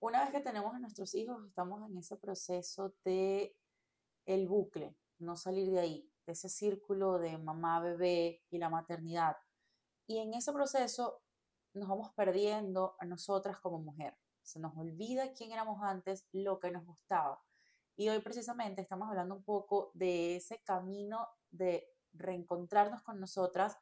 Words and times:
una 0.00 0.20
vez 0.20 0.30
que 0.30 0.40
tenemos 0.40 0.74
a 0.74 0.78
nuestros 0.78 1.14
hijos, 1.14 1.44
estamos 1.46 1.88
en 1.88 1.98
ese 1.98 2.16
proceso 2.16 2.94
de 3.04 3.56
el 4.26 4.46
bucle, 4.46 4.96
no 5.18 5.36
salir 5.36 5.70
de 5.70 5.80
ahí, 5.80 6.12
de 6.26 6.32
ese 6.32 6.48
círculo 6.48 7.18
de 7.18 7.38
mamá, 7.38 7.80
bebé 7.80 8.42
y 8.50 8.58
la 8.58 8.68
maternidad. 8.68 9.36
Y 10.06 10.18
en 10.18 10.34
ese 10.34 10.52
proceso 10.52 11.22
nos 11.74 11.88
vamos 11.88 12.12
perdiendo 12.14 12.96
a 12.98 13.06
nosotras 13.06 13.58
como 13.58 13.78
mujer. 13.78 14.16
Se 14.42 14.60
nos 14.60 14.76
olvida 14.76 15.32
quién 15.32 15.52
éramos 15.52 15.82
antes, 15.82 16.26
lo 16.32 16.58
que 16.58 16.70
nos 16.70 16.84
gustaba. 16.84 17.42
Y 17.96 18.08
hoy 18.08 18.20
precisamente 18.20 18.80
estamos 18.80 19.08
hablando 19.08 19.34
un 19.34 19.42
poco 19.42 19.90
de 19.94 20.36
ese 20.36 20.62
camino 20.62 21.28
de 21.50 21.88
reencontrarnos 22.12 23.02
con 23.02 23.18
nosotras, 23.20 23.76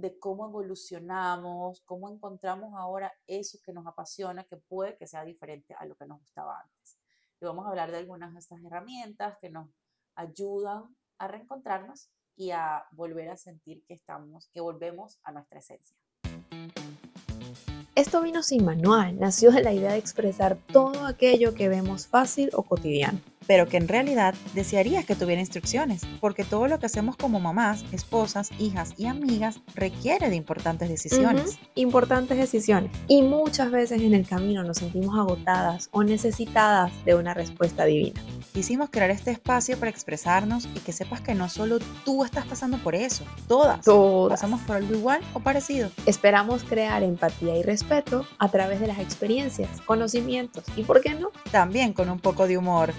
de 0.00 0.18
cómo 0.18 0.46
evolucionamos, 0.46 1.82
cómo 1.84 2.10
encontramos 2.10 2.74
ahora 2.74 3.12
eso 3.26 3.58
que 3.64 3.72
nos 3.72 3.86
apasiona, 3.86 4.44
que 4.44 4.56
puede 4.56 4.96
que 4.96 5.06
sea 5.06 5.24
diferente 5.24 5.74
a 5.78 5.84
lo 5.84 5.94
que 5.96 6.06
nos 6.06 6.20
gustaba 6.20 6.60
antes. 6.60 6.98
Y 7.40 7.44
vamos 7.44 7.66
a 7.66 7.70
hablar 7.70 7.90
de 7.90 7.98
algunas 7.98 8.32
de 8.32 8.40
estas 8.40 8.62
herramientas 8.64 9.36
que 9.40 9.50
nos 9.50 9.68
ayudan 10.14 10.94
a 11.18 11.28
reencontrarnos 11.28 12.10
y 12.36 12.50
a 12.50 12.84
volver 12.92 13.28
a 13.28 13.36
sentir 13.36 13.84
que 13.86 13.94
estamos, 13.94 14.48
que 14.52 14.60
volvemos 14.60 15.18
a 15.22 15.32
nuestra 15.32 15.58
esencia. 15.58 15.96
Esto 17.94 18.22
vino 18.22 18.42
sin 18.42 18.64
manual, 18.64 19.18
nació 19.18 19.50
de 19.50 19.62
la 19.62 19.72
idea 19.72 19.92
de 19.92 19.98
expresar 19.98 20.56
todo 20.72 21.06
aquello 21.06 21.54
que 21.54 21.68
vemos 21.68 22.06
fácil 22.06 22.50
o 22.54 22.62
cotidiano 22.62 23.20
pero 23.46 23.68
que 23.68 23.76
en 23.76 23.88
realidad 23.88 24.34
desearías 24.54 25.04
que 25.04 25.16
tuviera 25.16 25.40
instrucciones, 25.40 26.02
porque 26.20 26.44
todo 26.44 26.68
lo 26.68 26.78
que 26.78 26.86
hacemos 26.86 27.16
como 27.16 27.40
mamás, 27.40 27.84
esposas, 27.92 28.50
hijas 28.58 28.94
y 28.96 29.06
amigas 29.06 29.60
requiere 29.74 30.30
de 30.30 30.36
importantes 30.36 30.88
decisiones. 30.88 31.58
Importantes 31.74 32.38
decisiones. 32.38 32.92
Y 33.08 33.22
muchas 33.22 33.70
veces 33.70 34.02
en 34.02 34.14
el 34.14 34.26
camino 34.26 34.62
nos 34.62 34.78
sentimos 34.78 35.18
agotadas 35.18 35.88
o 35.92 36.02
necesitadas 36.04 36.92
de 37.04 37.14
una 37.14 37.34
respuesta 37.34 37.84
divina. 37.84 38.20
Quisimos 38.52 38.90
crear 38.90 39.10
este 39.10 39.30
espacio 39.30 39.78
para 39.78 39.90
expresarnos 39.90 40.68
y 40.74 40.80
que 40.80 40.92
sepas 40.92 41.20
que 41.20 41.34
no 41.34 41.48
solo 41.48 41.78
tú 42.04 42.24
estás 42.24 42.46
pasando 42.46 42.78
por 42.78 42.94
eso, 42.94 43.24
todas, 43.46 43.84
todas. 43.84 44.40
pasamos 44.40 44.60
por 44.62 44.76
algo 44.76 44.94
igual 44.94 45.20
o 45.34 45.40
parecido. 45.40 45.90
Esperamos 46.06 46.64
crear 46.64 47.02
empatía 47.02 47.56
y 47.56 47.62
respeto 47.62 48.26
a 48.38 48.48
través 48.48 48.80
de 48.80 48.88
las 48.88 48.98
experiencias, 48.98 49.80
conocimientos 49.86 50.64
y, 50.76 50.82
¿por 50.82 51.00
qué 51.00 51.14
no? 51.14 51.30
También 51.50 51.92
con 51.92 52.10
un 52.10 52.18
poco 52.18 52.46
de 52.46 52.58
humor. 52.58 52.92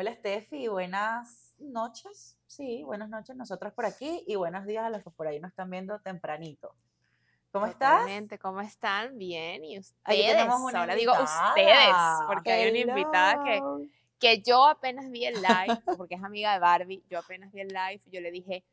Hola 0.00 0.14
Steffi, 0.14 0.68
buenas 0.68 1.56
noches. 1.58 2.38
Sí, 2.46 2.84
buenas 2.84 3.08
noches 3.08 3.34
nosotras 3.34 3.72
por 3.72 3.84
aquí 3.84 4.22
y 4.28 4.36
buenos 4.36 4.64
días 4.64 4.84
a 4.84 4.90
los 4.90 5.02
que 5.02 5.10
por 5.10 5.26
ahí 5.26 5.40
nos 5.40 5.50
están 5.50 5.68
viendo 5.70 5.98
tempranito. 5.98 6.72
¿Cómo 7.50 7.66
Totalmente. 7.66 8.36
estás? 8.36 8.38
¿Cómo 8.38 8.60
están? 8.60 9.18
Bien. 9.18 9.64
¿Y 9.64 9.76
ustedes? 9.76 10.36
Ahora 10.72 10.94
digo 10.94 11.12
ustedes, 11.14 11.96
porque 12.28 12.52
hay 12.52 12.70
una 12.70 12.92
invitada 12.92 13.42
que 13.42 13.60
que 14.18 14.42
yo 14.42 14.66
apenas 14.66 15.10
vi 15.10 15.24
el 15.24 15.34
live, 15.34 15.80
porque 15.98 16.16
es 16.16 16.24
amiga 16.24 16.52
de 16.52 16.58
Barbie, 16.58 17.02
yo 17.08 17.18
apenas 17.18 17.52
vi 17.52 17.60
el 17.60 17.68
live, 17.68 18.00
yo 18.10 18.20
le 18.20 18.30
dije, 18.30 18.64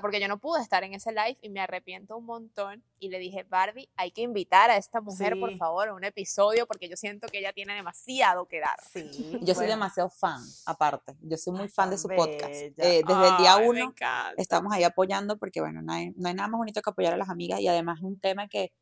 porque 0.00 0.20
yo 0.20 0.28
no 0.28 0.38
pude 0.38 0.60
estar 0.60 0.82
en 0.84 0.94
ese 0.94 1.12
live 1.12 1.38
y 1.42 1.48
me 1.48 1.60
arrepiento 1.60 2.16
un 2.16 2.26
montón, 2.26 2.82
y 2.98 3.08
le 3.08 3.18
dije, 3.18 3.44
Barbie, 3.44 3.88
hay 3.96 4.10
que 4.10 4.22
invitar 4.22 4.70
a 4.70 4.76
esta 4.76 5.00
mujer, 5.00 5.38
por 5.38 5.56
favor, 5.56 5.88
a 5.88 5.94
un 5.94 6.04
episodio, 6.04 6.66
porque 6.66 6.88
yo 6.88 6.96
siento 6.96 7.28
que 7.28 7.38
ella 7.38 7.52
tiene 7.52 7.74
demasiado 7.74 8.46
que 8.46 8.60
dar. 8.60 8.76
Sí, 8.92 9.10
yo 9.42 9.54
soy 9.54 9.66
demasiado 9.66 10.10
fan, 10.10 10.42
aparte, 10.66 11.16
yo 11.22 11.36
soy 11.36 11.54
muy 11.54 11.68
fan 11.68 11.90
de 11.90 11.98
su 11.98 12.08
podcast. 12.08 12.52
Eh, 12.52 12.74
desde 12.76 13.28
el 13.28 13.36
día 13.38 13.56
uno 13.56 13.94
estamos 14.36 14.72
ahí 14.72 14.84
apoyando, 14.84 15.38
porque 15.38 15.60
bueno, 15.60 15.82
no 15.82 15.92
hay, 15.92 16.10
no 16.16 16.28
hay 16.28 16.34
nada 16.34 16.48
más 16.48 16.58
bonito 16.58 16.82
que 16.82 16.90
apoyar 16.90 17.14
a 17.14 17.16
las 17.16 17.28
amigas, 17.28 17.60
y 17.60 17.68
además 17.68 17.98
es 17.98 18.04
un 18.04 18.18
tema 18.18 18.48
que 18.48 18.72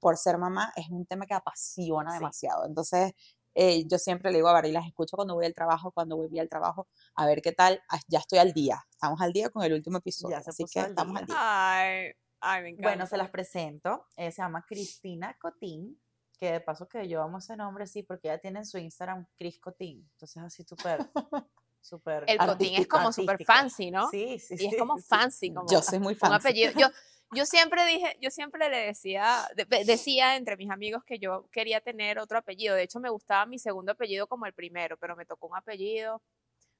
por 0.00 0.16
ser 0.16 0.38
mamá, 0.38 0.72
es 0.76 0.88
un 0.90 1.06
tema 1.06 1.26
que 1.26 1.34
apasiona 1.34 2.14
demasiado. 2.14 2.66
Entonces, 2.66 3.12
eh, 3.60 3.84
yo 3.88 3.98
siempre 3.98 4.30
le 4.30 4.38
digo 4.38 4.48
a 4.48 4.52
Barbie, 4.52 4.70
las 4.70 4.86
escucho 4.86 5.16
cuando 5.16 5.34
voy 5.34 5.44
al 5.44 5.52
trabajo, 5.52 5.90
cuando 5.90 6.16
voy 6.16 6.38
al 6.38 6.48
trabajo, 6.48 6.86
a 7.16 7.26
ver 7.26 7.42
qué 7.42 7.50
tal, 7.50 7.82
ah, 7.90 7.98
ya 8.06 8.20
estoy 8.20 8.38
al 8.38 8.52
día, 8.52 8.86
estamos 8.88 9.20
al 9.20 9.32
día 9.32 9.50
con 9.50 9.64
el 9.64 9.72
último 9.72 9.98
episodio, 9.98 10.36
así 10.36 10.64
que 10.72 10.78
estamos 10.78 11.16
al 11.16 11.26
día. 11.26 11.36
Ay, 11.36 12.12
ay, 12.38 12.62
me 12.62 12.68
encanta. 12.68 12.88
Bueno, 12.88 13.06
se 13.06 13.16
las 13.16 13.30
presento, 13.30 14.06
se 14.16 14.30
llama 14.30 14.64
Cristina 14.64 15.36
Cotín, 15.40 16.00
que 16.38 16.52
de 16.52 16.60
paso 16.60 16.86
que 16.86 17.08
yo 17.08 17.20
amo 17.20 17.38
ese 17.38 17.56
nombre, 17.56 17.88
sí, 17.88 18.04
porque 18.04 18.28
ella 18.28 18.38
tiene 18.38 18.60
en 18.60 18.64
su 18.64 18.78
Instagram 18.78 19.26
Cris 19.36 19.58
Cotín, 19.58 20.08
entonces 20.12 20.40
así 20.40 20.62
súper... 20.62 21.00
Super 21.80 22.24
el 22.26 22.38
cotín 22.38 22.74
es 22.74 22.88
como 22.88 23.12
súper 23.12 23.42
fancy, 23.44 23.92
¿no? 23.92 24.10
Sí, 24.10 24.40
sí, 24.40 24.56
Y 24.58 24.66
es 24.66 24.76
como 24.76 24.98
fancy. 24.98 25.54
Como 25.54 25.70
yo 25.70 25.80
soy 25.80 26.00
muy 26.00 26.16
fancy. 26.16 26.34
Un 26.34 26.40
apellido. 26.40 26.72
Yo, 26.76 26.88
yo 27.32 27.46
siempre 27.46 27.84
dije, 27.86 28.16
yo 28.20 28.30
siempre 28.30 28.68
le 28.70 28.78
decía, 28.78 29.48
decía 29.84 30.36
entre 30.36 30.56
mis 30.56 30.70
amigos 30.70 31.04
que 31.04 31.18
yo 31.18 31.48
quería 31.50 31.80
tener 31.80 32.18
otro 32.18 32.38
apellido. 32.38 32.74
De 32.74 32.82
hecho, 32.82 33.00
me 33.00 33.10
gustaba 33.10 33.46
mi 33.46 33.58
segundo 33.58 33.92
apellido 33.92 34.26
como 34.26 34.46
el 34.46 34.54
primero, 34.54 34.96
pero 34.96 35.16
me 35.16 35.26
tocó 35.26 35.48
un 35.48 35.56
apellido 35.56 36.22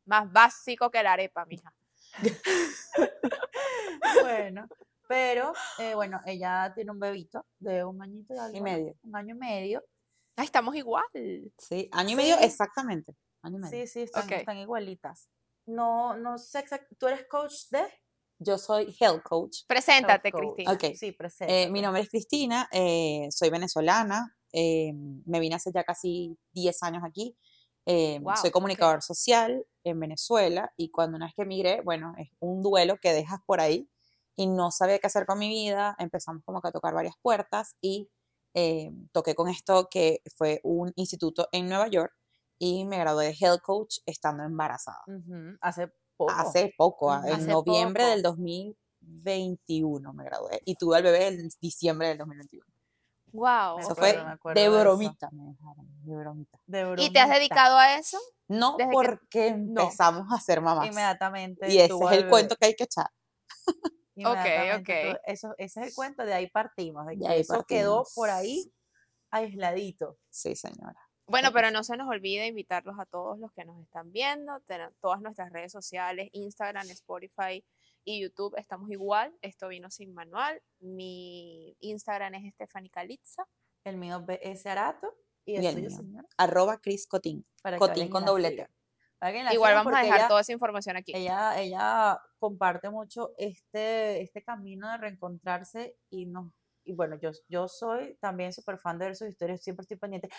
más 0.07 0.31
básico 0.33 0.91
que 0.91 1.03
la 1.03 1.13
arepa, 1.13 1.45
mija. 1.45 1.73
bueno, 4.23 4.67
pero 5.07 5.53
eh, 5.79 5.95
bueno, 5.95 6.21
ella 6.25 6.73
tiene 6.75 6.91
un 6.91 6.99
bebito 6.99 7.45
de 7.59 7.85
un 7.85 8.03
añito 8.03 8.35
y, 8.53 8.61
medio. 8.61 8.95
Un 9.03 9.17
año 9.17 9.35
y 9.35 9.39
medio. 9.39 9.85
Ah, 10.37 10.45
estamos 10.45 10.75
igual. 10.75 11.05
Sí, 11.59 11.89
año 11.93 12.11
y 12.11 12.17
medio 12.17 12.39
exactamente. 12.41 13.15
Sí, 13.71 13.87
sí, 13.87 14.03
están, 14.03 14.31
están 14.33 14.59
igualitas. 14.59 15.29
No, 15.67 16.17
no 16.17 16.39
sé 16.39 16.61
exactamente. 16.61 16.97
¿Tú 16.97 17.07
eres 17.07 17.27
coach 17.29 17.69
de? 17.71 17.87
Yo 18.39 18.57
soy 18.57 18.95
health 19.01 19.23
coach. 19.23 19.59
Preséntate, 19.67 20.31
Cristina. 20.31 20.73
Okay. 20.73 20.95
Sí, 20.95 21.17
eh, 21.41 21.69
mi 21.71 21.83
nombre 21.83 22.03
es 22.03 22.09
Cristina, 22.09 22.69
eh, 22.73 23.29
soy 23.31 23.51
venezolana, 23.51 24.37
eh, 24.53 24.93
me 25.27 25.41
vine 25.41 25.57
hace 25.57 25.73
ya 25.73 25.85
casi 25.85 26.39
10 26.53 26.83
años 26.83 27.03
aquí. 27.05 27.37
soy 27.87 28.51
comunicador 28.51 29.03
social 29.03 29.65
en 29.83 29.99
Venezuela 29.99 30.73
y 30.77 30.91
cuando 30.91 31.17
una 31.17 31.27
vez 31.27 31.35
que 31.35 31.43
emigré, 31.43 31.81
bueno, 31.81 32.15
es 32.19 32.29
un 32.39 32.63
duelo 32.63 32.99
que 33.01 33.13
dejas 33.13 33.41
por 33.47 33.61
ahí 33.61 33.89
y 34.37 34.47
no 34.47 34.71
sabía 34.71 34.99
qué 34.99 35.07
hacer 35.07 35.25
con 35.25 35.39
mi 35.39 35.49
vida. 35.49 35.97
Empezamos 35.99 36.43
como 36.45 36.61
que 36.61 36.69
a 36.69 36.73
tocar 36.73 36.95
varias 36.95 37.15
puertas 37.23 37.77
y 37.81 38.11
toqué 39.13 39.35
con 39.35 39.49
esto 39.49 39.89
que 39.91 40.21
fue 40.37 40.61
un 40.65 40.93
instituto 40.97 41.49
en 41.53 41.69
Nueva 41.69 41.89
York 41.89 42.13
y 42.59 42.85
me 42.85 42.99
gradué 42.99 43.27
de 43.27 43.37
health 43.41 43.63
coach 43.63 43.99
estando 44.05 44.43
embarazada. 44.43 45.03
Hace 45.61 45.93
Hace 46.29 46.75
poco, 46.77 47.15
en 47.25 47.47
noviembre 47.47 48.05
del 48.07 48.23
2021 48.23 50.13
me 50.13 50.25
gradué 50.25 50.61
y 50.65 50.75
tuve 50.75 50.97
al 50.97 51.03
bebé 51.03 51.29
en 51.29 51.49
diciembre 51.61 52.09
del 52.09 52.19
2021. 52.19 52.65
Wow. 53.33 53.79
Eso 53.79 53.95
fue 53.95 54.19
de 54.55 54.69
bromita, 54.69 55.29
me 55.33 55.45
dejaron, 55.53 55.87
de 56.05 56.17
bromita. 56.17 56.59
¿Y 57.03 57.13
te 57.13 57.21
has 57.21 57.29
dedicado 57.29 57.77
a 57.77 57.97
eso? 57.97 58.19
No, 58.49 58.77
porque 58.91 59.49
empezamos 59.49 60.27
a 60.33 60.41
ser 60.41 60.61
mamás. 60.61 60.87
Inmediatamente. 60.87 61.71
Y 61.71 61.79
ese 61.79 61.95
es 61.95 62.13
el 62.13 62.29
cuento 62.29 62.57
que 62.57 62.67
hay 62.67 62.75
que 62.75 62.85
echar. 62.85 63.11
ok, 64.17 64.81
ok. 64.81 64.89
Eso, 65.25 65.55
ese 65.59 65.81
es 65.81 65.89
el 65.89 65.95
cuento, 65.95 66.25
de 66.25 66.33
ahí 66.35 66.49
partimos, 66.49 67.07
de 67.07 67.19
que 67.19 67.41
eso 67.41 67.63
quedó 67.65 68.05
por 68.15 68.31
ahí 68.31 68.73
aisladito. 69.31 70.17
Sí, 70.31 70.57
señora. 70.57 71.08
Bueno, 71.29 71.53
pero 71.53 71.71
no 71.71 71.85
se 71.85 71.97
nos 71.99 72.09
olvide 72.09 72.47
invitarlos 72.47 72.99
a 72.99 73.05
todos 73.05 73.39
los 73.39 73.53
que 73.53 73.65
nos 73.67 73.79
están 73.83 74.11
viendo, 74.13 74.63
todas 75.01 75.21
nuestras 75.21 75.53
redes 75.53 75.71
sociales, 75.71 76.31
Instagram, 76.33 76.89
Spotify 76.91 77.63
y 78.03 78.23
YouTube, 78.23 78.55
estamos 78.57 78.91
igual. 78.91 79.37
Esto 79.43 79.69
vino 79.69 79.91
sin 79.91 80.15
manual. 80.15 80.63
Mi 80.81 81.77
Instagram 81.81 82.35
es 82.37 82.55
Stephanie 82.55 82.89
Calitza. 82.89 83.47
El 83.85 83.99
mío 83.99 84.25
es 84.41 84.65
Arato. 84.65 85.15
Y 85.45 85.57
el, 85.57 85.91
suyo, 85.91 86.23
Arroba 86.39 86.79
Cris 86.79 87.07
Cotín. 87.07 87.47
Cotín 87.79 88.09
con 88.09 88.25
doblete. 88.25 88.69
Igual 89.53 89.75
vamos 89.75 89.93
a 89.95 90.03
dejar 90.03 90.29
toda 90.29 90.41
esa 90.41 90.53
información 90.53 90.97
aquí. 90.97 91.13
Ella, 91.15 91.61
ella 91.61 92.21
comparte 92.39 92.89
mucho 92.89 93.35
este, 93.37 94.23
este 94.23 94.43
camino 94.43 94.91
de 94.91 94.97
reencontrarse 94.97 95.97
y 96.09 96.27
nos 96.27 96.53
y 96.85 96.95
bueno, 96.95 97.17
yo, 97.21 97.33
yo 97.49 97.69
soy 97.69 98.17
también 98.19 98.51
súper 98.51 98.79
fan 98.79 98.99
de 98.99 99.05
ver 99.05 99.17
sus 99.17 99.29
historias, 99.29 99.63
siempre 99.63 99.83
estoy 99.83 99.99
pendiente 99.99 100.31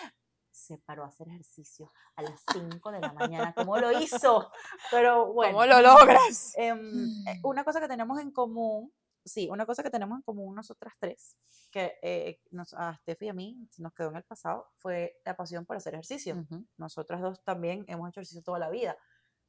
se 0.52 0.78
paró 0.80 1.04
a 1.04 1.08
hacer 1.08 1.28
ejercicio 1.28 1.92
a 2.16 2.22
las 2.22 2.42
5 2.52 2.92
de 2.92 3.00
la 3.00 3.14
mañana. 3.14 3.54
¿Cómo 3.54 3.78
lo 3.78 3.92
hizo? 4.00 4.52
Pero 4.92 5.34
bueno. 5.34 5.54
¿Cómo 5.54 5.66
lo 5.66 5.82
logras? 5.82 6.54
Em, 6.58 7.28
eh, 7.28 7.40
una 7.44 7.64
cosa 7.64 7.80
que 7.80 7.88
tenemos 7.88 8.20
en 8.20 8.32
común, 8.32 8.94
sí, 9.24 9.48
una 9.50 9.66
cosa 9.66 9.84
que 9.84 9.90
tenemos 9.90 10.18
en 10.18 10.22
común 10.24 10.56
nosotras 10.56 10.94
tres, 11.00 11.38
que 11.72 11.98
eh, 12.02 12.42
nos, 12.52 12.74
a 12.74 12.98
Steffi 13.02 13.26
y 13.26 13.30
a 13.30 13.34
mí 13.34 13.70
nos 13.78 13.94
quedó 13.94 14.10
en 14.10 14.18
el 14.18 14.24
pasado, 14.24 14.68
fue 14.78 15.20
la 15.26 15.36
pasión 15.36 15.66
por 15.66 15.78
hacer 15.78 15.94
ejercicio. 15.94 16.46
Nosotras 16.78 17.22
dos 17.22 17.44
también 17.44 17.86
hemos 17.88 18.10
hecho 18.10 18.20
ejercicio 18.20 18.44
toda 18.44 18.60
la 18.60 18.70
vida. 18.70 18.98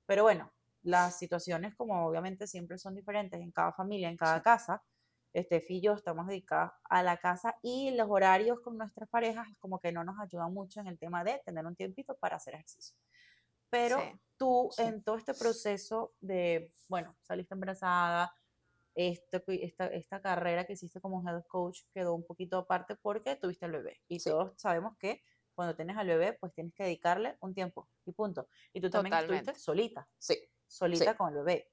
Pero 0.06 0.24
bueno, 0.24 0.52
las 0.82 1.18
situaciones 1.18 1.74
como 1.74 2.06
obviamente 2.06 2.46
siempre 2.46 2.78
son 2.78 2.94
diferentes 2.94 3.40
en 3.40 3.50
cada 3.52 3.72
familia, 3.72 4.08
en 4.08 4.16
cada 4.16 4.42
casa. 4.42 4.82
Estefi 5.32 5.76
y 5.76 5.80
yo 5.80 5.92
estamos 5.94 6.26
dedicados 6.26 6.72
a 6.84 7.02
la 7.02 7.16
casa 7.18 7.58
y 7.62 7.92
los 7.92 8.08
horarios 8.10 8.60
con 8.60 8.76
nuestras 8.76 9.08
parejas 9.08 9.46
como 9.58 9.78
que 9.78 9.92
no 9.92 10.04
nos 10.04 10.18
ayudan 10.18 10.52
mucho 10.52 10.80
en 10.80 10.88
el 10.88 10.98
tema 10.98 11.24
de 11.24 11.40
tener 11.44 11.64
un 11.66 11.76
tiempito 11.76 12.16
para 12.16 12.36
hacer 12.36 12.54
ejercicio. 12.54 12.96
Pero 13.70 13.98
tú 14.36 14.70
en 14.78 15.02
todo 15.02 15.16
este 15.16 15.32
proceso 15.34 16.12
de, 16.20 16.74
bueno, 16.88 17.16
saliste 17.22 17.54
embarazada, 17.54 18.34
esto, 18.94 19.42
esta, 19.46 19.86
esta 19.86 20.20
carrera 20.20 20.64
que 20.64 20.72
hiciste 20.72 21.00
como 21.00 21.26
health 21.26 21.46
coach 21.46 21.82
quedó 21.92 22.14
un 22.14 22.26
poquito 22.26 22.58
aparte 22.58 22.96
porque 22.96 23.36
tuviste 23.36 23.64
al 23.64 23.72
bebé. 23.72 24.00
Y 24.08 24.18
todos 24.18 24.52
sabemos 24.56 24.96
que 24.98 25.22
cuando 25.54 25.76
tienes 25.76 25.96
al 25.96 26.08
bebé, 26.08 26.32
pues 26.32 26.52
tienes 26.52 26.74
que 26.74 26.84
dedicarle 26.84 27.36
un 27.40 27.54
tiempo 27.54 27.88
y 28.04 28.12
punto. 28.12 28.48
Y 28.72 28.80
tú 28.80 28.90
también 28.90 29.14
estuviste 29.14 29.54
solita. 29.54 30.08
Sí. 30.18 30.36
Solita 30.66 31.16
con 31.16 31.28
el 31.30 31.44
bebé. 31.44 31.70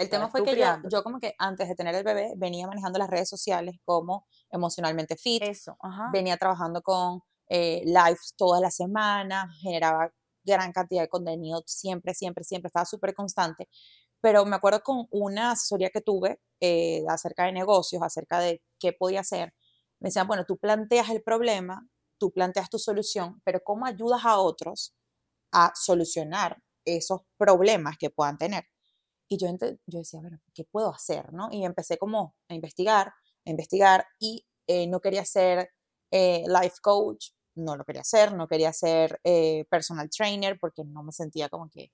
El 0.00 0.08
tema 0.08 0.30
fue 0.30 0.42
que 0.42 0.56
yo, 0.56 0.64
yo, 0.90 1.02
como 1.02 1.20
que 1.20 1.34
antes 1.38 1.68
de 1.68 1.74
tener 1.74 1.94
el 1.94 2.02
bebé 2.02 2.32
venía 2.34 2.66
manejando 2.66 2.98
las 2.98 3.10
redes 3.10 3.28
sociales 3.28 3.76
como 3.84 4.26
emocionalmente 4.50 5.14
fit. 5.14 5.42
Eso, 5.42 5.76
Venía 6.10 6.38
trabajando 6.38 6.80
con 6.80 7.20
eh, 7.50 7.82
lives 7.84 8.32
toda 8.38 8.60
la 8.60 8.70
semana, 8.70 9.46
generaba 9.60 10.10
gran 10.42 10.72
cantidad 10.72 11.02
de 11.02 11.08
contenido 11.10 11.62
siempre, 11.66 12.14
siempre, 12.14 12.44
siempre, 12.44 12.68
estaba 12.68 12.86
súper 12.86 13.14
constante. 13.14 13.68
Pero 14.22 14.46
me 14.46 14.56
acuerdo 14.56 14.80
con 14.82 15.06
una 15.10 15.50
asesoría 15.50 15.90
que 15.90 16.00
tuve 16.00 16.40
eh, 16.60 17.04
acerca 17.06 17.44
de 17.44 17.52
negocios, 17.52 18.02
acerca 18.02 18.38
de 18.38 18.62
qué 18.78 18.94
podía 18.94 19.20
hacer. 19.20 19.52
Me 19.98 20.08
decían, 20.08 20.26
bueno, 20.26 20.46
tú 20.46 20.56
planteas 20.56 21.10
el 21.10 21.22
problema, 21.22 21.86
tú 22.18 22.32
planteas 22.32 22.70
tu 22.70 22.78
solución, 22.78 23.42
pero 23.44 23.60
¿cómo 23.62 23.84
ayudas 23.84 24.24
a 24.24 24.38
otros 24.38 24.94
a 25.52 25.72
solucionar 25.74 26.62
esos 26.86 27.20
problemas 27.36 27.98
que 27.98 28.08
puedan 28.08 28.38
tener? 28.38 28.64
Y 29.32 29.38
yo, 29.38 29.46
yo 29.86 29.98
decía, 30.00 30.20
bueno, 30.20 30.40
¿qué 30.52 30.64
puedo 30.64 30.92
hacer? 30.92 31.32
¿no? 31.32 31.48
Y 31.52 31.64
empecé 31.64 31.98
como 31.98 32.34
a 32.48 32.54
investigar, 32.54 33.12
a 33.46 33.50
investigar 33.50 34.04
y 34.18 34.44
eh, 34.66 34.88
no 34.88 35.00
quería 35.00 35.24
ser 35.24 35.70
eh, 36.10 36.44
life 36.48 36.76
coach, 36.82 37.28
no 37.54 37.76
lo 37.76 37.84
quería 37.84 38.00
hacer, 38.00 38.34
no 38.34 38.48
quería 38.48 38.72
ser 38.72 39.20
eh, 39.22 39.64
personal 39.70 40.10
trainer 40.10 40.58
porque 40.60 40.82
no 40.84 41.04
me 41.04 41.12
sentía 41.12 41.48
como 41.48 41.70
que... 41.70 41.92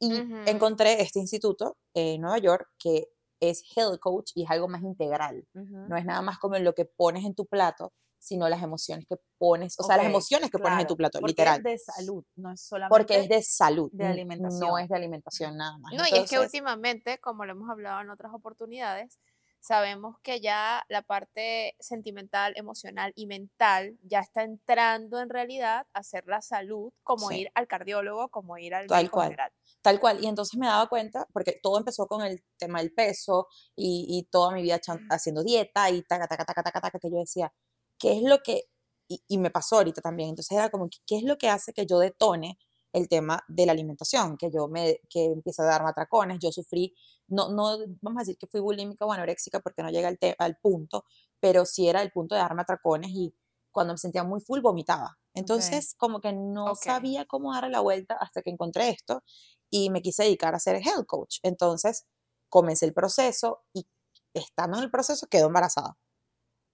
Y 0.00 0.12
encontré 0.46 1.00
este 1.00 1.20
instituto 1.20 1.78
en 1.94 2.20
Nueva 2.20 2.38
York 2.38 2.68
que 2.78 3.08
es 3.40 3.62
Health 3.74 4.00
Coach 4.00 4.32
y 4.34 4.42
es 4.42 4.50
algo 4.50 4.68
más 4.68 4.82
integral. 4.82 5.46
No 5.54 5.96
es 5.96 6.04
nada 6.04 6.20
más 6.20 6.38
como 6.38 6.58
lo 6.58 6.74
que 6.74 6.84
pones 6.84 7.24
en 7.24 7.34
tu 7.34 7.46
plato, 7.46 7.92
sino 8.24 8.48
las 8.48 8.62
emociones 8.62 9.04
que 9.06 9.16
pones, 9.36 9.78
o 9.78 9.82
sea, 9.82 9.98
las 9.98 10.06
emociones 10.06 10.50
que 10.50 10.58
pones 10.58 10.80
en 10.80 10.86
tu 10.86 10.96
plato, 10.96 11.20
literal. 11.20 11.60
Porque 11.60 11.74
es 11.74 11.86
de 11.86 11.92
salud, 11.92 12.24
no 12.36 12.52
es 12.52 12.60
solamente. 12.62 12.90
Porque 12.90 13.18
es 13.20 13.28
de 13.28 13.42
salud, 13.42 13.90
de 13.92 14.06
alimentación. 14.06 14.60
No 14.60 14.78
es 14.78 14.88
de 14.88 14.96
alimentación 14.96 15.56
nada 15.58 15.76
más. 15.78 15.92
No, 15.92 16.04
y 16.10 16.18
es 16.18 16.30
que 16.30 16.38
últimamente, 16.38 17.18
como 17.18 17.44
lo 17.44 17.52
hemos 17.52 17.68
hablado 17.68 18.00
en 18.00 18.08
otras 18.08 18.32
oportunidades, 18.32 19.18
sabemos 19.60 20.16
que 20.22 20.40
ya 20.40 20.84
la 20.88 21.02
parte 21.02 21.74
sentimental, 21.80 22.52
emocional 22.56 23.12
y 23.14 23.26
mental 23.26 23.98
ya 24.02 24.20
está 24.20 24.42
entrando 24.42 25.20
en 25.20 25.30
realidad 25.30 25.86
a 25.92 26.02
ser 26.02 26.24
la 26.26 26.42
salud, 26.42 26.92
como 27.02 27.30
ir 27.32 27.50
al 27.54 27.66
cardiólogo, 27.66 28.28
como 28.28 28.58
ir 28.58 28.74
al 28.74 28.86
tal 28.86 29.10
cual, 29.10 29.36
Tal 29.80 30.00
cual. 30.00 30.22
Y 30.22 30.26
entonces 30.26 30.58
me 30.58 30.66
daba 30.66 30.86
cuenta, 30.88 31.26
porque 31.32 31.58
todo 31.62 31.78
empezó 31.78 32.06
con 32.06 32.22
el 32.24 32.42
tema 32.58 32.80
del 32.80 32.92
peso 32.92 33.48
y, 33.74 34.06
y 34.08 34.24
toda 34.30 34.52
mi 34.52 34.62
vida 34.62 34.80
haciendo 35.10 35.42
dieta 35.42 35.90
y 35.90 36.02
taca, 36.02 36.26
taca, 36.26 36.44
taca, 36.44 36.62
taca, 36.62 36.80
taca, 36.80 36.98
que 36.98 37.10
yo 37.10 37.18
decía, 37.18 37.52
¿qué 37.98 38.12
es 38.16 38.22
lo 38.22 38.42
que, 38.42 38.64
y, 39.08 39.22
y 39.28 39.38
me 39.38 39.50
pasó 39.50 39.76
ahorita 39.76 40.00
también, 40.00 40.30
entonces 40.30 40.56
era 40.56 40.70
como, 40.70 40.88
¿qué 41.06 41.16
es 41.16 41.24
lo 41.24 41.38
que 41.38 41.48
hace 41.48 41.72
que 41.72 41.86
yo 41.86 41.98
detone 41.98 42.58
el 42.92 43.08
tema 43.08 43.42
de 43.48 43.66
la 43.66 43.72
alimentación, 43.72 44.36
que 44.36 44.50
yo 44.52 44.68
me, 44.68 45.00
que 45.10 45.24
empieza 45.24 45.64
a 45.64 45.66
dar 45.66 45.82
matracones, 45.82 46.38
yo 46.40 46.52
sufrí, 46.52 46.94
no, 47.26 47.50
no, 47.50 47.76
vamos 48.00 48.20
a 48.20 48.22
decir 48.22 48.38
que 48.38 48.46
fui 48.46 48.60
bulímica 48.60 49.04
o 49.04 49.12
anoréxica 49.12 49.60
porque 49.60 49.82
no 49.82 49.90
llega 49.90 50.08
al, 50.08 50.18
al 50.38 50.56
punto, 50.58 51.04
pero 51.40 51.66
sí 51.66 51.88
era 51.88 52.02
el 52.02 52.12
punto 52.12 52.36
de 52.36 52.40
dar 52.40 52.54
matracones 52.54 53.10
y 53.10 53.34
cuando 53.72 53.94
me 53.94 53.98
sentía 53.98 54.22
muy 54.22 54.40
full 54.40 54.60
vomitaba. 54.60 55.18
Entonces, 55.34 55.96
como 55.98 56.20
que 56.20 56.32
no 56.32 56.76
sabía 56.76 57.24
cómo 57.26 57.52
darle 57.52 57.70
la 57.70 57.80
vuelta 57.80 58.16
hasta 58.20 58.40
que 58.40 58.50
encontré 58.50 58.90
esto 58.90 59.24
y 59.68 59.90
me 59.90 60.00
quise 60.00 60.22
dedicar 60.22 60.54
a 60.54 60.60
ser 60.60 60.76
health 60.76 61.06
coach. 61.06 61.38
Entonces, 61.42 62.06
comencé 62.48 62.86
el 62.86 62.94
proceso 62.94 63.64
y 63.72 63.88
estando 64.32 64.78
en 64.78 64.84
el 64.84 64.90
proceso 64.92 65.26
quedó 65.26 65.48
embarazada. 65.48 65.98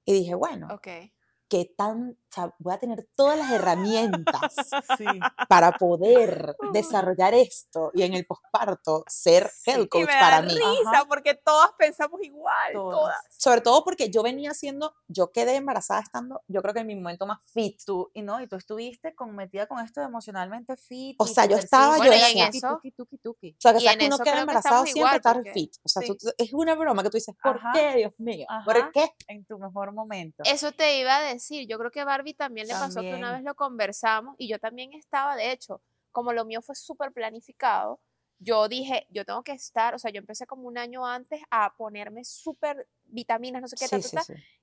Y 0.05 0.13
dije, 0.13 0.35
bueno, 0.35 0.69
okay 0.71 1.13
que 1.51 1.65
tan, 1.77 2.17
voy 2.59 2.75
a 2.75 2.79
tener 2.79 3.09
todas 3.17 3.39
las 3.39 3.51
herramientas 3.51 4.71
para 5.49 5.73
poder 5.73 6.57
desarrollar 6.73 7.35
esto 7.35 7.91
y 7.95 8.03
en 8.03 8.15
el 8.15 8.27
posparto 8.27 9.05
ser 9.07 9.51
health 9.65 9.89
coach 9.89 10.07
para 10.07 10.43
mí. 10.43 10.55
risa 10.55 11.05
porque 11.09 11.35
todas 11.35 11.71
pensamos 11.79 12.21
igual, 12.23 12.73
todas. 12.73 13.17
Sobre 13.31 13.61
todo 13.61 13.85
porque 13.85 14.11
yo 14.11 14.23
venía 14.23 14.55
siendo, 14.55 14.95
yo 15.09 15.33
quedé 15.33 15.57
embarazada 15.57 16.01
estando, 16.01 16.43
yo 16.49 16.63
creo 16.63 16.75
que 16.75 16.81
en 16.81 16.87
mi 16.87 16.95
momento 16.95 17.27
más 17.27 17.41
fit. 17.53 17.81
Tú, 17.85 18.11
y 18.15 18.23
no, 18.23 18.41
y 18.41 18.47
tú 18.47 18.57
estuviste 18.57 19.15
con, 19.15 19.35
metida 19.35 19.67
con 19.67 19.81
esto 19.81 20.01
de 20.01 20.07
emocionalmente 20.07 20.77
fit. 20.77 21.17
O 21.19 21.27
sea, 21.27 21.47
yo 21.47 21.57
estaba, 21.57 21.99
yo 21.99 22.11
decía, 22.11 22.49
eso, 22.49 22.75
tuki, 22.75 22.91
tuki, 22.93 23.19
tuki. 23.19 23.51
O 23.53 23.61
sea, 23.61 23.75
que, 23.75 23.99
que 23.99 24.07
uno 24.07 24.19
queda 24.19 24.41
embarazado 24.41 24.85
siempre 24.87 25.17
estar 25.17 25.43
fit. 25.53 25.75
O 25.83 25.89
sea, 25.89 26.03
es 26.39 26.53
una 26.53 26.75
broma 26.75 27.03
que 27.03 27.11
tú 27.11 27.17
dices, 27.17 27.35
¿por 27.43 27.61
qué, 27.73 27.97
Dios 27.97 28.13
mío? 28.19 28.47
¿Por 28.65 28.93
qué? 28.93 29.11
En 29.29 29.45
tu 29.45 29.59
mejor 29.59 29.93
momento. 29.93 30.43
Eso 30.45 30.73
te 30.73 30.99
iba 30.99 31.17
a 31.17 31.23
decir 31.23 31.61
yo 31.67 31.79
creo 31.79 31.91
que 31.91 32.01
a 32.01 32.05
Barbie 32.21 32.35
también 32.35 32.69
le 32.69 32.75
pasó 32.75 33.01
que 33.01 33.15
una 33.15 33.33
vez 33.33 33.43
lo 33.43 33.55
conversamos 33.55 34.35
y 34.39 34.47
yo 34.49 34.59
también 34.59 34.93
estaba, 34.93 35.37
de 35.37 35.53
hecho, 35.53 35.81
como 36.13 36.33
lo 36.33 36.45
mío 36.45 36.61
fue 36.61 36.75
súper 36.75 37.13
planificado, 37.13 37.99
yo 38.39 38.69
dije, 38.69 39.07
yo 39.11 39.25
tengo 39.25 39.43
que 39.43 39.53
estar, 39.53 39.95
o 39.95 39.99
sea, 39.99 40.11
yo 40.11 40.19
empecé 40.19 40.47
como 40.47 40.69
un 40.69 40.77
año 40.77 41.07
antes 41.07 41.41
a 41.51 41.75
ponerme 41.77 42.25
súper 42.25 42.89
vitaminas, 43.05 43.63
no 43.63 43.69
sé 43.69 43.77
qué, 43.77 43.87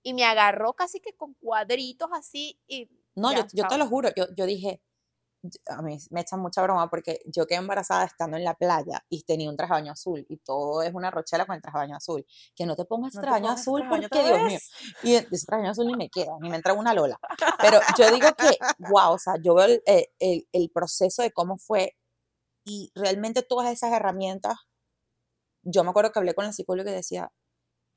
y 0.04 0.14
me 0.14 0.24
agarró 0.24 0.74
casi 0.74 1.00
que 1.00 1.14
con 1.14 1.34
cuadritos 1.36 2.10
así 2.14 2.60
y... 2.68 2.90
No, 3.16 3.34
yo, 3.34 3.48
yo, 3.52 3.68
te 3.68 3.80
lo 3.80 3.88
juro, 3.88 4.10
yo, 4.16 4.28
yo 4.36 4.46
dije, 4.46 4.80
a 5.68 5.82
mí 5.82 5.98
me 6.10 6.22
echan 6.22 6.40
mucha 6.40 6.62
broma 6.62 6.90
porque 6.90 7.22
yo 7.26 7.46
quedé 7.46 7.60
embarazada 7.60 8.06
estando 8.06 8.38
en 8.38 8.44
la 8.44 8.56
playa 8.56 9.04
y 9.10 9.24
tenía 9.24 9.50
un 9.50 9.58
traje 9.58 9.90
azul 9.90 10.26
y 10.28 10.38
todo 10.38 10.82
es 10.82 10.94
una 10.94 11.12
rochela 11.12 11.46
con 11.46 11.56
el 11.56 11.62
traje 11.62 11.94
azul. 11.94 12.26
Que 12.56 12.66
no 12.66 12.76
te 12.76 12.86
pongas 12.86 13.14
no 13.16 13.22
traje 13.22 13.48
azul 13.48 13.84
porque, 13.90 14.08
Dios 14.24 14.42
mío. 14.44 14.60
Y 15.04 15.16
ese 15.16 15.46
traje 15.46 15.68
azul 15.68 15.88
ni 15.88 15.96
me 15.96 16.10
queda, 16.10 16.34
ni 16.42 16.50
me 16.50 16.56
entra 16.56 16.74
una 16.74 16.94
lola. 16.94 17.20
Pero 17.62 17.80
yo 17.98 18.12
digo 18.12 18.28
que, 18.38 18.58
wow, 18.90 19.14
o 19.14 19.20
sea, 19.20 19.36
yo 19.42 19.56
veo 19.56 19.66
el, 19.66 19.82
el, 20.20 20.48
el 20.52 20.70
proceso 20.72 21.22
de 21.22 21.32
cómo 21.32 21.58
fue 21.58 21.96
y 22.66 22.92
realmente 22.96 23.44
todas 23.44 23.72
esas 23.72 23.94
herramientas. 23.94 24.56
Yo 25.64 25.84
me 25.84 25.90
acuerdo 25.90 26.12
que 26.12 26.20
hablé 26.20 26.34
con 26.34 26.46
la 26.46 26.54
psicóloga 26.54 26.92
y 26.92 26.96
decía, 26.96 27.32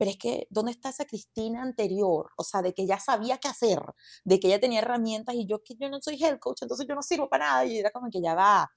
pero 0.01 0.09
es 0.09 0.17
que, 0.17 0.47
¿dónde 0.49 0.71
está 0.71 0.89
esa 0.89 1.05
Cristina 1.05 1.61
anterior? 1.61 2.31
O 2.35 2.43
sea, 2.43 2.63
de 2.63 2.73
que 2.73 2.87
ya 2.87 2.99
sabía 2.99 3.37
qué 3.37 3.49
hacer, 3.49 3.79
de 4.23 4.39
que 4.39 4.47
ella 4.47 4.59
tenía 4.59 4.79
herramientas 4.79 5.35
y 5.35 5.45
yo 5.45 5.61
que 5.63 5.75
yo 5.75 5.91
no 5.91 5.99
soy 6.01 6.15
health 6.19 6.39
coach, 6.39 6.63
entonces 6.63 6.87
yo 6.89 6.95
no 6.95 7.03
sirvo 7.03 7.29
para 7.29 7.45
nada. 7.45 7.65
Y 7.65 7.77
era 7.77 7.91
como 7.91 8.09
que 8.09 8.19
ya 8.19 8.33
va, 8.33 8.67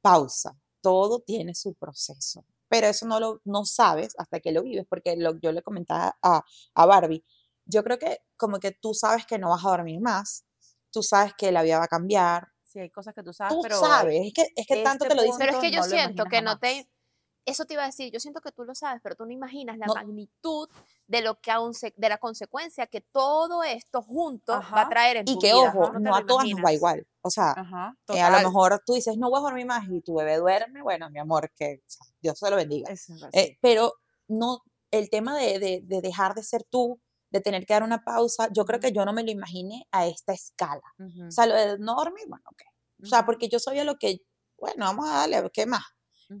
pausa, 0.00 0.58
todo 0.80 1.20
tiene 1.20 1.54
su 1.54 1.74
proceso. 1.74 2.44
Pero 2.68 2.88
eso 2.88 3.06
no 3.06 3.20
lo 3.20 3.40
no 3.44 3.64
sabes 3.64 4.14
hasta 4.18 4.40
que 4.40 4.50
lo 4.50 4.64
vives, 4.64 4.84
porque 4.90 5.14
lo, 5.16 5.38
yo 5.38 5.52
le 5.52 5.62
comentaba 5.62 6.18
a, 6.20 6.42
a 6.74 6.86
Barbie, 6.86 7.24
yo 7.64 7.84
creo 7.84 8.00
que 8.00 8.18
como 8.36 8.58
que 8.58 8.72
tú 8.72 8.94
sabes 8.94 9.24
que 9.26 9.38
no 9.38 9.50
vas 9.50 9.64
a 9.64 9.68
dormir 9.68 10.00
más, 10.00 10.44
tú 10.90 11.04
sabes 11.04 11.34
que 11.38 11.52
la 11.52 11.62
vida 11.62 11.78
va 11.78 11.84
a 11.84 11.86
cambiar. 11.86 12.48
Sí, 12.64 12.80
hay 12.80 12.90
cosas 12.90 13.14
que 13.14 13.22
tú 13.22 13.32
sabes, 13.32 13.54
tú 13.54 13.76
sabes, 13.76 14.26
es 14.26 14.32
que, 14.34 14.46
es 14.56 14.66
que 14.66 14.82
tanto 14.82 15.04
te 15.04 15.14
lo 15.14 15.22
dicen. 15.22 15.38
Pero 15.38 15.52
es 15.52 15.58
que 15.58 15.70
yo 15.70 15.84
siento 15.84 16.24
que 16.24 16.42
no 16.42 16.58
te 16.58 16.90
eso 17.44 17.64
te 17.64 17.74
iba 17.74 17.82
a 17.82 17.86
decir, 17.86 18.12
yo 18.12 18.20
siento 18.20 18.40
que 18.40 18.52
tú 18.52 18.64
lo 18.64 18.74
sabes, 18.74 19.00
pero 19.02 19.16
tú 19.16 19.24
no 19.24 19.32
imaginas 19.32 19.76
la 19.76 19.86
magnitud 19.86 20.68
de 21.06 21.22
lo 21.22 21.40
que 21.40 21.50
aún 21.50 21.72
de 21.96 22.08
la 22.08 22.18
consecuencia 22.18 22.86
que 22.86 23.00
todo 23.00 23.64
esto 23.64 24.02
junto 24.02 24.52
va 24.52 24.82
a 24.82 24.88
traer 24.88 25.18
en 25.18 25.28
y 25.28 25.38
que 25.38 25.52
ojo, 25.52 25.92
no, 25.98 26.14
a 26.14 26.24
todas 26.24 26.48
nos 26.48 26.60
va 26.64 26.72
igual. 26.72 27.06
O 27.22 27.30
sea, 27.30 27.54
eh, 28.08 28.20
a 28.20 28.30
lo 28.30 28.48
mejor 28.48 28.82
tú 28.84 28.94
dices, 28.94 29.16
no 29.16 29.30
voy 29.30 29.38
a 29.38 29.42
dormir 29.42 29.66
más 29.66 29.88
y 29.88 30.00
tu 30.00 30.14
bebé 30.14 30.36
duerme, 30.36 30.82
bueno, 30.82 31.10
mi 31.10 31.18
amor, 31.18 31.52
que 31.54 31.82
Dios 32.20 32.38
se 32.38 32.50
lo 32.50 32.56
bendiga. 32.56 32.92
Eh, 33.32 33.58
pero 33.60 33.94
no, 34.28 34.62
el 34.90 35.10
tema 35.10 35.36
de, 35.36 35.58
de, 35.58 35.80
de, 35.82 36.00
dejar 36.00 36.34
de 36.34 36.42
ser 36.42 36.64
tú, 36.64 37.00
de 37.30 37.40
tener 37.40 37.66
que 37.66 37.74
dar 37.74 37.82
una 37.82 38.04
pausa, 38.04 38.48
yo 38.52 38.64
creo 38.64 38.78
que 38.78 38.92
yo 38.92 39.04
no 39.04 39.12
me 39.12 39.24
lo 39.24 39.30
imaginé 39.30 39.86
a 39.90 40.06
esta 40.06 40.32
escala. 40.32 40.82
O 41.26 41.30
sea, 41.30 41.46
lo 41.46 41.54
de 41.54 41.78
no 41.78 41.94
dormir, 41.96 42.24
bueno, 42.28 42.44
ok. 42.46 42.62
O 43.02 43.06
sea, 43.06 43.26
porque 43.26 43.48
yo 43.48 43.58
sabía 43.58 43.84
lo 43.84 43.96
que, 43.96 44.20
bueno, 44.58 44.84
vamos 44.84 45.08
a 45.08 45.26
darle, 45.26 45.50
¿qué 45.52 45.66
más? 45.66 45.82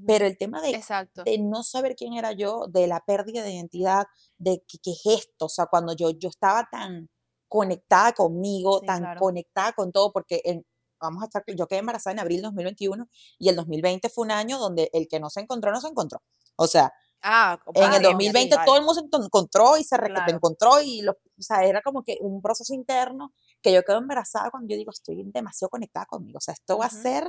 Pero 0.06 0.26
el 0.26 0.36
tema 0.38 0.60
de, 0.60 0.82
de, 1.24 1.38
no 1.38 1.62
saber 1.62 1.94
quién 1.96 2.14
era 2.14 2.32
yo, 2.32 2.66
de 2.68 2.86
la 2.86 3.00
pérdida 3.00 3.42
de 3.42 3.52
identidad, 3.52 4.06
de 4.38 4.62
qué 4.66 4.90
es 4.90 5.02
esto, 5.06 5.46
o 5.46 5.48
sea, 5.48 5.66
cuando 5.66 5.94
yo, 5.94 6.10
yo 6.10 6.28
estaba 6.28 6.68
tan 6.70 7.08
conectada 7.48 8.12
conmigo, 8.12 8.80
tan 8.80 9.16
conectada 9.18 9.72
con 9.72 9.92
todo, 9.92 10.10
porque 10.10 10.40
en, 10.44 10.64
vamos 11.02 11.22
a 11.22 11.26
estar, 11.26 11.44
yo 11.54 11.66
quedé 11.66 11.80
embarazada 11.80 12.12
en 12.14 12.20
abril 12.20 12.38
de 12.38 12.44
2021 12.44 13.06
y 13.38 13.48
el 13.48 13.56
2020 13.56 14.08
fue 14.08 14.24
un 14.24 14.30
año 14.30 14.58
donde 14.58 14.88
el 14.92 15.08
que 15.08 15.20
no 15.20 15.28
se 15.28 15.40
encontró, 15.40 15.70
no 15.70 15.80
se 15.80 15.88
encontró. 15.88 16.22
O 16.56 16.66
sea, 16.66 16.92
ah, 17.22 17.58
en 17.74 17.92
el 17.92 18.02
2020 18.02 18.56
todo 18.64 18.76
el 18.76 18.82
mundo 18.82 18.94
se 18.94 19.26
encontró 19.26 19.76
y 19.76 19.84
se 19.84 19.96
encontró 20.28 20.80
y 20.80 21.02
lo, 21.02 21.12
o 21.12 21.42
sea, 21.42 21.64
era 21.64 21.82
como 21.82 22.02
que 22.02 22.16
un 22.20 22.40
proceso 22.40 22.72
interno 22.72 23.34
que 23.60 23.72
yo 23.72 23.82
quedo 23.82 23.98
embarazada 23.98 24.50
cuando 24.50 24.68
yo 24.68 24.76
digo 24.76 24.90
estoy 24.90 25.22
demasiado 25.26 25.70
conectada 25.70 26.06
conmigo, 26.06 26.38
o 26.38 26.40
sea, 26.40 26.54
esto 26.54 26.78
va 26.78 26.86
a 26.86 26.90
ser 26.90 27.28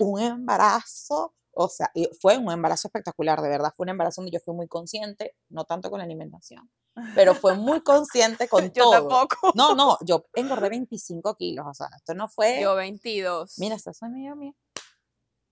un 0.00 0.20
embarazo 0.20 1.34
o 1.52 1.68
sea, 1.68 1.90
fue 2.20 2.38
un 2.38 2.50
embarazo 2.50 2.88
espectacular, 2.88 3.40
de 3.40 3.48
verdad. 3.48 3.72
Fue 3.76 3.84
un 3.84 3.90
embarazo 3.90 4.20
donde 4.20 4.32
yo 4.32 4.40
fui 4.40 4.54
muy 4.54 4.68
consciente, 4.68 5.36
no 5.48 5.64
tanto 5.64 5.90
con 5.90 5.98
la 5.98 6.04
alimentación, 6.04 6.70
pero 7.14 7.34
fue 7.34 7.54
muy 7.54 7.80
consciente 7.84 8.48
con 8.48 8.72
yo 8.72 8.84
todo. 8.84 8.92
Tampoco. 8.92 9.52
No, 9.54 9.74
no, 9.74 9.98
yo 10.04 10.26
engordé 10.34 10.68
25 10.70 11.36
kilos, 11.36 11.66
o 11.68 11.74
sea, 11.74 11.88
esto 11.96 12.14
no 12.14 12.28
fue. 12.28 12.60
Yo 12.60 12.74
22. 12.74 13.58
Mira, 13.58 13.74
esta 13.74 13.90
es 13.90 14.02
amiga 14.02 14.34
mía. 14.34 14.52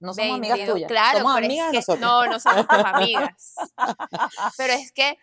No 0.01 0.15
somos 0.15 0.37
amigas 0.37 0.65
tuyas. 0.65 0.89
Claro, 0.89 1.19
somos 1.19 1.37
amigas 1.37 1.89
No, 1.99 2.27
no 2.27 2.39
somos 2.39 2.67
amigas. 2.69 3.57
pero 4.57 4.73
es 4.75 4.93
que 4.93 5.19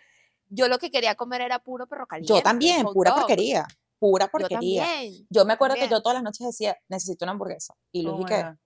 yo 0.49 0.67
lo 0.67 0.77
que 0.79 0.91
quería 0.91 1.15
comer 1.15 1.41
era 1.41 1.59
puro 1.59 1.87
perro 1.87 2.07
caliente. 2.07 2.33
Yo 2.33 2.41
también, 2.41 2.85
pura 2.85 3.15
porquería. 3.15 3.65
Pura 3.99 4.27
porquería. 4.27 4.85
Yo, 5.29 5.45
me 5.45 5.53
acuerdo 5.53 5.75
que 5.75 5.87
yo 5.87 6.01
todas 6.01 6.15
las 6.15 6.23
noches 6.23 6.45
decía, 6.45 6.77
necesito 6.89 7.23
una 7.23 7.31
hamburguesa. 7.31 7.73
Y 7.91 8.03
Luis 8.03 8.15
oh 8.15 8.25
dije, 8.25 8.57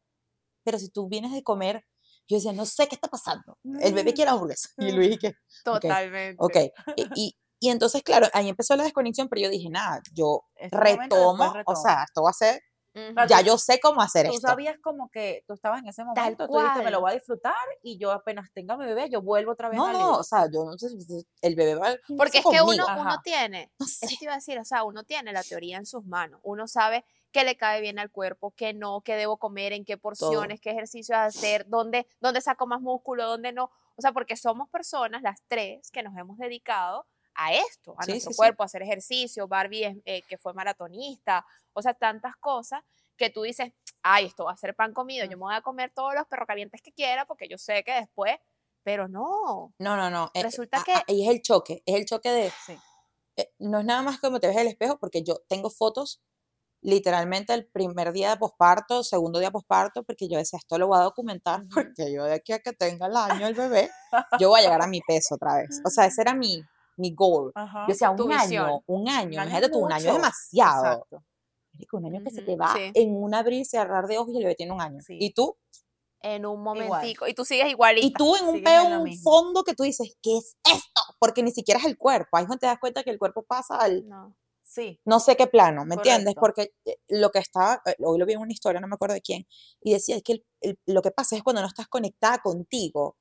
pero 0.64 0.80
si 0.80 0.90
tú 0.90 1.08
vienes 1.08 1.32
de 1.32 1.44
comer, 1.44 1.86
yo 2.30 2.38
decía, 2.38 2.54
no 2.54 2.66
sé 2.66 2.88
qué 2.88 2.96
está 2.96 3.08
pasando. 3.08 3.58
El 3.82 3.94
bebé 3.94 4.14
quiere 4.14 4.32
hamburguesa. 4.32 4.70
Y 4.78 4.92
Luis 4.92 5.10
dije, 5.10 5.36
totalmente. 5.64 6.36
Ok. 6.40 6.56
Y, 7.16 7.36
y, 7.60 7.70
entonces, 7.70 8.04
claro, 8.04 8.28
ahí 8.34 8.48
empezó 8.48 8.76
la 8.76 8.84
desconexión, 8.84 9.28
pero 9.28 9.42
yo 9.42 9.50
dije, 9.50 9.70
nada, 9.70 10.02
yo 10.14 10.44
retomo, 10.72 11.54
o 11.66 11.76
sea, 11.76 12.04
esto 12.04 12.24
va 12.24 12.30
a 12.30 12.34
ser 12.34 12.62
ya 13.28 13.42
yo 13.42 13.58
sé 13.58 13.80
cómo 13.80 14.02
hacer 14.02 14.26
esto. 14.26 14.40
Tú 14.40 14.48
sabías 14.48 14.78
como 14.82 15.10
que 15.10 15.44
tú 15.48 15.54
estabas 15.54 15.82
en 15.82 15.88
ese 15.88 16.04
momento, 16.04 16.48
tú 16.48 16.58
dijiste, 16.58 16.84
me 16.84 16.92
lo 16.92 17.02
voy 17.02 17.12
a 17.12 17.14
disfrutar 17.14 17.54
y 17.84 17.98
yo 17.98 18.12
apenas 18.12 18.52
tenga 18.54 18.78
mi 18.78 18.86
bebé, 18.86 19.10
yo 19.10 19.22
vuelvo 19.22 19.52
otra 19.52 19.70
vez 19.70 19.78
no, 19.78 19.86
a 19.86 19.94
No, 19.94 20.18
o 20.18 20.24
sea, 20.24 20.48
yo 20.52 20.66
no 20.66 20.78
sé, 20.78 20.88
el 21.42 21.56
bebé 21.56 21.76
va 21.76 21.96
Porque 22.18 22.40
es 22.40 22.46
que 22.46 22.62
uno, 22.62 22.86
uno 22.98 23.20
tiene, 23.24 23.72
eso 23.80 24.08
te 24.08 24.26
iba 24.26 24.34
a 24.34 24.38
decir, 24.38 24.58
o 24.60 24.66
sea, 24.66 24.84
uno 24.84 25.04
tiene 25.04 25.32
la 25.32 25.44
teoría 25.44 25.78
en 25.78 25.86
sus 25.86 26.06
manos, 26.06 26.40
uno 26.44 26.68
sabe 26.68 27.06
qué 27.32 27.44
le 27.44 27.56
cae 27.56 27.82
bien 27.82 28.00
al 28.00 28.12
cuerpo, 28.12 28.52
qué 28.52 28.74
no, 28.74 29.02
qué 29.02 29.16
debo 29.16 29.38
comer, 29.38 29.74
en 29.74 29.86
qué 29.86 29.98
porciones, 29.98 30.60
qué 30.60 30.72
ejercicios 30.72 31.18
hacer, 31.18 31.68
dónde, 31.68 32.08
dónde 32.20 32.42
saco 32.42 32.68
más 32.68 32.82
músculo, 32.82 33.28
dónde 33.28 33.52
no. 33.52 33.72
O 33.96 34.02
sea, 34.02 34.12
porque 34.12 34.36
somos 34.36 34.70
personas, 34.70 35.22
las 35.22 35.42
tres, 35.48 35.92
que 35.92 36.04
nos 36.04 36.18
hemos 36.18 36.38
dedicado 36.38 37.06
a 37.36 37.54
esto, 37.54 37.96
a 37.98 38.06
nuestro 38.06 38.34
cuerpo, 38.36 38.64
a 38.64 38.66
hacer 38.66 38.82
ejercicio. 38.82 39.48
Barbie, 39.48 40.02
eh, 40.06 40.22
que 40.28 40.38
fue 40.38 40.54
maratonista, 40.54 41.46
o 41.74 41.82
sea, 41.82 41.94
tantas 41.94 42.36
cosas 42.38 42.82
que 43.16 43.30
tú 43.30 43.44
dices, 43.44 43.72
ay, 44.02 44.26
esto 44.26 44.46
va 44.46 44.54
a 44.54 44.58
ser 44.58 44.76
pan 44.76 44.94
comido, 44.94 45.26
yo 45.26 45.38
me 45.38 45.44
voy 45.44 45.56
a 45.56 45.62
comer 45.62 45.92
todos 45.94 46.14
los 46.16 46.26
perros 46.28 46.48
calientes 46.48 46.82
que 46.82 46.92
quiera 46.92 47.26
porque 47.26 47.48
yo 47.48 47.58
sé 47.58 47.84
que 47.84 47.94
después, 47.94 48.36
pero 48.84 49.08
no. 49.08 49.74
No, 49.78 49.98
no, 49.98 50.10
no. 50.10 50.32
Eh, 50.34 50.42
Resulta 50.42 50.82
que... 50.84 50.94
Ahí 51.08 51.28
es 51.28 51.30
el 51.30 51.42
choque, 51.42 51.84
es 51.86 51.96
el 51.96 52.06
choque 52.06 52.30
de... 52.30 52.52
Eh, 53.36 53.54
no 53.60 53.80
es 53.80 53.86
nada 53.86 54.02
más 54.02 54.20
como 54.20 54.40
te 54.40 54.48
ves 54.48 54.58
el 54.58 54.68
espejo 54.68 54.98
porque 54.98 55.24
yo 55.24 55.38
tengo 55.48 55.70
fotos 55.70 56.22
literalmente 56.82 57.54
el 57.54 57.68
primer 57.68 58.12
día 58.12 58.30
de 58.32 58.38
posparto, 58.38 59.04
segundo 59.04 59.40
día 59.40 59.50
de 59.50 59.54
posparto, 59.54 60.04
porque 60.04 60.28
yo 60.30 60.38
decía, 60.38 60.58
esto 60.58 60.78
lo 60.78 60.88
voy 60.88 61.00
a 61.00 61.04
documentar 61.04 61.62
porque 61.74 62.12
yo 62.14 62.24
de 62.26 62.34
aquí 62.34 62.54
a 62.54 62.60
que 62.60 62.74
tenga 62.74 63.08
el 63.08 63.16
año 63.16 63.48
el 63.48 63.56
bebé, 63.56 63.90
yo 64.40 64.50
voy 64.50 64.62
a 64.62 64.64
llegar 64.64 64.82
a 64.82 64.88
mi 64.88 65.02
peso 65.08 65.36
otra 65.36 65.58
vez. 65.58 65.82
O 65.86 65.90
sea, 65.90 66.06
ese 66.06 66.22
era 66.22 66.34
mi, 66.34 66.62
mi 66.98 67.14
goal. 67.14 67.52
Yo 67.56 67.88
decía, 67.88 68.12
un 68.12 68.32
año, 68.32 68.84
un 68.88 69.10
año, 69.10 69.34
imagínate 69.34 69.70
tú, 69.70 69.80
un 69.80 69.92
año 69.92 70.10
es 70.10 70.14
demasiado. 70.14 70.86
Exacto 70.86 71.24
un 71.94 72.06
año 72.06 72.24
que 72.24 72.32
se 72.32 72.42
te 72.42 72.56
va 72.56 72.74
en 72.78 73.16
un 73.16 73.34
abrir 73.34 73.62
y 73.62 73.66
cerrar 73.66 74.08
de 74.08 74.18
ojos 74.18 74.34
y 74.34 74.38
el 74.38 74.44
bebé 74.44 74.56
tiene 74.56 74.74
un 74.74 74.82
año. 74.82 75.00
¿Y 75.08 75.34
tú? 75.34 75.58
En 76.22 76.46
un 76.46 76.62
momentico. 76.62 77.28
Y 77.28 77.34
tú 77.34 77.46
sigues 77.46 77.70
igualito. 77.70 78.06
Y 78.06 78.14
tú 78.14 78.36
en 78.36 78.46
un 78.46 78.64
peo, 78.64 79.02
un 79.02 79.18
fondo 79.20 79.64
que 79.64 79.74
tú 79.74 79.84
dices, 79.84 80.18
¿qué 80.22 80.38
es 80.38 80.58
esto? 80.66 81.02
Porque 81.20 81.44
ni 81.44 81.52
siquiera 81.52 81.80
es 81.80 81.86
el 81.86 81.98
cuerpo. 81.98 82.36
Ahí 82.36 82.44
es 82.44 82.50
donde 82.50 82.60
te 82.60 82.68
das 82.68 82.80
cuenta 82.80 83.04
que 83.04 83.12
el 83.12 83.20
cuerpo 83.20 83.44
pasa 83.44 83.78
al... 83.78 84.08
No. 84.08 84.36
Sí. 84.70 85.02
No 85.04 85.20
sé 85.20 85.36
qué 85.36 85.48
plano, 85.48 85.84
¿me 85.84 85.96
entiendes? 85.96 86.36
Porque 86.40 86.76
eh, 86.86 86.98
lo 87.08 87.32
que 87.32 87.40
está, 87.40 87.82
eh, 87.88 87.96
hoy 88.04 88.20
lo 88.20 88.26
vi 88.28 88.34
en 88.34 88.40
una 88.40 88.54
historia, 88.54 88.80
no 88.80 88.88
me 88.88 88.94
acuerdo 88.94 89.16
de 89.16 89.22
quién, 89.22 89.48
y 89.82 89.94
decía, 89.94 90.16
es 90.16 90.22
que 90.22 90.44
lo 90.86 91.02
que 91.02 91.10
pasa 91.10 91.36
es 91.36 91.42
cuando 91.42 91.64
no 91.64 91.68
estás 91.68 91.88
conectada 91.88 92.38
contigo, 92.38 93.18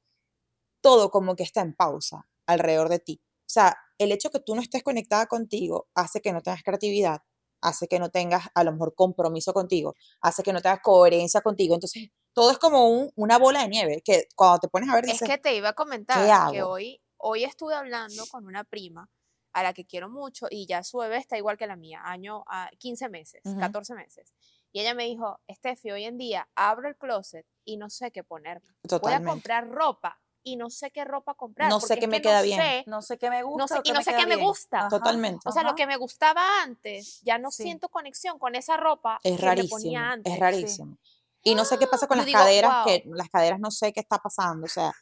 todo 0.83 1.11
como 1.11 1.37
que 1.37 1.45
está 1.45 1.63
en 1.63 1.75
pausa 1.75 2.29
alrededor 2.45 2.91
de 2.91 2.99
ti. 2.99 3.23
O 3.25 3.51
sea, 3.51 3.79
el 3.97 4.13
hecho 4.13 4.29
que 4.29 4.41
tú 4.41 4.55
no 4.55 4.61
estés 4.61 4.83
conectada 4.83 5.25
contigo 5.25 5.89
hace 5.95 6.21
que 6.21 6.35
no 6.35 6.43
tengas 6.43 6.63
creatividad, 6.63 7.23
hace 7.63 7.89
que 7.89 7.99
no 7.99 8.11
tengas 8.11 8.49
a 8.55 8.63
lo 8.63 8.73
mejor 8.73 8.95
compromiso 8.95 9.55
contigo, 9.55 9.95
hace 10.21 10.43
que 10.43 10.53
no 10.53 10.61
tengas 10.61 10.81
coherencia 10.83 11.41
contigo. 11.41 11.75
Entonces, 11.75 12.11
todo 12.35 12.51
es 12.51 12.59
como 12.59 13.11
una 13.17 13.39
bola 13.39 13.63
de 13.63 13.69
nieve 13.69 14.03
que 14.05 14.29
cuando 14.37 14.59
te 14.59 14.69
pones 14.69 14.91
a 14.91 14.97
ver 14.97 15.07
dices, 15.07 15.23
Es 15.23 15.29
que 15.29 15.39
te 15.39 15.57
iba 15.57 15.71
a 15.71 15.73
comentar 15.73 16.53
que 16.53 16.63
hoy, 16.63 17.01
hoy 17.17 17.45
estuve 17.45 17.75
hablando 17.75 18.27
con 18.27 18.47
una 18.47 18.65
prima 18.65 19.09
a 19.53 19.63
la 19.63 19.73
que 19.73 19.87
quiero 19.87 20.09
mucho 20.09 20.47
y 20.51 20.67
ya 20.67 20.83
su 20.83 20.99
bebé 20.99 21.17
está 21.17 21.37
igual 21.37 21.57
que 21.57 21.67
la 21.67 21.77
mía, 21.77 22.01
año 22.05 22.45
a 22.47 22.65
ah, 22.65 22.71
15 22.79 23.09
meses, 23.09 23.43
14 23.59 23.95
meses. 23.95 24.33
Y 24.73 24.81
ella 24.81 24.95
me 24.95 25.05
dijo, 25.05 25.41
Steffi, 25.51 25.91
hoy 25.91 26.05
en 26.05 26.19
día 26.19 26.49
abro 26.55 26.89
el 26.89 26.97
closet 26.97 27.47
y 27.65 27.77
no 27.79 27.89
sé 27.91 28.11
qué 28.11 28.23
ponerme. 28.23 28.69
Voy 29.01 29.13
a 29.13 29.23
comprar 29.23 29.69
ropa 29.69 30.21
y 30.43 30.57
no 30.57 30.71
sé 30.71 30.91
qué 30.91 31.05
ropa 31.05 31.35
comprar. 31.35 31.69
No 31.69 31.81
sé 31.81 31.99
qué 31.99 32.07
me 32.07 32.21
queda 32.21 32.43
bien. 32.43 32.85
no 32.87 33.03
sé 33.03 33.19
qué 33.19 33.31
me 33.31 33.43
gusta. 33.43 33.81
y 33.85 33.93
no 33.93 34.03
sé 34.03 34.15
qué 34.15 34.27
me 34.27 34.37
gusta. 34.37 34.89
Totalmente. 34.89 35.49
O 35.49 35.53
sea, 35.53 35.63
lo 35.63 35.75
que 35.75 35.87
me 35.87 35.97
gustaba 35.97 36.63
antes, 36.63 37.21
ya 37.23 37.39
no 37.39 37.51
siento 37.51 37.89
conexión 37.89 38.39
con 38.39 38.55
esa 38.55 38.77
ropa 38.77 39.21
es 39.23 39.39
que 39.39 39.45
rarísimo, 39.45 39.77
ponía 39.77 40.11
antes. 40.11 40.33
Es 40.33 40.39
rarísimo. 40.39 40.99
Y 41.43 41.55
no 41.55 41.65
sé 41.65 41.79
qué 41.79 41.87
pasa 41.87 42.07
con 42.07 42.19
las 42.19 42.27
caderas, 42.31 42.85
que 42.87 43.05
las 43.07 43.29
caderas 43.31 43.61
no 43.61 43.71
sé 43.71 43.93
qué 43.93 44.01
está 44.01 44.19
pasando, 44.19 44.67
o 44.67 44.69
sea, 44.69 44.93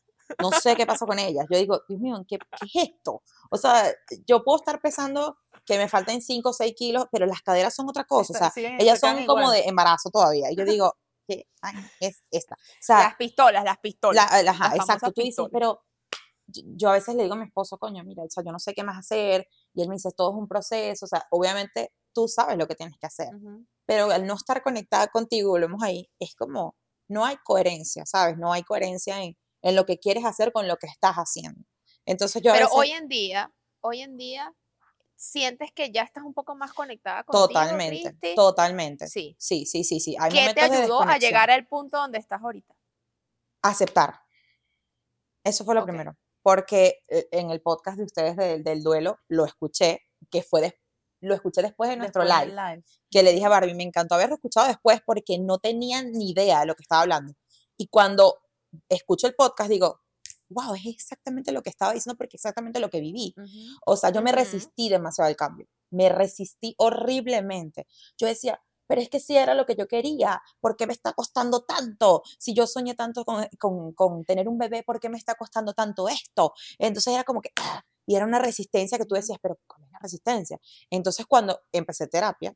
no 0.40 0.50
sé 0.50 0.76
qué 0.76 0.87
pasa 0.87 1.06
con 1.06 1.18
ellas. 1.18 1.47
Yo 1.50 1.59
digo, 1.59 1.83
Dios 1.88 2.00
mío, 2.00 2.25
¿qué, 2.28 2.38
¿qué, 2.38 2.80
es 2.80 2.90
esto? 2.90 3.23
O 3.50 3.56
sea, 3.56 3.92
yo 4.26 4.42
puedo 4.45 4.59
estar 4.59 4.80
pesando 4.80 5.38
que 5.64 5.78
me 5.78 5.88
falten 5.88 6.23
5 6.23 6.49
o 6.49 6.52
6 6.52 6.75
kilos, 6.76 7.06
pero 7.11 7.26
las 7.26 7.42
caderas 7.42 7.75
son 7.75 7.88
otra 7.88 8.04
cosa, 8.04 8.33
o 8.33 8.37
sea, 8.37 8.52
ellas 8.78 9.00
son 9.00 9.26
como 9.26 9.50
de 9.50 9.64
embarazo 9.64 10.11
todavía. 10.11 10.50
Y 10.50 10.56
yo 10.56 10.64
digo, 10.64 10.95
¿qué 11.26 11.47
es 12.00 12.23
esta? 12.30 12.56
las 12.88 13.16
pistolas, 13.16 13.64
las 13.64 13.78
pistolas. 13.78 14.30
exacto, 14.75 15.12
tú 15.12 15.23
dices, 15.23 15.47
pero 15.52 15.83
yo 16.49 16.90
a 16.90 16.92
veces 16.92 17.14
le 17.14 17.25
digo 17.25 17.35
a 17.35 17.38
mi 17.38 17.47
esposo, 17.47 17.78
coño, 17.78 18.04
mira, 18.04 18.23
o 18.23 18.30
sea, 18.30 18.45
yo 18.45 18.52
no 18.52 18.59
sé 18.59 18.75
qué 18.75 18.85
más 18.85 18.99
hacer, 18.99 19.49
y 19.75 19.83
él 19.83 19.88
me 19.88 19.97
dice, 19.97 20.11
todo 20.16 20.30
es 20.30 20.37
un 20.37 20.49
proceso, 20.49 21.06
o 21.06 21.09
sea, 21.09 21.26
obviamente 21.30 21.92
tú 22.12 22.28
sabes 22.28 22.56
lo 22.56 22.66
que 22.66 22.76
tienes 22.76 22.97
que 22.99 23.06
hacer, 23.06 23.30
pero 23.85 24.11
al 24.11 24.26
no 24.26 24.35
estar 24.35 24.62
conectada 24.62 25.09
contigo, 25.09 25.50
volvemos 25.50 25.83
ahí, 25.83 26.09
es 26.21 26.35
como, 26.37 26.76
no 27.09 27.25
hay 27.25 27.37
coherencia, 27.45 28.04
¿sabes? 28.06 28.38
No 28.38 28.52
hay 28.52 28.62
coherencia 28.62 29.23
en, 29.23 29.37
en 29.62 29.76
lo 29.76 29.86
que 29.86 29.98
quieres 29.98 30.25
hacer 30.25 30.52
con 30.52 30.68
lo 30.68 30.76
que 30.76 30.86
estás 30.86 31.16
haciendo. 31.16 31.64
Entonces 32.04 32.42
yo 32.42 32.52
Pero 32.52 32.68
hoy 32.72 32.92
en 32.92 33.08
día, 33.08 33.52
hoy 33.80 34.02
en 34.02 34.16
día, 34.16 34.54
sientes 35.16 35.72
que 35.72 35.90
ya 35.90 36.02
estás 36.02 36.25
un 36.25 36.34
poco 36.34 36.54
más 36.54 36.72
conectada 36.72 37.25
contigo, 37.25 37.48
Totalmente, 37.48 38.34
totalmente. 38.34 39.08
Sí. 39.08 39.34
Sí, 39.38 39.66
sí, 39.66 39.82
sí, 39.82 39.98
sí. 39.98 40.16
¿Qué 40.30 40.52
te 40.54 40.60
ayudó 40.60 41.02
a 41.02 41.18
llegar 41.18 41.50
al 41.50 41.66
punto 41.66 41.96
donde 41.96 42.18
estás 42.18 42.42
ahorita? 42.42 42.75
Aceptar. 43.62 44.20
Eso 45.42 45.64
fue 45.64 45.75
lo 45.75 45.84
primero. 45.84 46.16
Porque 46.42 47.02
eh, 47.08 47.26
en 47.32 47.50
el 47.50 47.60
podcast 47.60 47.98
de 47.98 48.04
ustedes 48.04 48.36
del, 48.36 48.82
duelo 48.82 49.18
lo 49.28 49.44
escuché, 49.46 50.00
que 50.30 50.42
fue 50.42 50.78
lo 51.20 51.34
escuché 51.34 51.62
después 51.62 51.90
de 51.90 51.96
nuestro 51.96 52.22
live, 52.22 52.84
que 53.10 53.22
le 53.22 53.32
dije 53.32 53.46
a 53.46 53.48
Barbie, 53.48 53.75
me 53.75 53.82
encantó 53.82 54.14
haberlo 54.14 54.36
escuchado 54.36 54.68
después 54.68 55.00
porque 55.04 55.38
no 55.38 55.58
tenía 55.58 56.02
ni 56.02 56.30
idea 56.30 56.60
de 56.60 56.66
lo 56.66 56.75
que 56.75 56.82
estaba 56.82 57.02
hablando. 57.02 57.32
Y 57.76 57.88
cuando 57.88 58.38
escucho 58.88 59.26
el 59.26 59.35
podcast 59.35 59.71
digo, 59.71 60.00
wow, 60.49 60.75
es 60.75 60.87
exactamente 60.87 61.52
lo 61.52 61.62
que 61.62 61.71
estaba 61.71 61.92
diciendo 61.92 62.16
porque 62.16 62.37
exactamente 62.37 62.80
lo 62.80 62.90
que 62.90 63.00
viví. 63.00 63.35
O 63.85 63.97
sea, 63.97 64.11
yo 64.11 64.23
me 64.23 64.33
resistí 64.33 64.88
demasiado 64.88 65.28
al 65.28 65.37
cambio, 65.37 65.66
me 65.90 66.09
resistí 66.09 66.75
horriblemente. 66.78 67.87
Yo 68.18 68.26
decía, 68.26 68.61
pero 68.87 69.00
es 69.00 69.09
que 69.09 69.21
si 69.21 69.37
era 69.37 69.54
lo 69.54 69.66
que 69.66 69.75
yo 69.75 69.88
quería, 69.88 70.40
¿por 70.61 70.76
qué 70.76 70.87
me 70.87 70.92
está 70.92 71.12
costando 71.12 71.64
tanto? 71.64 72.23
Si 72.38 72.54
yo 72.54 72.66
soñé 72.66 72.95
tanto 72.95 73.25
con, 73.25 73.47
con, 73.59 73.92
con 73.92 74.25
tener 74.25 74.49
un 74.49 74.59
bebé, 74.59 74.83
¿por 74.85 75.00
qué 75.00 75.09
me 75.09 75.18
está 75.18 75.35
costando 75.35 75.73
tanto 75.73 76.09
esto? 76.09 76.52
Entonces 76.78 77.14
era 77.14 77.25
como 77.25 77.40
que, 77.40 77.50
¡ah! 77.56 77.85
y 78.06 78.14
era 78.14 78.25
una 78.25 78.38
resistencia 78.38 78.99
que 78.99 79.04
tú 79.04 79.16
decías, 79.16 79.38
pero 79.42 79.59
¿cómo 79.66 79.87
es 79.87 79.92
la 79.92 79.99
resistencia? 80.00 80.59
Entonces 80.90 81.26
cuando 81.26 81.61
empecé 81.73 82.06
terapia, 82.06 82.54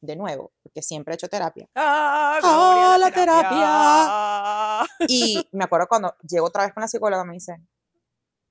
de 0.00 0.16
nuevo, 0.16 0.52
porque 0.62 0.82
siempre 0.82 1.12
he 1.12 1.16
hecho 1.16 1.28
terapia. 1.28 1.68
¡Ah, 1.74 2.38
¡Ah 2.42 2.96
la, 2.98 3.10
terapia! 3.10 4.86
Y 5.08 5.46
me 5.52 5.64
acuerdo 5.64 5.86
cuando 5.88 6.14
llego 6.28 6.46
otra 6.46 6.64
vez 6.64 6.72
con 6.72 6.80
la 6.82 6.88
psicóloga, 6.88 7.24
me 7.24 7.34
dice, 7.34 7.60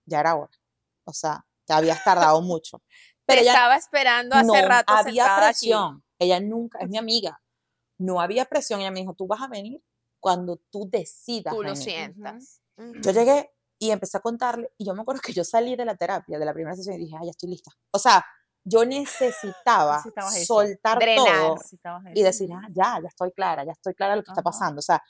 ya 0.05 0.19
era 0.19 0.35
hora. 0.35 0.51
O 1.05 1.13
sea, 1.13 1.45
ya 1.67 1.77
habías 1.77 2.03
tardado 2.03 2.41
mucho. 2.41 2.81
Pero 3.25 3.41
ella 3.41 3.51
estaba 3.51 3.75
esperando 3.75 4.35
hace 4.35 4.45
no 4.45 4.67
rato. 4.67 4.93
Había 4.93 5.35
presión. 5.37 6.03
Ella 6.17 6.39
nunca, 6.39 6.79
es 6.79 6.89
mi 6.89 6.97
amiga. 6.97 7.41
No 7.97 8.21
había 8.21 8.45
presión. 8.45 8.79
Ella 8.79 8.91
me 8.91 9.01
dijo, 9.01 9.13
tú 9.13 9.27
vas 9.27 9.41
a 9.41 9.47
venir 9.47 9.81
cuando 10.19 10.57
tú 10.71 10.89
decidas. 10.89 11.53
Tú 11.53 11.61
lo 11.61 11.75
sientas. 11.75 12.61
Yo 12.77 13.11
llegué 13.11 13.51
y 13.79 13.91
empecé 13.91 14.17
a 14.17 14.21
contarle. 14.21 14.71
Y 14.77 14.85
yo 14.85 14.93
me 14.93 15.01
acuerdo 15.01 15.21
que 15.21 15.33
yo 15.33 15.43
salí 15.43 15.75
de 15.75 15.85
la 15.85 15.95
terapia, 15.95 16.39
de 16.39 16.45
la 16.45 16.53
primera 16.53 16.75
sesión, 16.75 16.95
y 16.95 16.99
dije, 16.99 17.15
ah, 17.17 17.23
ya 17.23 17.31
estoy 17.31 17.49
lista. 17.49 17.71
O 17.91 17.99
sea, 17.99 18.25
yo 18.67 18.85
necesitaba 18.85 20.03
soltar 20.45 20.99
todo 21.15 21.55
y 22.13 22.21
decir, 22.21 22.49
ah, 22.53 22.67
ya, 22.69 22.99
ya 23.01 23.07
estoy 23.07 23.31
clara, 23.31 23.63
ya 23.63 23.71
estoy 23.71 23.93
clara 23.93 24.13
de 24.13 24.17
lo 24.17 24.23
que 24.23 24.31
está 24.31 24.43
pasando. 24.43 24.79
O 24.79 24.81
sea, 24.81 25.01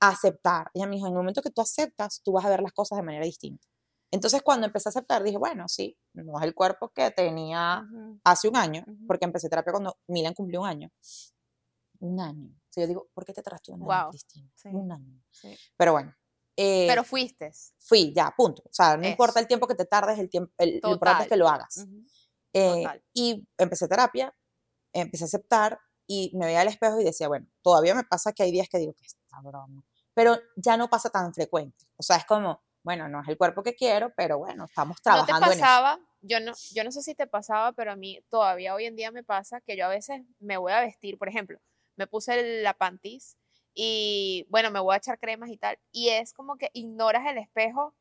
aceptar. 0.00 0.70
Ella 0.74 0.86
me 0.86 0.96
dijo, 0.96 1.06
en 1.06 1.12
el 1.12 1.18
momento 1.18 1.40
que 1.40 1.50
tú 1.50 1.62
aceptas, 1.62 2.20
tú 2.22 2.32
vas 2.32 2.44
a 2.44 2.50
ver 2.50 2.60
las 2.60 2.72
cosas 2.72 2.98
de 2.98 3.02
manera 3.02 3.24
distinta. 3.24 3.66
Entonces, 4.10 4.42
cuando 4.42 4.66
empecé 4.66 4.88
a 4.88 4.90
aceptar, 4.90 5.22
dije, 5.22 5.38
bueno, 5.38 5.66
sí, 5.66 5.96
no 6.12 6.38
es 6.38 6.44
el 6.44 6.54
cuerpo 6.54 6.90
que 6.90 7.10
tenía 7.10 7.86
hace 8.22 8.48
un 8.48 8.56
año, 8.56 8.84
porque 9.06 9.24
empecé 9.24 9.48
terapia 9.48 9.72
cuando 9.72 9.96
Milan 10.08 10.34
cumplió 10.34 10.60
un 10.60 10.68
año. 10.68 10.90
Un 12.00 12.20
año. 12.20 12.50
O 12.50 12.68
sea, 12.70 12.84
yo 12.84 12.88
digo, 12.88 13.08
¿por 13.14 13.24
qué 13.24 13.32
te 13.32 13.42
trataste 13.42 13.72
un 13.72 13.90
año, 13.90 14.10
Cristina? 14.10 14.50
Un 14.66 14.92
año. 14.92 15.22
Pero 15.76 15.92
bueno. 15.92 16.14
Eh, 16.58 16.86
Pero 16.88 17.04
fuiste. 17.04 17.50
Fui, 17.78 18.12
ya, 18.14 18.32
punto. 18.36 18.62
O 18.64 18.72
sea, 18.72 18.96
no 18.96 19.06
importa 19.06 19.40
el 19.40 19.46
tiempo 19.46 19.66
que 19.66 19.74
te 19.74 19.84
tardes, 19.84 20.18
el 20.18 20.30
tiempo, 20.30 20.52
el, 20.58 20.80
lo 20.82 20.92
importante 20.92 21.24
es 21.24 21.28
que 21.28 21.36
lo 21.36 21.48
hagas. 21.48 21.86
Eh, 22.58 22.84
y 23.12 23.46
empecé 23.58 23.86
terapia, 23.86 24.34
empecé 24.94 25.24
a 25.24 25.26
aceptar 25.26 25.78
y 26.06 26.32
me 26.34 26.46
veía 26.46 26.62
al 26.62 26.68
espejo 26.68 26.98
y 26.98 27.04
decía, 27.04 27.28
bueno, 27.28 27.46
todavía 27.60 27.94
me 27.94 28.04
pasa 28.04 28.32
que 28.32 28.44
hay 28.44 28.50
días 28.50 28.68
que 28.70 28.78
digo 28.78 28.94
que 28.94 29.04
está 29.04 29.40
broma, 29.42 29.84
pero 30.14 30.38
ya 30.56 30.78
no 30.78 30.88
pasa 30.88 31.10
tan 31.10 31.34
frecuente. 31.34 31.84
O 31.96 32.02
sea, 32.02 32.16
es 32.16 32.24
como, 32.24 32.62
bueno, 32.82 33.08
no 33.08 33.20
es 33.20 33.28
el 33.28 33.36
cuerpo 33.36 33.62
que 33.62 33.74
quiero, 33.74 34.10
pero 34.16 34.38
bueno, 34.38 34.64
estamos 34.64 35.02
trabajando 35.02 35.46
¿No 35.46 35.52
te 35.52 35.58
pasaba, 35.58 35.98
yo 36.22 36.40
no, 36.40 36.52
yo 36.72 36.82
no 36.82 36.92
sé 36.92 37.02
si 37.02 37.14
te 37.14 37.26
pasaba, 37.26 37.72
pero 37.72 37.92
a 37.92 37.96
mí 37.96 38.20
todavía 38.30 38.74
hoy 38.74 38.86
en 38.86 38.96
día 38.96 39.10
me 39.10 39.22
pasa 39.22 39.60
que 39.60 39.76
yo 39.76 39.84
a 39.84 39.88
veces 39.88 40.22
me 40.40 40.56
voy 40.56 40.72
a 40.72 40.80
vestir, 40.80 41.18
por 41.18 41.28
ejemplo, 41.28 41.58
me 41.96 42.06
puse 42.06 42.62
la 42.62 42.72
panties 42.72 43.36
y 43.74 44.46
bueno, 44.48 44.70
me 44.70 44.80
voy 44.80 44.94
a 44.94 44.98
echar 44.98 45.18
cremas 45.18 45.50
y 45.50 45.58
tal, 45.58 45.78
y 45.92 46.08
es 46.08 46.32
como 46.32 46.56
que 46.56 46.70
ignoras 46.72 47.26
el 47.26 47.36
espejo 47.36 47.94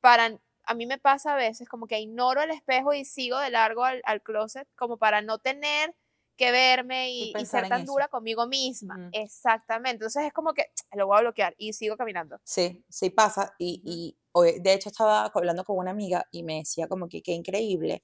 para, 0.00 0.36
a 0.66 0.74
mí 0.74 0.86
me 0.86 0.98
pasa 0.98 1.34
a 1.34 1.36
veces 1.36 1.68
como 1.68 1.86
que 1.86 2.00
ignoro 2.00 2.42
el 2.42 2.50
espejo 2.50 2.92
y 2.92 3.04
sigo 3.04 3.38
de 3.38 3.50
largo 3.50 3.84
al, 3.84 4.02
closet 4.22 4.68
como 4.76 4.96
para 4.96 5.22
no 5.22 5.38
tener 5.38 5.94
que 6.36 6.50
verme 6.50 7.12
y, 7.12 7.32
ser 7.46 7.68
tan 7.68 7.84
dura 7.84 8.08
conmigo 8.08 8.46
misma. 8.46 9.10
Exactamente. 9.12 9.96
Entonces 9.96 10.24
es 10.24 10.32
como 10.32 10.52
que 10.52 10.66
lo 10.92 11.06
voy 11.06 11.18
a 11.18 11.20
bloquear 11.20 11.54
y 11.58 11.72
sigo 11.72 11.96
caminando. 11.96 12.40
Sí, 12.44 12.84
sí 12.88 13.10
pasa. 13.10 13.54
Y, 13.58 13.82
y 13.84 14.60
de 14.60 14.72
hecho 14.72 14.88
estaba 14.88 15.26
hablando 15.26 15.64
con 15.64 15.78
una 15.78 15.92
amiga 15.92 16.26
y 16.30 16.42
me 16.42 16.56
decía 16.56 16.88
como 16.88 17.08
que 17.08 17.22
qué 17.22 17.32
increíble, 17.32 18.02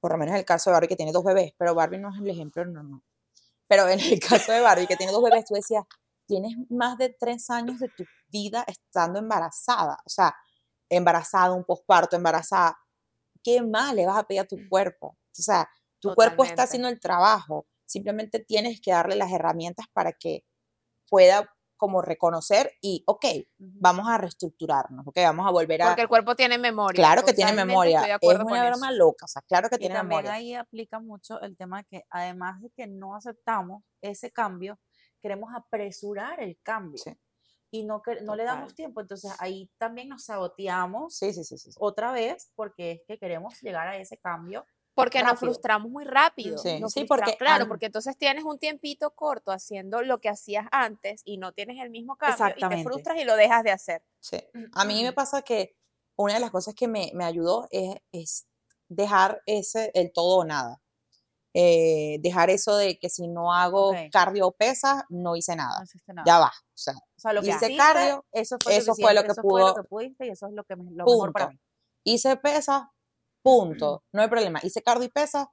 por 0.00 0.12
lo 0.12 0.18
menos 0.18 0.34
en 0.34 0.40
el 0.40 0.44
caso 0.44 0.70
de 0.70 0.74
Barbie 0.74 0.88
que 0.88 0.96
tiene 0.96 1.12
dos 1.12 1.24
bebés, 1.24 1.54
pero 1.56 1.74
Barbie 1.74 1.98
no 1.98 2.10
es 2.12 2.20
el 2.20 2.28
ejemplo 2.28 2.64
normal. 2.64 3.00
Pero 3.66 3.88
en 3.88 4.00
el 4.00 4.20
caso 4.20 4.52
de 4.52 4.60
Barbie 4.60 4.86
que 4.86 4.96
tiene 4.96 5.12
dos 5.12 5.22
bebés, 5.22 5.46
tú 5.46 5.54
decías, 5.54 5.84
tienes 6.26 6.54
más 6.68 6.98
de 6.98 7.08
tres 7.18 7.48
años 7.50 7.78
de 7.78 7.88
tu 7.88 8.04
vida 8.28 8.64
estando 8.66 9.18
embarazada, 9.18 9.98
o 10.04 10.10
sea, 10.10 10.34
embarazada, 10.96 11.52
un 11.52 11.64
posparto, 11.64 12.16
embarazada. 12.16 12.78
¿Qué 13.42 13.62
más 13.62 13.94
le 13.94 14.06
vas 14.06 14.18
a 14.18 14.24
pedir 14.24 14.40
a 14.40 14.46
tu 14.46 14.56
cuerpo? 14.68 15.16
O 15.38 15.42
sea, 15.42 15.68
tu 16.00 16.14
cuerpo 16.14 16.44
está 16.44 16.64
haciendo 16.64 16.88
el 16.88 17.00
trabajo, 17.00 17.66
simplemente 17.86 18.38
tienes 18.38 18.80
que 18.80 18.92
darle 18.92 19.16
las 19.16 19.32
herramientas 19.32 19.86
para 19.92 20.12
que 20.12 20.44
pueda 21.08 21.50
como 21.76 22.00
reconocer 22.02 22.72
y, 22.80 23.02
ok, 23.06 23.24
vamos 23.58 24.08
a 24.08 24.16
reestructurarnos, 24.18 25.06
ok, 25.06 25.16
vamos 25.16 25.46
a 25.46 25.50
volver 25.50 25.82
a... 25.82 25.86
Porque 25.88 26.02
el 26.02 26.08
cuerpo 26.08 26.34
tiene 26.34 26.56
memoria. 26.56 26.96
Claro 26.96 27.24
que 27.24 27.32
tiene 27.32 27.52
memoria, 27.52 28.18
es 28.20 28.38
una 28.38 28.68
broma 28.68 28.92
loca, 28.92 29.24
o 29.24 29.28
sea, 29.28 29.42
claro 29.42 29.68
que 29.68 29.78
tiene 29.78 29.94
también 29.94 30.22
memoria. 30.22 30.34
ahí 30.34 30.54
aplica 30.54 31.00
mucho 31.00 31.40
el 31.42 31.56
tema 31.56 31.78
de 31.78 31.84
que 31.84 32.04
además 32.10 32.60
de 32.62 32.70
que 32.70 32.86
no 32.86 33.16
aceptamos 33.16 33.82
ese 34.00 34.30
cambio, 34.30 34.78
queremos 35.20 35.50
apresurar 35.54 36.40
el 36.40 36.58
cambio. 36.62 37.02
Y 37.74 37.82
no, 37.82 38.02
que, 38.02 38.20
no 38.20 38.36
le 38.36 38.44
damos 38.44 38.72
tiempo, 38.76 39.00
entonces 39.00 39.32
ahí 39.40 39.68
también 39.78 40.08
nos 40.08 40.26
saboteamos 40.26 41.16
sí, 41.16 41.32
sí, 41.32 41.42
sí, 41.42 41.58
sí, 41.58 41.70
otra 41.80 42.12
vez 42.12 42.52
porque 42.54 42.92
es 42.92 43.00
que 43.04 43.18
queremos 43.18 43.60
llegar 43.62 43.88
a 43.88 43.96
ese 43.96 44.16
cambio 44.16 44.64
porque 44.94 45.22
nos 45.24 45.40
frustramos 45.40 45.90
muy 45.90 46.04
rápido. 46.04 46.56
Sí, 46.56 47.04
porque 47.08 47.36
claro, 47.36 47.66
porque 47.66 47.86
entonces 47.86 48.16
tienes 48.16 48.44
un 48.44 48.58
tiempito 48.58 49.10
corto 49.10 49.50
haciendo 49.50 50.02
lo 50.02 50.20
que 50.20 50.28
hacías 50.28 50.68
antes 50.70 51.22
y 51.24 51.36
no 51.36 51.50
tienes 51.50 51.82
el 51.82 51.90
mismo 51.90 52.16
cambio 52.16 52.54
y 52.56 52.68
te 52.68 52.82
frustras 52.84 53.18
y 53.18 53.24
lo 53.24 53.34
dejas 53.34 53.64
de 53.64 53.72
hacer. 53.72 54.02
Sí. 54.20 54.38
A 54.72 54.84
mí 54.84 55.02
me 55.02 55.12
pasa 55.12 55.42
que 55.42 55.76
una 56.16 56.34
de 56.34 56.40
las 56.40 56.52
cosas 56.52 56.74
que 56.74 56.86
me, 56.86 57.10
ayudó 57.22 57.66
es, 57.70 58.46
dejar 58.88 59.42
ese 59.46 59.90
el 59.94 60.12
todo 60.12 60.38
o 60.38 60.44
nada. 60.44 60.80
Eh, 61.56 62.18
dejar 62.20 62.50
eso 62.50 62.76
de 62.76 62.98
que 62.98 63.08
si 63.08 63.28
no 63.28 63.52
hago 63.52 63.92
cardio 64.10 64.48
o 64.48 64.52
pesas, 64.52 65.04
no 65.08 65.36
hice 65.36 65.54
nada. 65.54 65.84
Ya 66.26 66.40
va. 66.40 66.48
O 66.48 66.76
sea, 66.76 67.32
lo 67.32 67.42
que 67.42 67.50
hice 67.50 67.76
cardio, 67.76 68.26
eso 68.32 68.56
fue, 68.60 68.76
eso 68.76 68.92
fue 68.96 69.14
lo 69.14 69.22
que 69.22 69.34
pudo. 69.40 69.72
pudiste 69.84 70.26
y 70.26 70.30
eso 70.30 70.48
es 70.48 70.52
lo, 70.52 70.64
que, 70.64 70.74
lo 70.74 71.04
mejor 71.04 71.32
para 71.32 71.50
mí. 71.50 71.60
Hice 72.02 72.36
pesas, 72.36 72.82
punto, 73.40 74.02
no 74.12 74.22
hay 74.22 74.28
problema. 74.28 74.58
Hice 74.64 74.82
cardio 74.82 75.04
y 75.04 75.10
pesa, 75.10 75.48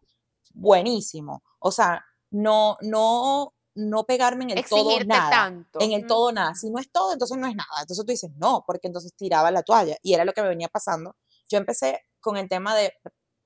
buenísimo. 0.55 1.43
O 1.59 1.71
sea, 1.71 2.03
no, 2.31 2.77
no, 2.81 3.53
no 3.75 4.03
pegarme 4.05 4.45
en 4.45 4.57
el 4.57 4.65
todo 4.67 4.99
nada. 5.05 5.29
Tanto. 5.29 5.81
En 5.81 5.91
el 5.91 6.07
todo 6.07 6.31
nada. 6.31 6.55
Si 6.55 6.71
no 6.71 6.79
es 6.79 6.91
todo, 6.91 7.13
entonces 7.13 7.37
no 7.37 7.45
es 7.45 7.55
nada. 7.55 7.81
Entonces 7.81 8.03
tú 8.03 8.11
dices, 8.11 8.31
no, 8.37 8.63
porque 8.65 8.87
entonces 8.87 9.13
tiraba 9.15 9.51
la 9.51 9.61
toalla. 9.61 9.97
Y 10.01 10.15
era 10.15 10.25
lo 10.25 10.33
que 10.33 10.41
me 10.41 10.49
venía 10.49 10.67
pasando. 10.67 11.15
Yo 11.47 11.59
empecé 11.59 12.01
con 12.19 12.37
el 12.37 12.49
tema 12.49 12.75
de 12.75 12.91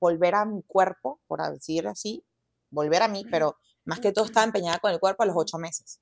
volver 0.00 0.34
a 0.34 0.46
mi 0.46 0.62
cuerpo, 0.62 1.20
por 1.26 1.42
decir 1.52 1.86
así, 1.86 2.24
volver 2.76 3.02
a 3.02 3.08
mí, 3.08 3.24
pero 3.30 3.56
más 3.84 3.98
que 3.98 4.12
todo 4.12 4.24
estaba 4.24 4.44
empeñada 4.44 4.78
con 4.78 4.92
el 4.92 5.00
cuerpo 5.00 5.24
a 5.24 5.26
los 5.26 5.36
ocho 5.36 5.58
meses. 5.58 6.00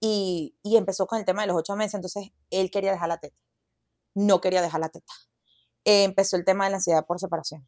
y, 0.00 0.56
y 0.62 0.76
empezó 0.76 1.06
con 1.06 1.18
el 1.18 1.24
tema 1.24 1.42
de 1.42 1.48
los 1.48 1.56
ocho 1.56 1.74
meses, 1.74 1.94
entonces 1.94 2.30
él 2.50 2.70
quería 2.70 2.92
dejar 2.92 3.08
la 3.08 3.18
teta. 3.18 3.36
No 4.14 4.40
quería 4.40 4.62
dejar 4.62 4.80
la 4.80 4.88
teta 4.88 5.12
empezó 5.86 6.36
el 6.36 6.44
tema 6.44 6.64
de 6.64 6.70
la 6.70 6.76
ansiedad 6.76 7.06
por 7.06 7.18
separación. 7.18 7.66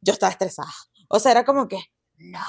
Yo 0.00 0.12
estaba 0.12 0.30
estresada. 0.30 0.70
O 1.08 1.18
sea, 1.18 1.32
era 1.32 1.44
como 1.44 1.66
que, 1.66 1.78
no, 2.16 2.40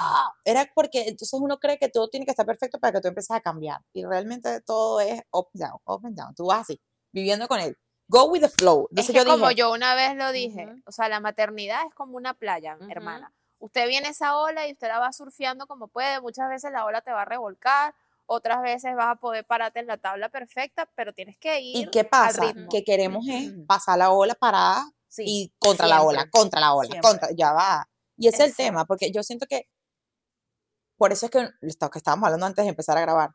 era 0.44 0.70
porque 0.74 1.08
entonces 1.08 1.32
uno 1.40 1.58
cree 1.58 1.78
que 1.78 1.88
todo 1.88 2.08
tiene 2.08 2.26
que 2.26 2.32
estar 2.32 2.46
perfecto 2.46 2.78
para 2.78 2.92
que 2.92 3.00
tú 3.00 3.08
empieces 3.08 3.34
a 3.34 3.40
cambiar. 3.40 3.80
Y 3.92 4.04
realmente 4.04 4.60
todo 4.60 5.00
es 5.00 5.22
up, 5.32 5.48
down, 5.54 5.78
up 5.86 6.04
and 6.04 6.16
down. 6.16 6.34
Tú 6.34 6.46
vas 6.46 6.60
así, 6.60 6.80
viviendo 7.12 7.48
con 7.48 7.60
él. 7.60 7.76
Go 8.08 8.26
with 8.26 8.40
the 8.42 8.48
flow. 8.48 8.88
es 8.94 9.10
que 9.10 9.24
como 9.24 9.50
yo 9.50 9.72
una 9.72 9.94
vez 9.94 10.14
lo 10.16 10.30
dije, 10.30 10.68
o 10.84 10.92
sea, 10.92 11.08
la 11.08 11.18
maternidad 11.18 11.86
es 11.88 11.94
como 11.94 12.16
una 12.16 12.34
playa, 12.34 12.78
hermana. 12.88 13.34
Usted 13.58 13.88
viene 13.88 14.08
esa 14.08 14.36
ola 14.36 14.68
y 14.68 14.72
usted 14.72 14.88
la 14.88 14.98
va 14.98 15.12
surfeando 15.12 15.66
como 15.66 15.88
puede. 15.88 16.20
Muchas 16.20 16.48
veces 16.48 16.72
la 16.72 16.84
ola 16.84 17.00
te 17.00 17.10
va 17.10 17.22
a 17.22 17.24
revolcar, 17.24 17.94
otras 18.26 18.60
veces 18.60 18.94
vas 18.96 19.08
a 19.08 19.16
poder 19.16 19.44
pararte 19.46 19.80
en 19.80 19.86
la 19.86 19.96
tabla 19.96 20.28
perfecta, 20.28 20.90
pero 20.94 21.12
tienes 21.12 21.38
que 21.38 21.60
ir. 21.60 21.86
¿Y 21.86 21.90
qué 21.90 22.04
pasa? 22.04 22.52
Que 22.70 22.84
queremos 22.84 23.24
es 23.28 23.52
pasar 23.66 23.98
la 23.98 24.10
ola 24.10 24.34
parada 24.34 24.84
y 25.18 25.52
contra 25.58 25.86
la 25.86 26.02
ola, 26.02 26.28
contra 26.30 26.60
la 26.60 26.74
ola, 26.74 27.00
contra, 27.00 27.28
ya 27.36 27.52
va. 27.52 27.88
Y 28.16 28.28
ese 28.28 28.44
es 28.44 28.50
el 28.50 28.56
tema, 28.56 28.84
porque 28.84 29.10
yo 29.12 29.22
siento 29.22 29.46
que, 29.46 29.68
por 30.96 31.12
eso 31.12 31.26
es 31.26 31.32
que 31.32 31.48
lo 31.60 31.90
que 31.90 31.98
estábamos 31.98 32.26
hablando 32.26 32.46
antes 32.46 32.64
de 32.64 32.70
empezar 32.70 32.98
a 32.98 33.02
grabar, 33.02 33.30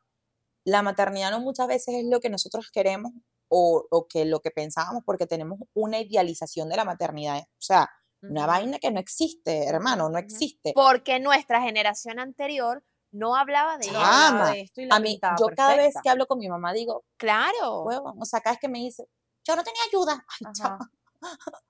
la 0.64 0.82
maternidad 0.82 1.32
no 1.32 1.40
muchas 1.40 1.68
veces 1.68 1.96
es 1.96 2.06
lo 2.06 2.20
que 2.20 2.30
nosotros 2.30 2.70
queremos 2.72 3.12
o, 3.48 3.86
o 3.90 4.08
que 4.08 4.26
lo 4.26 4.42
que 4.42 4.52
pensábamos 4.52 5.04
porque 5.06 5.26
tenemos 5.26 5.60
una 5.74 6.00
idealización 6.00 6.70
de 6.70 6.78
la 6.78 6.86
maternidad. 6.86 7.40
O 7.40 7.62
sea, 7.62 7.90
una 8.22 8.46
vaina 8.46 8.80
que 8.80 8.92
no 8.92 9.00
existe, 9.00 9.66
hermano, 9.66 10.10
no 10.10 10.18
existe. 10.18 10.74
Porque 10.76 11.20
nuestra 11.20 11.62
generación 11.62 12.20
anterior 12.20 12.84
no 13.12 13.36
hablaba 13.36 13.78
de, 13.78 13.88
esto. 13.88 14.82
a 14.90 15.00
mí, 15.00 15.20
yo 15.40 15.48
cada 15.56 15.76
vez 15.76 15.94
que 16.02 16.10
hablo 16.10 16.28
con 16.28 16.40
mi 16.40 16.48
mamá 16.48 16.72
digo, 16.74 17.04
claro. 17.18 17.84
o 17.84 18.26
sea, 18.26 18.40
cada 18.40 18.54
vez 18.54 18.62
que 18.62 18.70
me 18.70 18.80
dice, 18.80 19.06
yo 19.46 19.56
no 19.56 19.64
tenía 19.64 19.82
ayuda. 19.88 20.26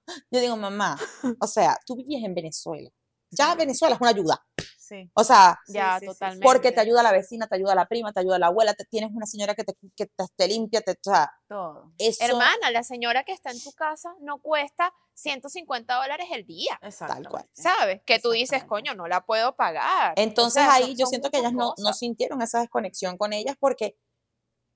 Ay, 0.08 0.16
yo 0.30 0.40
digo, 0.40 0.56
mamá, 0.56 0.98
o 1.40 1.48
sea, 1.48 1.78
tú 1.86 1.96
vivías 1.96 2.24
en 2.24 2.34
Venezuela. 2.34 2.90
Ya 3.32 3.56
Venezuela 3.56 3.96
es 3.96 4.02
una 4.02 4.10
ayuda. 4.12 4.46
Sí. 4.92 5.10
O 5.14 5.24
sea, 5.24 5.58
ya, 5.70 6.02
totalmente. 6.06 6.44
porque 6.44 6.74
te 6.74 6.82
ayuda 6.82 7.02
la 7.02 7.14
vecina, 7.14 7.48
te 7.48 7.56
ayuda 7.56 7.74
la 7.76 7.88
prima, 7.88 8.12
te 8.12 8.20
ayuda 8.20 8.38
la 8.38 8.48
abuela, 8.48 8.74
te, 8.74 8.84
tienes 8.84 9.12
una 9.14 9.26
señora 9.26 9.56
que 9.56 9.64
te, 9.64 9.74
que 9.96 10.06
te, 10.36 10.48
limpia, 10.50 10.82
te, 10.82 10.92
o 10.92 10.96
sea, 11.02 11.32
todo. 11.48 11.94
Hermana, 12.20 12.72
la 12.72 12.84
señora 12.84 13.24
que 13.24 13.32
está 13.32 13.52
en 13.52 13.64
tu 13.64 13.72
casa 13.72 14.14
no 14.20 14.40
cuesta 14.40 14.94
150 15.14 15.96
dólares 15.96 16.28
el 16.34 16.46
día. 16.46 16.78
Tal 17.00 17.30
cual. 17.30 17.46
¿Sabes? 17.54 18.02
Que 18.06 18.20
tú 18.20 18.32
dices, 18.32 18.66
coño, 18.66 18.94
no 18.94 19.08
la 19.08 19.26
puedo 19.26 19.56
pagar. 19.56 20.14
Entonces 20.18 20.64
ahí 20.68 20.94
yo 20.98 21.06
siento 21.06 21.30
que 21.30 21.38
ellas 21.38 21.54
no, 21.54 21.74
no, 21.78 21.94
sintieron 21.94 22.42
esa 22.42 22.60
desconexión 22.60 23.18
con 23.18 23.32
ellas 23.32 23.56
porque 23.58 23.96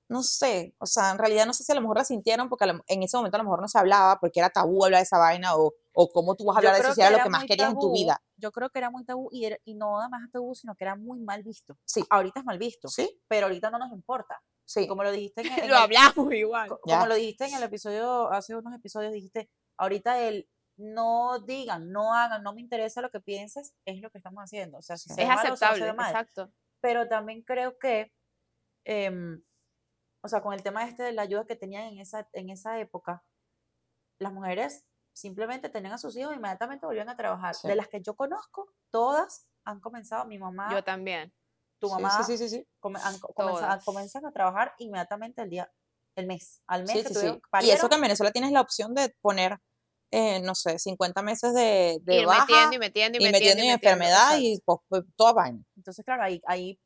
no 0.07 0.23
sé, 0.23 0.75
o 0.77 0.85
sea, 0.85 1.11
en 1.11 1.17
realidad 1.17 1.45
no 1.45 1.53
sé 1.53 1.63
si 1.63 1.71
a 1.71 1.75
lo 1.75 1.81
mejor 1.81 1.97
la 1.97 2.05
sintieron 2.05 2.47
porque 2.47 2.65
en 2.65 3.03
ese 3.03 3.17
momento 3.17 3.37
a 3.37 3.39
lo 3.39 3.45
mejor 3.45 3.61
no 3.61 3.67
se 3.67 3.79
hablaba 3.79 4.19
porque 4.19 4.39
era 4.39 4.49
tabú 4.49 4.85
hablar 4.85 4.99
de 4.99 5.03
esa 5.03 5.17
vaina 5.17 5.55
o, 5.55 5.73
o 5.93 6.09
cómo 6.09 6.35
tú 6.35 6.45
vas 6.45 6.55
a 6.55 6.59
hablar 6.59 6.75
de 6.75 6.81
eso 6.81 6.93
si 6.93 7.01
era, 7.01 7.09
lo 7.11 7.23
que 7.23 7.29
más 7.29 7.45
querías 7.45 7.71
en 7.71 7.79
tu 7.79 7.91
vida. 7.91 8.21
Yo 8.37 8.51
creo 8.51 8.69
que 8.69 8.79
era 8.79 8.91
muy 8.91 9.03
tabú 9.03 9.29
y, 9.31 9.47
y 9.63 9.73
no 9.73 9.97
nada 9.97 10.09
más 10.09 10.29
tabú, 10.31 10.53
sino 10.53 10.75
que 10.75 10.83
era 10.83 10.95
muy 10.95 11.19
mal 11.21 11.41
visto. 11.41 11.77
Sí. 11.85 12.03
Ahorita 12.09 12.41
es 12.41 12.45
mal 12.45 12.59
visto. 12.59 12.87
Sí. 12.87 13.19
Pero 13.27 13.47
ahorita 13.47 13.71
no 13.71 13.79
nos 13.79 13.91
importa. 13.91 14.41
Sí. 14.65 14.87
Como 14.87 15.03
lo 15.03 15.11
dijiste 15.11 15.41
en 15.41 15.47
el, 15.63 15.69
Lo 15.69 15.77
hablamos 15.77 16.31
igual. 16.33 16.69
Como 16.81 17.05
lo 17.07 17.15
dijiste 17.15 17.45
en 17.45 17.55
el 17.55 17.63
episodio, 17.63 18.31
hace 18.31 18.55
unos 18.55 18.73
episodios 18.75 19.13
dijiste, 19.13 19.49
ahorita 19.77 20.19
el 20.19 20.47
no 20.77 21.39
digan, 21.39 21.91
no 21.91 22.13
hagan, 22.13 22.43
no 22.43 22.53
me 22.53 22.61
interesa 22.61 23.01
lo 23.01 23.09
que 23.09 23.21
pienses, 23.21 23.73
es 23.85 24.01
lo 24.01 24.09
que 24.09 24.17
estamos 24.17 24.43
haciendo. 24.43 24.77
O 24.79 24.81
sea, 24.81 24.97
si 24.97 25.09
es 25.09 25.29
aceptable, 25.29 25.87
exacto. 25.87 26.51
Pero 26.81 27.07
también 27.07 27.41
creo 27.43 27.77
que 27.79 28.11
em, 28.83 29.41
o 30.25 30.27
sea, 30.27 30.41
con 30.41 30.53
el 30.53 30.63
tema 30.63 30.83
este 30.83 31.03
de 31.03 31.11
la 31.11 31.21
ayuda 31.21 31.45
que 31.45 31.55
tenían 31.55 31.83
en 31.83 31.99
esa, 31.99 32.27
en 32.33 32.49
esa 32.49 32.79
época, 32.79 33.23
las 34.19 34.33
mujeres 34.33 34.83
simplemente 35.13 35.69
tenían 35.69 35.93
a 35.93 35.97
sus 35.99 36.17
hijos 36.17 36.33
e 36.33 36.35
inmediatamente 36.35 36.87
volvían 36.87 37.09
a 37.09 37.15
trabajar. 37.15 37.55
De 37.63 37.75
las 37.75 37.87
que 37.87 38.01
yo 38.01 38.15
conozco, 38.15 38.73
todas 38.91 39.47
han 39.65 39.79
comenzado, 39.79 40.25
mi 40.25 40.39
mamá. 40.39 40.69
Yo 40.71 40.83
también. 40.83 41.31
Tu 41.79 41.87
mamá. 41.89 42.23
Sí, 42.23 42.37
sí, 42.37 42.49
sí. 42.49 42.67
han 42.81 43.19
comenzado, 43.83 44.27
a 44.27 44.31
trabajar 44.31 44.73
inmediatamente 44.79 45.43
el 45.43 45.49
día, 45.51 45.71
el 46.15 46.25
mes, 46.25 46.63
al 46.65 46.85
mes 46.85 47.07
que 47.07 47.13
tuvieron, 47.13 47.41
Y 47.61 47.69
eso 47.69 47.87
que 47.87 47.95
en 47.95 48.01
Venezuela 48.01 48.31
tienes 48.31 48.51
la 48.51 48.61
opción 48.61 48.95
de 48.95 49.15
poner, 49.21 49.59
eh, 50.11 50.41
no 50.41 50.55
sé, 50.55 50.79
50 50.79 51.21
meses 51.21 51.53
de, 51.53 51.99
de 52.01 52.21
y 52.21 52.25
metiendo 52.25 52.75
y 52.75 52.79
metiendo 52.79 53.17
y, 53.19 53.21
metiendo, 53.21 53.21
y, 53.21 53.21
metiendo, 53.21 53.63
enfermedad 53.63 54.37
y 54.39 54.59
pues, 54.65 54.79
pues, 54.87 55.03
toda 55.15 55.33
vaina. 55.33 55.63
Entonces, 55.75 56.03
claro, 56.03 56.23
ahí, 56.23 56.41
ahí 56.47 56.79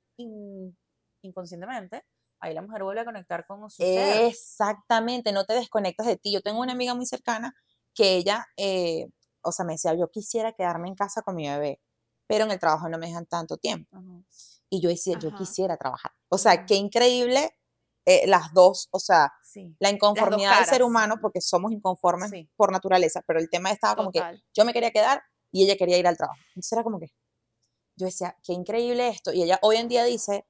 inconscientemente 1.24 2.04
ahí 2.40 2.54
la 2.54 2.62
mujer 2.62 2.84
vuelve 2.84 3.02
a 3.02 3.06
conectar 3.06 3.46
con 3.46 3.70
su 3.70 3.84
ser. 3.84 4.26
Exactamente, 4.26 5.32
no 5.32 5.46
te 5.46 5.54
desconectas 5.54 6.08
de 6.08 6.18
ti. 6.18 6.32
Yo 6.34 6.42
tengo 6.42 6.60
una 6.62 6.74
amiga 6.74 6.94
muy 6.96 7.06
cercana 7.06 7.54
que 7.94 8.16
ella, 8.16 8.46
eh, 8.58 9.08
o 9.42 9.52
sea, 9.52 9.66
me 9.66 9.74
decía, 9.74 9.94
yo 9.94 10.10
quisiera 10.10 10.54
quedarme 10.54 10.88
en 10.88 10.96
casa 10.96 11.22
con 11.22 11.36
mi 11.36 11.48
bebé, 11.48 11.82
pero 12.28 12.46
en 12.46 12.52
el 12.52 12.60
trabajo 12.60 12.88
no 12.90 12.98
me 12.98 13.08
dejan 13.08 13.26
tanto 13.26 13.58
tiempo. 13.58 13.98
Y 14.70 14.82
yo 14.82 14.90
decía, 14.90 15.18
yo 15.20 15.34
quisiera 15.36 15.78
trabajar. 15.78 16.12
O 16.30 16.38
sea, 16.38 16.66
qué 16.66 16.76
increíble 16.76 17.56
eh, 18.06 18.28
las 18.28 18.54
dos, 18.54 18.88
o 18.92 19.00
sea, 19.00 19.34
la 19.80 19.90
inconformidad 19.90 20.58
del 20.58 20.66
ser 20.66 20.84
humano, 20.84 21.18
porque 21.22 21.42
somos 21.42 21.72
inconformes 21.72 22.32
por 22.56 22.72
naturaleza, 22.72 23.22
pero 23.28 23.40
el 23.40 23.50
tema 23.50 23.72
estaba 23.72 23.96
como 23.96 24.12
que 24.12 24.22
yo 24.54 24.66
me 24.66 24.74
quería 24.74 24.92
quedar 24.92 25.22
y 25.52 25.64
ella 25.64 25.76
quería 25.76 25.98
ir 25.98 26.08
al 26.08 26.18
trabajo. 26.18 26.40
Entonces 26.50 26.72
era 26.72 26.84
como 26.84 27.00
que, 27.00 27.08
yo 27.96 28.06
decía, 28.06 28.36
qué 28.44 28.54
increíble 28.54 29.10
esto. 29.10 29.34
Y 29.34 29.44
ella 29.44 29.60
hoy 29.62 29.78
en 29.78 29.90
día 29.90 30.04
dice 30.06 30.48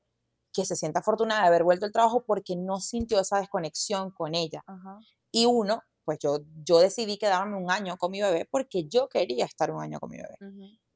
que 0.59 0.65
se 0.65 0.75
siente 0.75 0.99
afortunada 0.99 1.41
de 1.41 1.47
haber 1.47 1.63
vuelto 1.63 1.85
al 1.85 1.91
trabajo 1.91 2.23
porque 2.25 2.55
no 2.55 2.79
sintió 2.79 3.19
esa 3.19 3.39
desconexión 3.39 4.11
con 4.11 4.35
ella. 4.35 4.63
Y 5.31 5.45
uno, 5.45 5.81
pues 6.03 6.19
yo, 6.19 6.39
yo 6.63 6.79
decidí 6.79 7.17
quedarme 7.17 7.57
un 7.57 7.71
año 7.71 7.97
con 7.97 8.11
mi 8.11 8.21
bebé 8.21 8.47
porque 8.49 8.87
yo 8.87 9.07
quería 9.07 9.45
estar 9.45 9.71
un 9.71 9.81
año 9.81 9.99
con 9.99 10.09
mi 10.09 10.17
bebé. 10.17 10.37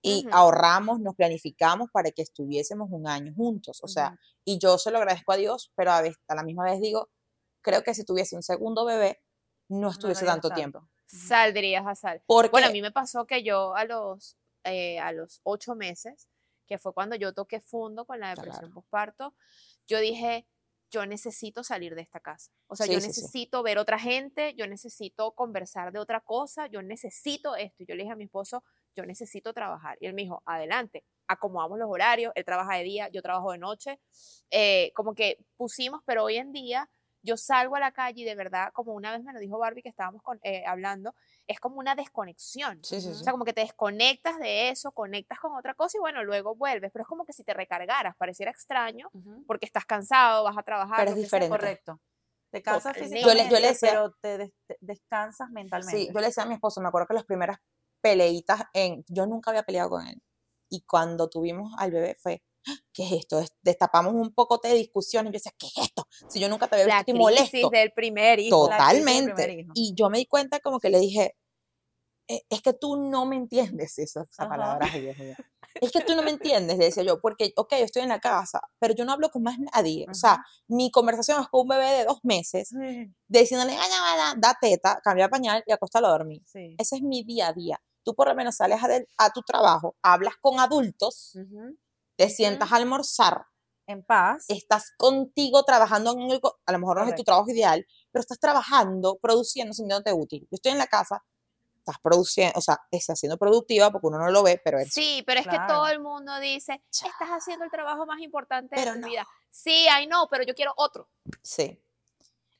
Y 0.02 0.28
ahorramos, 0.32 1.00
nos 1.00 1.16
planificamos 1.16 1.90
para 1.92 2.12
que 2.12 2.22
estuviésemos 2.22 2.90
un 2.92 3.08
año 3.08 3.34
juntos. 3.36 3.80
O 3.84 3.88
sea, 3.88 4.20
y 4.44 4.58
yo 4.60 4.78
se 4.78 4.92
lo 4.92 4.98
agradezco 4.98 5.32
a 5.32 5.38
Dios, 5.38 5.72
pero 5.76 5.92
a, 5.92 6.00
a 6.00 6.36
la 6.36 6.44
misma 6.44 6.66
vez 6.66 6.82
digo, 6.82 7.10
creo 7.62 7.84
que 7.84 7.94
si 7.94 8.04
tuviese 8.04 8.36
un 8.36 8.44
segundo 8.44 8.86
bebé, 8.86 9.22
no 9.70 9.90
estuviese 9.90 10.26
tanto, 10.26 10.50
tiempo. 10.50 10.88
Saldrías 11.08 11.86
a 11.88 11.96
sal. 11.96 12.24
Bueno, 12.28 12.68
a 12.68 12.72
mí 12.72 12.82
me 12.82 12.92
pasó 12.92 13.26
que 13.26 13.44
yo 13.44 13.76
a 13.76 13.86
los, 13.86 14.38
eh, 14.64 15.00
a 15.00 15.12
los 15.12 15.42
ocho 15.44 15.76
meses, 15.76 16.30
que 16.68 16.78
fue 16.78 16.94
cuando 16.94 17.16
yo 17.16 17.34
toqué 17.34 17.60
fondo 17.60 18.06
con 18.06 18.20
la 18.20 18.30
depresión 18.30 18.74
postparto, 18.74 19.36
yo 19.88 20.00
dije, 20.00 20.48
yo 20.94 21.06
necesito 21.08 21.64
salir 21.64 21.96
de 21.96 22.02
esta 22.04 22.20
casa. 22.20 22.52
O 22.68 22.76
sea, 22.76 22.86
yo 22.86 23.00
necesito 23.00 23.64
ver 23.64 23.80
otra 23.80 23.98
gente, 23.98 24.54
yo 24.54 24.68
necesito 24.68 25.32
conversar 25.32 25.92
de 25.92 26.00
otra 26.00 26.22
cosa, 26.22 26.68
yo 26.68 26.84
necesito 26.84 27.56
esto. 27.56 27.82
Y 27.82 27.88
yo 27.88 27.96
le 27.96 28.04
dije 28.04 28.14
a 28.14 28.16
mi 28.16 28.26
esposo, 28.26 28.64
yo 28.96 29.04
necesito 29.04 29.54
trabajar. 29.54 29.98
Y 30.00 30.06
él 30.06 30.14
me 30.14 30.22
dijo, 30.22 30.44
adelante, 30.46 31.04
acomodamos 31.28 31.80
los 31.80 31.90
horarios, 31.90 32.32
él 32.36 32.46
trabaja 32.46 32.78
de 32.78 32.84
día, 32.84 33.10
yo 33.10 33.24
trabajo 33.24 33.52
de 33.52 33.58
noche. 33.58 34.00
Eh, 34.52 34.92
como 34.94 35.16
que 35.16 35.44
pusimos, 35.58 36.02
pero 36.06 36.26
hoy 36.26 36.38
en 36.38 36.52
día 36.52 36.88
yo 37.24 37.38
salgo 37.38 37.76
a 37.76 37.80
la 37.80 37.92
calle 37.92 38.22
y 38.22 38.26
de 38.26 38.36
verdad, 38.36 38.72
como 38.74 38.94
una 38.94 39.12
vez 39.12 39.24
me 39.24 39.34
lo 39.34 39.40
dijo 39.40 39.58
Barbie 39.58 39.82
que 39.82 39.90
estábamos 39.90 40.22
eh, 40.44 40.64
hablando, 40.68 41.16
es 41.48 41.60
como 41.60 41.80
una 41.80 41.96
desconexión. 41.96 42.80
O 42.80 42.84
sea, 42.84 43.32
como 43.32 43.46
que 43.46 43.54
te 43.54 43.62
desconectas 43.62 44.40
de 44.40 44.70
eso, 44.70 44.92
conectas 44.92 45.40
con 45.40 45.56
otra 45.56 45.74
cosa 45.74 45.98
y 45.98 46.00
bueno, 46.00 46.24
luego 46.24 46.56
vuelves. 46.56 46.92
Pero 46.92 47.04
es 47.04 47.08
como 47.08 47.26
que 47.26 47.34
si 47.34 47.44
te 47.44 47.54
recargaras, 47.54 48.16
pareciera 48.18 48.52
extraño 48.52 49.10
porque 49.48 49.66
estás 49.66 49.86
cansado, 49.86 50.44
vas 50.44 50.58
a 50.58 50.64
trabajar. 50.64 50.98
Pero 50.98 51.12
es 51.12 51.18
diferente. 51.18 51.50
Correcto. 51.50 52.00
Te 52.52 52.62
cansas 52.62 52.96
físicamente, 52.96 53.50
yo 53.50 53.60
le, 53.60 53.76
pero 53.82 54.12
te 54.22 54.54
descansas 54.80 55.50
mentalmente. 55.50 55.98
Sí, 55.98 56.12
yo 56.14 56.20
le 56.20 56.28
decía 56.28 56.44
a 56.44 56.46
mi 56.46 56.54
esposo, 56.54 56.82
me 56.82 56.88
acuerdo 56.88 57.08
que 57.08 57.16
las 57.16 57.26
primeras 57.26 57.58
peleitas 58.00 58.62
en, 58.74 59.04
yo 59.08 59.26
nunca 59.26 59.50
había 59.50 59.64
peleado 59.64 59.90
con 59.90 60.06
él. 60.06 60.22
Y 60.70 60.84
cuando 60.86 61.30
tuvimos 61.30 61.74
al 61.80 61.92
bebé 61.92 62.16
fue, 62.20 62.44
¿qué 62.94 63.04
es 63.04 63.12
esto? 63.12 63.44
Destapamos 63.62 64.14
un 64.14 64.34
poco 64.34 64.60
de 64.64 64.74
discusión 64.74 65.26
y 65.26 65.30
yo 65.30 65.34
decía, 65.34 65.54
¿qué 65.58 65.68
es 65.68 65.78
esto? 65.78 66.08
Si 66.28 66.40
yo 66.40 66.50
nunca 66.50 66.68
te 66.68 66.76
había 66.76 67.04
visto, 67.04 67.30
la 67.30 67.36
crisis 67.36 67.70
del 67.72 67.92
primer 67.92 68.40
hijo. 68.40 68.68
Totalmente. 68.68 69.68
Y 69.74 69.94
yo 69.96 70.10
me 70.10 70.18
di 70.18 70.26
cuenta 70.26 70.60
como 70.60 70.80
que 70.80 70.90
le 70.90 71.00
dije, 71.00 71.36
e, 72.28 72.42
es 72.50 72.62
que 72.62 72.74
tú 72.74 72.96
no 72.96 73.26
me 73.26 73.36
entiendes 73.36 74.00
esas 74.00 74.28
palabras, 74.36 74.90
Es 75.82 75.92
que 75.92 76.02
tú 76.02 76.16
no 76.16 76.22
me 76.22 76.30
entiendes, 76.30 76.78
le 76.78 76.86
decía 76.86 77.04
yo, 77.04 77.20
porque, 77.20 77.52
ok, 77.56 77.74
yo 77.80 77.86
estoy 77.86 78.04
en 78.04 78.10
la 78.10 78.20
casa, 78.20 78.62
pero 78.80 78.94
yo 78.94 79.06
no 79.06 79.12
hablo 79.12 79.30
con 79.30 79.44
más 79.44 79.58
nadie. 79.58 80.06
O 80.10 80.14
sea, 80.14 80.44
mi 80.68 80.92
conversación 80.92 81.42
es 81.42 81.48
con 81.48 81.62
un 81.62 81.68
bebé 81.70 81.90
de 81.98 82.06
dos 82.06 82.20
meses, 82.24 82.70
diciéndole, 83.28 83.76
da 84.38 84.58
teta, 84.62 85.00
cambia 85.04 85.30
pañal 85.30 85.64
y 85.66 85.72
acóstalo 85.72 86.08
a 86.08 86.12
dormir. 86.12 86.44
Ese 86.78 86.96
es 86.98 87.02
mi 87.02 87.24
día 87.24 87.48
a 87.48 87.54
día. 87.54 87.82
Tú 88.04 88.14
por 88.14 88.28
lo 88.28 88.36
menos 88.36 88.56
sales 88.56 88.80
a, 89.18 89.30
tu 89.32 89.42
trabajo, 89.42 89.96
hablas 90.02 90.36
con 90.42 90.60
adultos, 90.60 91.38
te 92.16 92.30
sientas 92.30 92.72
a 92.72 92.76
almorzar 92.78 93.46
en 93.88 94.04
paz. 94.04 94.46
Estás 94.48 94.92
contigo 94.98 95.64
trabajando 95.64 96.14
en 96.14 96.32
el, 96.32 96.42
a 96.66 96.72
lo 96.72 96.80
mejor 96.80 96.98
no 96.98 97.10
es 97.10 97.16
tu 97.16 97.24
trabajo 97.24 97.50
ideal, 97.50 97.86
pero 98.12 98.22
estás 98.22 98.40
trabajando, 98.40 99.18
produciendo, 99.22 99.74
sintiéndote 99.74 100.14
útil. 100.14 100.42
Yo 100.44 100.56
estoy 100.56 100.72
en 100.72 100.78
la 100.78 100.88
casa, 100.88 101.24
estás 101.78 101.98
produciendo, 102.02 102.58
o 102.58 102.62
sea, 102.62 102.80
estás 102.92 103.20
siendo 103.20 103.38
productiva 103.38 103.92
porque 103.92 104.08
uno 104.08 104.18
no 104.18 104.32
lo 104.32 104.44
ve, 104.44 104.62
pero 104.64 104.80
es. 104.80 104.94
Sí, 104.94 105.24
pero 105.28 105.42
es 105.42 105.48
que 105.48 105.60
todo 105.68 105.88
el 105.88 106.00
mundo 106.00 106.40
dice, 106.40 106.82
estás 106.90 107.30
haciendo 107.30 107.66
el 107.66 107.72
trabajo 107.72 108.06
más 108.06 108.20
importante 108.22 108.80
de 108.80 109.02
tu 109.02 109.08
vida. 109.08 109.28
Sí, 109.50 109.88
ay 109.92 110.08
no, 110.08 110.28
pero 110.30 110.44
yo 110.44 110.54
quiero 110.56 110.74
otro. 110.78 111.10
Sí. 111.42 111.80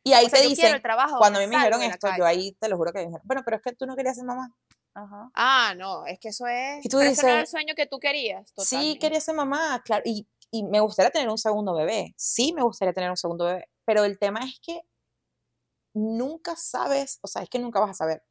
Y 0.06 0.12
ahí 0.12 0.28
te 0.28 0.42
dicen, 0.42 0.82
cuando 1.18 1.40
a 1.40 1.42
mí 1.42 1.48
me 1.48 1.56
dijeron 1.56 1.82
esto, 1.82 2.10
yo 2.18 2.26
ahí 2.26 2.52
te 2.60 2.68
lo 2.68 2.76
juro 2.76 2.92
que 2.92 3.00
me 3.00 3.06
dijeron, 3.06 3.22
bueno, 3.24 3.42
pero 3.46 3.58
es 3.58 3.64
que 3.64 3.72
tú 3.72 3.86
no 3.86 3.96
querías 3.96 4.18
ser 4.18 4.26
mamá. 4.26 4.54
Ah, 4.96 5.74
no, 5.78 6.06
es 6.06 6.20
que 6.20 6.30
eso 6.30 6.46
es. 6.48 6.86
Y 6.86 6.90
tú 6.90 7.00
dices, 7.00 7.24
era 7.24 7.42
el 7.42 7.48
sueño 7.48 7.74
que 7.76 7.88
tú 7.88 8.00
querías. 8.00 8.54
Sí, 8.58 8.98
quería 9.00 9.20
ser 9.20 9.36
mamá, 9.36 9.82
claro. 9.84 10.04
Y, 10.06 10.28
y 10.52 10.64
me 10.64 10.80
gustaría 10.80 11.12
tener 11.12 11.30
un 11.30 11.38
segundo 11.38 11.74
bebé. 11.74 12.14
Sí, 12.18 12.54
me 12.54 12.62
gustaría 12.64 12.94
tener 12.94 13.10
un 13.10 13.18
segundo 13.18 13.46
bebé. 13.46 13.68
Pero 13.86 14.04
el 14.04 14.20
tema 14.20 14.42
es 14.42 14.60
que 14.62 14.82
nunca 15.94 16.56
sabes, 16.56 17.20
o 17.22 17.28
sea, 17.28 17.44
es 17.44 17.50
que 17.50 17.60
nunca 17.60 17.80
vas 17.80 17.92
a 17.92 17.94
saber 17.94 18.24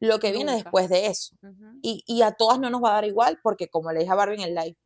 lo 0.00 0.18
que 0.18 0.32
viene 0.32 0.52
después 0.52 0.88
de 0.88 1.06
eso. 1.06 1.36
y, 1.82 2.04
y, 2.06 2.22
a 2.22 2.32
todas 2.32 2.58
no 2.58 2.70
nos 2.70 2.82
va 2.82 2.90
a 2.90 2.94
dar 2.94 3.04
igual, 3.04 3.40
porque 3.42 3.68
como 3.68 3.92
le 3.92 4.00
dije 4.00 4.12
a 4.12 4.16
Barbie 4.16 4.42
en 4.42 4.48
el 4.48 4.54
live, 4.54 4.76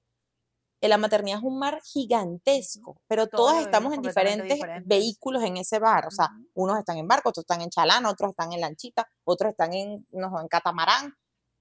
la 0.88 0.98
maternidad 0.98 1.38
es 1.38 1.44
un 1.44 1.58
mar 1.58 1.80
gigantesco, 1.84 3.00
pero 3.06 3.26
todas 3.26 3.62
estamos 3.62 3.92
en 3.92 4.00
diferentes, 4.00 4.58
vehículos 4.84 5.42
en 5.42 5.58
ese 5.58 5.78
bar. 5.78 6.06
O 6.06 6.10
sea, 6.10 6.30
unos 6.54 6.78
están 6.78 6.96
en 6.96 7.06
barco, 7.06 7.28
otros 7.28 7.42
están 7.42 7.60
en 7.60 7.70
chalán, 7.70 8.06
otros 8.06 8.30
están 8.30 8.52
en 8.52 8.60
lanchita, 8.60 9.06
otros 9.24 9.50
están 9.50 9.74
en, 9.74 10.06
no, 10.10 10.40
en 10.40 10.48
catamarán. 10.48 11.14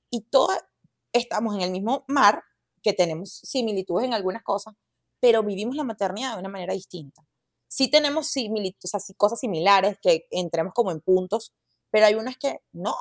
Y 0.10 0.21
todas 0.21 0.63
estamos 1.12 1.55
en 1.55 1.62
el 1.62 1.71
mismo 1.71 2.05
mar, 2.08 2.43
que 2.82 2.93
tenemos 2.93 3.41
similitudes 3.43 4.05
en 4.05 4.13
algunas 4.13 4.41
cosas, 4.43 4.73
pero 5.19 5.43
vivimos 5.43 5.75
la 5.75 5.84
maternidad 5.84 6.34
de 6.34 6.39
una 6.39 6.49
manera 6.49 6.73
distinta. 6.73 7.25
Sí 7.67 7.89
tenemos 7.89 8.27
similitudes, 8.27 8.93
o 8.93 8.99
sea, 8.99 9.15
cosas 9.17 9.39
similares 9.39 9.97
que 10.01 10.27
entremos 10.32 10.73
como 10.73 10.91
en 10.91 11.01
puntos, 11.01 11.53
pero 11.91 12.05
hay 12.05 12.15
unas 12.15 12.38
que 12.38 12.62
no. 12.71 12.95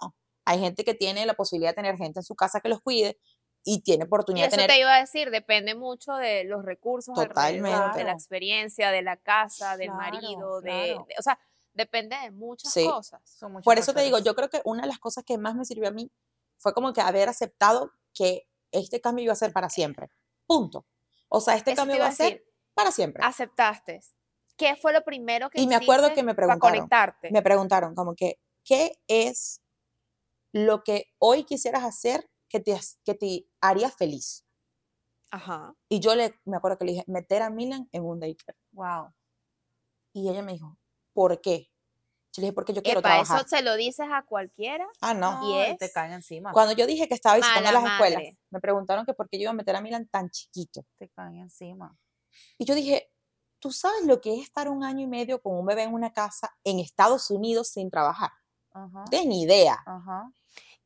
Hay 0.45 0.59
gente 0.59 0.85
que 0.85 0.95
tiene 0.95 1.27
la 1.27 1.35
posibilidad 1.35 1.71
de 1.71 1.77
tener 1.77 1.97
gente 1.97 2.21
en 2.21 2.25
su 2.25 2.35
casa 2.35 2.61
que 2.61 2.69
los 2.69 2.81
cuide, 2.81 3.19
y 3.71 3.81
tiene 3.81 4.05
oportunidad 4.05 4.47
de 4.47 4.51
tener... 4.51 4.71
te 4.71 4.81
iba 4.81 4.95
a 4.95 5.01
decir, 5.01 5.31
depende 5.31 5.75
mucho 5.75 6.15
de 6.15 6.45
los 6.45 6.65
recursos, 6.65 7.15
Totalmente. 7.15 7.99
de 7.99 8.05
la 8.05 8.13
experiencia, 8.13 8.91
de 8.91 9.03
la 9.03 9.19
casa, 9.19 9.77
del 9.77 9.91
marido, 9.91 10.63
de, 10.63 10.97
o 11.19 11.23
sea, 11.23 11.39
depende 11.75 12.17
de 12.17 12.31
muchas 12.31 12.73
cosas. 12.73 13.21
Por 13.63 13.77
eso 13.77 13.93
te 13.93 14.01
digo, 14.01 14.21
yo 14.21 14.35
creo 14.35 14.49
que 14.49 14.63
una 14.65 14.83
de 14.83 14.89
las 14.89 14.99
cosas 14.99 15.23
que 15.23 15.37
más 15.37 15.55
me 15.55 15.67
sirvió 15.67 15.89
a 15.89 15.91
mí 15.91 16.11
fue 16.57 16.73
como 16.73 16.95
que 16.95 17.03
haber 17.03 17.29
aceptado 17.29 17.93
que 18.15 18.49
este 18.73 19.03
cambio 19.03 19.25
iba 19.25 19.35
a 19.35 19.37
ser 19.37 19.53
para 19.53 19.69
siempre. 19.69 20.09
Punto. 20.47 20.87
O 21.29 21.43
sea, 21.43 21.55
este 21.55 21.75
cambio 21.75 21.97
iba 21.97 22.07
a 22.07 22.13
ser 22.13 22.43
para 22.73 22.91
siempre. 22.91 23.23
Aceptaste. 23.23 24.01
¿Qué 24.57 24.77
fue 24.77 24.95
lo 24.95 25.05
primero 25.05 25.51
que 25.51 25.61
Y 25.61 25.67
me 25.67 25.77
acuerdo 25.77 26.15
que 26.15 26.23
me 26.23 26.35
preguntaron. 26.35 26.75
conectarte? 26.75 27.31
Me 27.31 27.43
preguntaron 27.43 27.95
como 27.95 28.15
que, 28.15 28.41
¿qué 28.65 28.99
es 29.09 29.61
lo 30.53 30.83
que 30.83 31.13
hoy 31.19 31.45
quisieras 31.45 31.85
hacer 31.85 32.31
que 32.49 32.61
te, 32.61 32.79
que 33.05 33.15
te 33.15 33.47
haría 33.61 33.91
feliz. 33.91 34.45
Ajá. 35.31 35.75
Y 35.89 36.01
yo 36.01 36.15
le, 36.15 36.35
me 36.45 36.57
acuerdo 36.57 36.79
que 36.79 36.85
le 36.87 36.93
dije, 36.93 37.05
meter 37.07 37.43
a 37.43 37.51
Milan 37.51 37.89
en 37.93 38.05
un 38.05 38.19
daycare. 38.19 38.59
Wow. 38.73 39.13
Y 40.13 40.29
ella 40.29 40.43
me 40.43 40.53
dijo, 40.53 40.79
¿por 41.13 41.41
qué? 41.41 41.71
Yo 42.33 42.41
le 42.41 42.47
dije, 42.47 42.53
porque 42.53 42.73
yo 42.73 42.83
quiero 42.83 43.01
Epa, 43.01 43.11
trabajar. 43.11 43.41
¿eso 43.41 43.49
se 43.49 43.63
lo 43.63 43.77
dices 43.77 44.07
a 44.11 44.23
cualquiera? 44.23 44.87
Ah, 45.01 45.15
no. 45.15 45.41
y 45.43 45.77
te 45.77 45.91
caen 45.91 46.13
encima. 46.13 46.53
Cuando 46.53 46.73
yo 46.73 46.87
dije 46.87 47.09
que 47.09 47.15
estaba 47.15 47.37
visitando 47.37 47.73
las 47.73 47.85
escuelas, 47.85 48.23
me 48.51 48.61
preguntaron 48.61 49.05
que 49.05 49.15
por 49.15 49.29
qué 49.29 49.39
yo 49.39 49.43
iba 49.43 49.51
a 49.51 49.55
meter 49.55 49.77
a 49.77 49.81
Milan 49.81 50.07
tan 50.09 50.31
chiquito. 50.31 50.85
Te 50.97 51.09
caen 51.11 51.37
encima. 51.37 51.97
Y 52.57 52.65
yo 52.65 52.75
dije, 52.75 53.11
¿tú 53.59 53.73
sabes 53.73 54.05
lo 54.05 54.21
que 54.21 54.35
es 54.35 54.43
estar 54.43 54.69
un 54.69 54.85
año 54.85 55.01
y 55.03 55.07
medio 55.07 55.43
con 55.43 55.57
un 55.57 55.67
bebé 55.67 55.83
en 55.83 55.93
una 55.93 56.13
casa 56.13 56.57
en 56.65 56.79
Estados 56.79 57.31
Unidos 57.31 57.69
sin 57.69 57.91
trabajar? 57.91 58.31
Ajá. 58.73 59.01
No 59.01 59.05
tienes 59.05 59.29
ni 59.29 59.43
idea. 59.43 59.83
Ajá. 59.85 60.31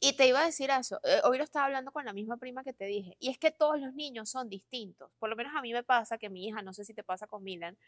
Y 0.04 0.14
te 0.14 0.26
iba 0.26 0.40
a 0.40 0.44
decir 0.44 0.68
eso, 0.68 0.98
eh, 1.04 1.20
hoy 1.22 1.38
lo 1.38 1.44
estaba 1.44 1.66
hablando 1.66 1.92
con 1.92 2.04
la 2.04 2.12
misma 2.12 2.36
prima 2.36 2.64
que 2.64 2.72
te 2.72 2.86
dije, 2.86 3.16
y 3.20 3.30
es 3.30 3.38
que 3.38 3.52
todos 3.52 3.78
los 3.78 3.94
niños 3.94 4.28
son 4.28 4.48
distintos. 4.48 5.12
Por 5.20 5.30
lo 5.30 5.36
menos 5.36 5.52
a 5.54 5.62
mí 5.62 5.72
me 5.72 5.84
pasa 5.84 6.18
que 6.18 6.28
mi 6.28 6.44
hija, 6.44 6.60
no 6.60 6.72
sé 6.72 6.84
si 6.84 6.92
te 6.92 7.04
pasa 7.04 7.28
con 7.28 7.44
Milan, 7.44 7.78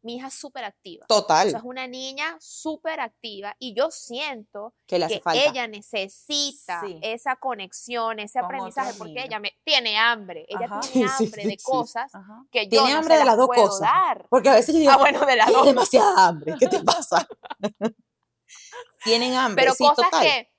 mi 0.00 0.14
hija 0.14 0.28
es 0.28 0.34
súper 0.34 0.62
activa. 0.62 1.04
Total. 1.08 1.48
O 1.48 1.50
sea, 1.50 1.58
es 1.58 1.64
una 1.64 1.88
niña 1.88 2.36
súper 2.38 3.00
activa 3.00 3.56
y 3.58 3.74
yo 3.74 3.90
siento 3.90 4.72
que, 4.86 5.04
ella 5.34 5.66
necesita 5.66 6.80
esa 7.02 7.34
conexión, 7.34 8.20
ese 8.20 8.38
aprendizaje, 8.38 8.92
porque 8.96 9.24
ella 9.24 9.40
me, 9.40 9.58
tiene 9.64 9.98
hambre, 9.98 10.46
ella 10.48 10.78
tiene 10.80 11.10
hambre 11.18 11.44
de 11.44 11.56
cosas 11.60 12.12
que 12.52 12.66
yo 12.66 12.84
tiene 12.84 12.92
hambre 12.92 13.16
de 13.16 13.24
las 13.24 13.36
dos 13.36 13.48
cosas. 13.48 13.80
Dar. 13.80 14.26
Porque 14.30 14.48
a 14.48 14.54
veces 14.54 14.72
yo 14.76 14.78
digo, 14.78 14.92
ah, 14.92 14.98
bueno, 14.98 15.26
de 15.26 15.34
las 15.34 15.52
dos. 15.52 15.66
demasiada 15.66 16.28
hambre, 16.28 16.54
¿qué 16.56 16.68
te 16.68 16.84
pasa? 16.84 17.26
Tienen 19.02 19.34
hambre, 19.34 19.64
Pero 19.64 19.74
cosas 19.74 20.06
que 20.22 20.53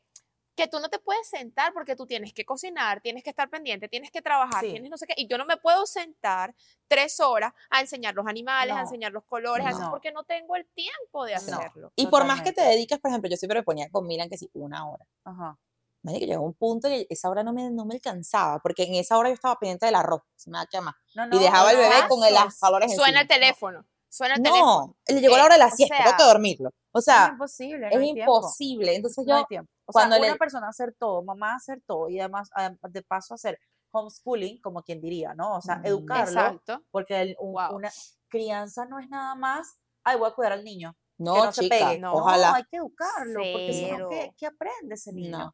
que 0.55 0.67
tú 0.67 0.79
no 0.79 0.89
te 0.89 0.99
puedes 0.99 1.27
sentar 1.27 1.73
porque 1.73 1.95
tú 1.95 2.07
tienes 2.07 2.33
que 2.33 2.45
cocinar, 2.45 3.01
tienes 3.01 3.23
que 3.23 3.29
estar 3.29 3.49
pendiente, 3.49 3.87
tienes 3.87 4.09
que 4.09 4.21
trabajar, 4.21 4.61
tienes 4.61 4.89
no 4.89 4.97
sé 4.97 5.05
qué, 5.05 5.13
y 5.17 5.27
yo 5.27 5.37
no 5.37 5.45
me 5.45 5.57
puedo 5.57 5.85
sentar 5.85 6.55
tres 6.87 7.19
horas 7.19 7.53
a 7.69 7.81
enseñar 7.81 8.15
los 8.15 8.25
animales, 8.25 8.75
a 8.75 8.81
enseñar 8.81 9.11
los 9.11 9.25
colores, 9.25 9.67
porque 9.89 10.11
no 10.11 10.23
tengo 10.23 10.55
el 10.55 10.65
tiempo 10.67 11.25
de 11.25 11.35
hacerlo. 11.35 11.91
Y 11.95 12.07
por 12.07 12.25
más 12.25 12.41
que 12.41 12.53
te 12.53 12.61
dediques, 12.61 12.99
por 12.99 13.11
ejemplo, 13.11 13.29
yo 13.29 13.37
siempre 13.37 13.59
me 13.59 13.63
ponía 13.63 13.89
con 13.89 14.07
Milan 14.07 14.29
que 14.29 14.37
sí, 14.37 14.49
una 14.53 14.89
hora. 14.89 15.05
Ajá. 15.23 15.57
Me 16.01 16.19
que 16.19 16.27
llegó 16.27 16.43
un 16.43 16.53
punto 16.53 16.87
que 16.87 17.07
esa 17.09 17.29
hora 17.29 17.41
no 17.41 17.51
me, 17.51 17.71
no 17.71 17.83
me 17.83 17.95
alcanzaba, 17.95 18.59
porque 18.59 18.83
en 18.83 18.93
esa 18.93 19.17
hora 19.17 19.29
yo 19.29 19.33
estaba 19.33 19.57
pendiente 19.57 19.87
del 19.87 19.95
arroz, 19.95 20.21
se 20.35 20.51
me 20.51 20.59
da 20.59 20.81
más. 20.81 20.95
y 21.31 21.39
dejaba 21.39 21.71
el 21.71 21.77
bebé 21.77 21.95
con 22.07 22.23
el, 22.23 22.33
las 22.33 22.59
Suena 22.95 23.21
el 23.21 23.27
teléfono. 23.27 23.85
Suena 24.07 24.35
el 24.35 24.43
teléfono. 24.43 24.95
No, 25.07 25.13
le 25.15 25.19
llegó 25.19 25.35
la 25.35 25.45
hora 25.45 25.55
de 25.55 25.59
la 25.59 25.71
siesta, 25.71 25.97
tengo 26.03 26.17
que 26.17 26.23
dormirlo. 26.23 26.69
O 26.97 27.01
sea, 27.01 27.25
es 27.25 27.31
imposible. 27.31 27.89
es 27.91 28.01
imposible. 28.01 28.95
Entonces 28.95 29.25
yo, 29.27 29.45
cuando 29.85 30.17
una 30.17 30.35
persona 30.35 30.69
hacer 30.69 30.95
todo, 30.97 31.21
mamá 31.23 31.55
hacer 31.55 31.81
todo 31.85 32.07
y 32.07 32.21
además 32.21 32.49
de 32.89 33.01
paso 33.03 33.33
hacer 33.33 33.59
homeschooling, 33.91 34.61
como 34.61 34.81
quien 34.81 35.01
diría, 35.01 35.33
¿no? 35.33 35.57
O 35.57 35.61
sea, 35.61 35.81
educarlo. 35.83 36.39
Exacto. 36.39 36.81
Porque 36.91 37.35
una 37.39 37.91
crianza 38.29 38.85
no 38.85 38.99
es 38.99 39.09
nada 39.09 39.35
más, 39.35 39.77
ay, 40.05 40.17
voy 40.17 40.29
a 40.29 40.33
cuidar 40.33 40.53
al 40.53 40.63
niño. 40.63 40.95
No, 41.17 41.51
chica, 41.51 41.97
No, 41.97 42.27
hay 42.29 42.63
que 42.63 42.77
educarlo, 42.77 43.41
porque 43.51 43.73
si 43.73 43.91
no, 43.91 44.09
¿qué, 44.09 44.45
aprende 44.45 44.95
ese 44.95 45.11
niño? 45.11 45.53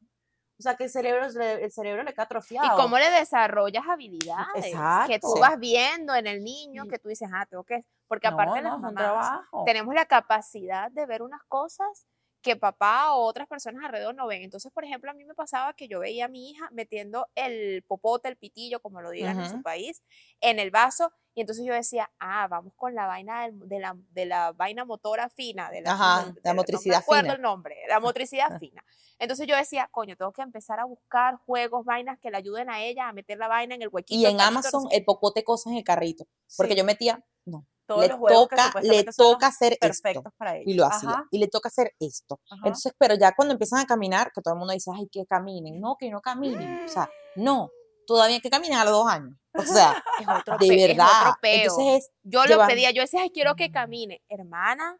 O 0.60 0.62
sea, 0.62 0.76
que 0.76 0.84
el 0.84 0.90
cerebro, 0.92 1.26
el 1.26 1.72
cerebro 1.72 2.04
le 2.04 2.14
queda 2.14 2.24
atrofiado. 2.24 2.68
Y 2.68 2.80
cómo 2.80 3.00
le 3.00 3.10
desarrollas 3.10 3.84
habilidades 3.88 4.68
Exacto. 4.68 5.12
que 5.12 5.20
tú 5.20 5.40
vas 5.40 5.58
viendo 5.58 6.14
en 6.14 6.28
el 6.28 6.44
niño, 6.44 6.86
que 6.88 7.00
tú 7.00 7.10
dices, 7.10 7.28
ah, 7.34 7.48
tengo 7.50 7.64
que... 7.64 7.84
Porque 8.12 8.28
aparte 8.28 8.62
las 8.62 8.78
mamás 8.78 9.40
tenemos 9.66 9.96
la 9.96 10.06
capacidad 10.06 10.92
de 10.92 11.06
ver 11.06 11.22
unas 11.22 11.42
cosas 11.48 12.06
que 12.42 12.58
papá 12.58 13.14
o 13.14 13.22
otras 13.22 13.48
personas 13.48 13.86
alrededor 13.86 14.14
no 14.16 14.28
ven. 14.28 14.42
Entonces, 14.42 14.70
por 14.74 14.84
ejemplo, 14.84 15.10
a 15.10 15.14
mí 15.14 15.24
me 15.24 15.34
pasaba 15.34 15.72
que 15.76 15.88
yo 15.88 16.02
veía 16.02 16.26
a 16.26 16.28
mi 16.28 16.50
hija 16.50 16.68
metiendo 16.74 17.30
el 17.36 17.86
popote, 17.88 18.28
el 18.28 18.36
pitillo, 18.36 18.82
como 18.82 19.00
lo 19.00 19.12
digan 19.12 19.40
en 19.40 19.50
su 19.50 19.62
país, 19.62 20.04
en 20.42 20.60
el 20.60 20.72
vaso, 20.72 21.14
y 21.34 21.40
entonces 21.40 21.66
yo 21.66 21.74
decía, 21.74 22.12
ah, 22.20 22.50
vamos 22.50 22.74
con 22.76 22.96
la 22.96 23.08
vaina 23.08 23.48
de 23.50 23.80
la, 23.80 23.96
de 24.10 24.26
la 24.26 24.52
vaina 24.52 24.84
motora 24.84 25.30
fina, 25.30 25.72
de 25.72 25.80
la, 25.80 26.34
la 26.44 26.54
motricidad 26.54 26.96
no 26.96 27.00
me 27.00 27.04
acuerdo 27.04 27.34
el 27.36 27.42
nombre, 27.42 27.78
la 27.88 28.00
motricidad 28.02 28.60
fina. 28.60 28.84
Entonces 29.20 29.48
yo 29.48 29.56
decía, 29.56 29.88
coño, 29.90 30.18
tengo 30.18 30.34
que 30.34 30.42
empezar 30.42 30.82
a 30.82 30.84
buscar 30.84 31.38
juegos, 31.38 31.86
vainas 31.86 32.20
que 32.20 32.30
le 32.30 32.36
ayuden 32.36 32.70
a 32.70 32.82
ella 32.82 33.08
a 33.08 33.14
meter 33.14 33.38
la 33.38 33.48
vaina 33.48 33.74
en 33.76 33.84
el 33.84 33.88
huequito. 33.88 34.20
Y 34.20 34.26
en 34.26 34.42
Amazon 34.42 34.90
el 34.92 35.06
popote 35.06 35.46
cosas 35.46 35.72
en 35.72 35.78
el 35.78 35.86
carrito, 35.86 36.28
porque 36.58 36.76
yo 36.76 36.84
metía, 36.84 37.24
no, 37.46 37.66
le 38.00 38.10
toca, 38.10 38.74
le 38.82 39.04
toca 39.04 39.48
hacer 39.48 39.78
esto. 39.82 40.24
Para 40.38 40.58
Y 40.58 40.74
lo 40.74 40.86
hacía. 40.86 41.26
Y 41.32 41.40
le 41.40 41.48
toca 41.48 41.70
hacer 41.70 41.94
esto. 42.00 42.40
Entonces, 42.64 42.94
pero 42.98 43.16
ya 43.16 43.34
cuando 43.34 43.54
empiezan 43.54 43.80
a 43.80 43.86
caminar, 43.86 44.32
que 44.34 44.42
todo 44.42 44.54
el 44.54 44.60
mundo 44.60 44.74
dice, 44.74 44.92
ay, 44.96 45.08
que 45.12 45.26
caminen. 45.26 45.80
No, 45.80 45.96
que 46.00 46.10
no 46.10 46.22
caminen. 46.22 46.86
O 46.86 46.88
sea, 46.88 47.10
no. 47.36 47.70
Todavía 48.08 48.36
hay 48.36 48.42
que 48.42 48.50
caminar 48.50 48.82
a 48.82 48.86
los 48.86 48.94
dos 48.94 49.08
años. 49.08 49.38
O 49.54 49.64
sea, 49.64 50.04
de 50.60 50.88
verdad. 50.88 51.34
Entonces 51.42 52.10
yo 52.24 52.46
lo 52.46 52.66
pedía, 52.68 52.92
yo 52.92 53.02
decía, 53.02 53.22
ay, 53.22 53.32
quiero 53.32 53.56
que 53.56 53.72
camine. 53.72 54.22
Hermana. 54.28 54.98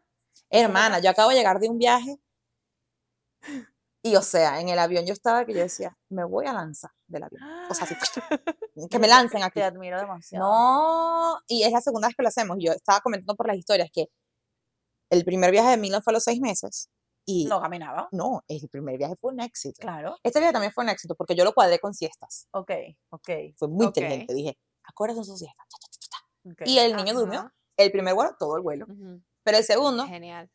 Hermana, 0.50 0.98
yo 0.98 1.10
acabo 1.10 1.30
de 1.30 1.36
llegar 1.36 1.58
de 1.58 1.68
un 1.68 1.78
viaje 1.78 2.18
y 4.02 4.16
o 4.16 4.22
sea, 4.22 4.60
en 4.60 4.68
el 4.68 4.78
avión 4.78 5.06
yo 5.06 5.12
estaba 5.12 5.44
que 5.44 5.54
yo 5.54 5.60
decía, 5.60 5.96
me 6.08 6.24
voy 6.24 6.46
a 6.46 6.52
lanzar 6.52 6.90
del 7.06 7.22
avión. 7.22 7.42
O 7.70 7.74
sea, 7.74 7.86
que 8.90 8.98
me 8.98 9.06
lancen 9.06 9.44
aquí. 9.44 9.60
Te 9.60 9.64
admiro 9.64 9.98
demasiado. 10.00 10.44
No, 10.44 11.40
y 11.46 11.62
es 11.62 11.70
la 11.70 11.80
segunda 11.80 12.08
vez 12.08 12.16
que 12.16 12.22
lo 12.22 12.28
hacemos. 12.28 12.56
Yo 12.60 12.72
estaba 12.72 13.00
comentando 13.00 13.36
por 13.36 13.46
las 13.46 13.56
historias 13.56 13.90
que 13.92 14.08
el 15.10 15.24
primer 15.24 15.52
viaje 15.52 15.70
de 15.70 15.76
Milan 15.76 16.02
fue 16.02 16.10
a 16.12 16.14
los 16.14 16.24
seis 16.24 16.40
meses. 16.40 16.90
Y 17.24 17.44
¿No 17.44 17.60
caminaba? 17.60 18.08
No, 18.10 18.42
el 18.48 18.68
primer 18.68 18.98
viaje 18.98 19.14
fue 19.14 19.32
un 19.32 19.40
éxito. 19.40 19.80
Claro. 19.80 20.16
Este 20.24 20.40
viaje 20.40 20.52
también 20.52 20.72
fue 20.72 20.82
un 20.82 20.90
éxito 20.90 21.14
porque 21.14 21.36
yo 21.36 21.44
lo 21.44 21.54
cuadré 21.54 21.78
con 21.78 21.94
siestas. 21.94 22.48
Ok, 22.50 22.72
ok. 23.10 23.30
Fue 23.56 23.68
muy 23.68 23.86
inteligente. 23.86 24.34
Dije, 24.34 24.58
acuérdate 24.82 25.22
sus 25.22 25.38
siestas. 25.38 25.66
Y 26.64 26.78
el 26.78 26.96
niño 26.96 27.14
durmió. 27.14 27.52
El 27.76 27.92
primer 27.92 28.14
vuelo, 28.14 28.34
todo 28.36 28.56
el 28.56 28.62
vuelo. 28.62 28.86
Pero 29.44 29.58
el 29.58 29.64
segundo. 29.64 30.06
Genial. 30.06 30.50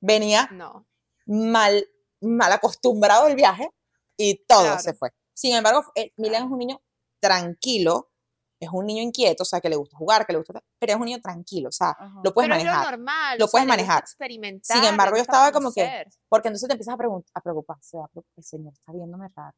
Venía 0.00 0.48
no. 0.52 0.86
mal 1.26 1.84
mal 2.20 2.52
acostumbrado 2.52 3.26
al 3.26 3.34
viaje 3.34 3.70
y 4.16 4.44
todo 4.46 4.78
se 4.78 4.94
fue. 4.94 5.10
Sin 5.34 5.54
embargo, 5.54 5.84
eh, 5.94 6.12
Milan 6.16 6.44
es 6.44 6.50
un 6.50 6.58
niño 6.58 6.82
tranquilo, 7.20 8.10
es 8.58 8.70
un 8.72 8.86
niño 8.86 9.02
inquieto, 9.02 9.42
o 9.42 9.46
sea, 9.46 9.60
que 9.60 9.68
le 9.68 9.76
gusta 9.76 9.96
jugar, 9.96 10.26
que 10.26 10.32
le 10.32 10.38
gusta, 10.38 10.62
pero 10.78 10.92
es 10.94 10.98
un 10.98 11.04
niño 11.04 11.20
tranquilo, 11.20 11.68
o 11.68 11.72
sea, 11.72 11.94
lo 12.24 12.32
puedes 12.32 12.48
manejar. 12.48 12.84
lo 12.84 12.90
normal, 12.90 13.38
lo 13.38 13.48
puedes 13.48 13.68
manejar. 13.68 14.04
Sin 14.06 14.84
embargo, 14.84 15.16
yo 15.16 15.22
estaba 15.22 15.52
como 15.52 15.72
que, 15.72 16.06
porque 16.28 16.48
entonces 16.48 16.66
te 16.66 16.72
empiezas 16.72 16.94
a, 16.94 17.04
a 17.34 17.40
preocupar, 17.40 17.76
se 17.80 17.98
va 17.98 18.08
el 18.14 18.44
señor 18.44 18.72
está 18.72 18.92
viéndome 18.92 19.28
raro. 19.34 19.54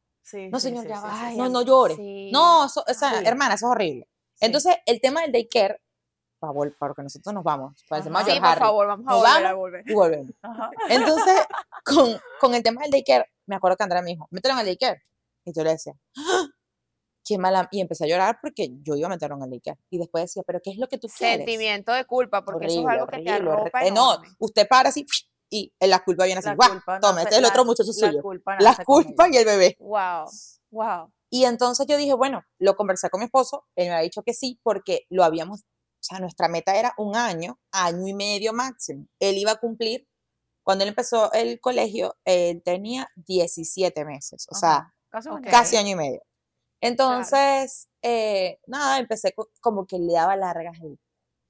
no, 0.51 0.59
señor, 0.59 0.87
ya 0.87 0.99
va. 0.99 1.31
no, 1.31 1.49
no 1.49 1.61
llores. 1.61 1.97
No, 2.31 2.65
o 2.65 2.69
sea, 2.69 3.21
hermana, 3.21 3.55
eso 3.55 3.67
es 3.67 3.71
horrible. 3.71 4.09
Entonces, 4.41 4.75
el 4.85 5.01
tema 5.01 5.21
del 5.21 5.31
daycare 5.31 5.81
favor, 6.39 6.75
porque 6.79 7.03
nosotros 7.03 7.33
nos 7.33 7.43
vamos. 7.43 7.83
Para 7.87 8.03
sí, 8.03 8.09
por 8.09 8.57
favor, 8.57 8.87
vamos 8.87 9.05
a 9.07 9.15
volver, 9.15 9.45
a 9.45 9.53
volver. 9.53 9.83
Y 9.85 9.93
volvemos. 9.93 10.31
Entonces, 10.89 11.45
con, 11.85 12.19
con, 12.39 12.55
el 12.55 12.63
tema 12.63 12.81
del 12.81 12.91
daycare, 12.91 13.25
me 13.45 13.55
acuerdo 13.55 13.77
que 13.77 13.83
Andrea 13.83 14.01
me 14.01 14.11
dijo, 14.11 14.27
mételo 14.31 14.55
en 14.55 14.59
el 14.61 14.65
daycare. 14.65 15.03
Y 15.45 15.53
yo 15.53 15.63
le 15.63 15.71
decía, 15.71 15.93
¡Ah! 16.17 16.47
qué 17.23 17.37
mala. 17.37 17.67
Y 17.71 17.81
empecé 17.81 18.05
a 18.05 18.07
llorar 18.07 18.39
porque 18.41 18.69
yo 18.81 18.95
iba 18.95 19.07
a 19.07 19.09
meterlo 19.09 19.35
en 19.37 19.43
el 19.43 19.49
daycare. 19.51 19.79
Y 19.89 19.99
después 19.99 20.23
decía, 20.23 20.43
pero 20.45 20.59
¿qué 20.63 20.71
es 20.71 20.77
lo 20.77 20.87
que 20.87 20.97
tú 20.97 21.07
quieres? 21.07 21.37
Sentimiento 21.37 21.93
de 21.93 22.05
culpa, 22.05 22.43
porque 22.43 22.67
eso 22.67 22.81
es 22.81 22.87
algo 22.87 23.07
que 23.07 23.19
te 23.19 23.29
arropa. 23.29 23.85
Eh, 23.85 23.91
no, 23.91 24.17
usted 24.39 24.67
para 24.67 24.89
así 24.89 25.05
y 25.49 25.73
la 25.79 25.99
culpa 26.03 26.25
viene 26.25 26.39
así. 26.39 26.49
Culpa, 26.49 26.99
toma, 26.99 27.23
este 27.23 27.35
es 27.35 27.39
el 27.39 27.45
otro 27.45 27.65
muchacho 27.65 27.91
suyo. 27.91 28.11
La 28.11 28.21
culpa, 28.21 28.57
la 28.59 28.75
culpa 28.85 29.27
y 29.31 29.37
el 29.37 29.45
bebé. 29.45 29.77
Wow, 29.79 30.25
wow. 30.71 31.11
Y 31.31 31.45
entonces 31.45 31.85
yo 31.87 31.97
dije, 31.97 32.13
bueno, 32.13 32.43
lo 32.57 32.75
conversé 32.75 33.09
con 33.09 33.19
mi 33.19 33.25
esposo, 33.25 33.65
él 33.75 33.89
me 33.89 33.95
ha 33.95 33.99
dicho 33.99 34.23
que 34.23 34.33
sí, 34.33 34.59
porque 34.63 35.05
lo 35.09 35.23
habíamos 35.23 35.63
sea, 36.09 36.19
nuestra 36.19 36.47
meta 36.47 36.75
era 36.75 36.93
un 36.97 37.15
año, 37.15 37.59
año 37.71 38.07
y 38.07 38.13
medio 38.13 38.53
máximo. 38.53 39.07
Él 39.19 39.37
iba 39.37 39.51
a 39.51 39.59
cumplir, 39.59 40.07
cuando 40.63 40.83
él 40.83 40.89
empezó 40.89 41.31
el 41.33 41.59
colegio, 41.59 42.17
él 42.25 42.61
tenía 42.63 43.09
17 43.15 44.05
meses, 44.05 44.47
o 44.49 44.55
sea, 44.55 44.93
casi, 45.49 45.77
año 45.77 45.91
y 45.91 45.95
medio. 45.95 46.21
Entonces, 46.81 47.89
eh, 48.01 48.59
nada, 48.67 48.99
empecé 48.99 49.33
como 49.61 49.85
que 49.85 49.99
le 49.99 50.13
daba 50.13 50.35
largas 50.35 50.77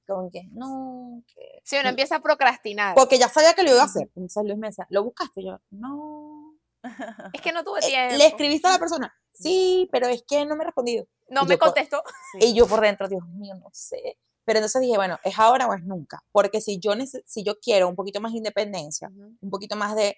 como 0.10 0.32
que 0.32 0.44
no. 0.52 1.24
Que, 1.28 1.62
sí, 1.64 1.78
uno 1.80 1.90
empieza 1.90 2.18
a 2.18 2.22
procrastinar. 2.22 2.96
Porque 2.96 3.18
ya 3.18 3.30
sabía 3.30 3.54
que 3.54 3.64
lo 3.64 3.72
iba 3.72 3.82
a 3.82 3.86
hacer. 3.86 4.10
Entonces 4.16 4.44
Luis 4.44 4.58
me 4.58 4.68
decía, 4.68 4.88
¿lo 4.90 5.04
buscaste? 5.04 5.44
yo, 5.44 5.60
no. 5.70 6.56
Es 7.34 7.42
que 7.42 7.52
no 7.52 7.64
tuve 7.64 7.82
tiempo. 7.82 8.16
Le 8.16 8.26
escribiste 8.26 8.68
a 8.68 8.72
la 8.72 8.80
persona, 8.80 9.14
sí, 9.32 9.88
pero 9.92 10.08
es 10.08 10.24
que 10.24 10.46
no 10.46 10.56
me 10.56 10.64
ha 10.64 10.68
respondido. 10.68 11.06
No 11.30 11.46
me 11.46 11.58
contestó. 11.58 12.02
Y 12.40 12.54
yo 12.54 12.68
por 12.68 12.82
dentro, 12.82 13.08
Dios 13.08 13.26
mío, 13.28 13.56
no 13.56 13.70
sé. 13.72 14.18
Pero 14.50 14.58
entonces 14.58 14.82
dije, 14.82 14.96
bueno, 14.96 15.20
¿es 15.24 15.38
ahora 15.38 15.68
o 15.68 15.76
es 15.76 15.84
nunca? 15.84 16.24
Porque 16.32 16.60
si 16.60 16.80
yo, 16.80 16.94
si 17.24 17.44
yo 17.44 17.60
quiero 17.60 17.88
un 17.88 17.96
poquito 17.96 18.20
más 18.20 18.32
de 18.32 18.40
independencia, 18.40 19.08
un 19.16 19.50
poquito 19.52 19.76
más 19.76 19.96
de, 19.96 20.18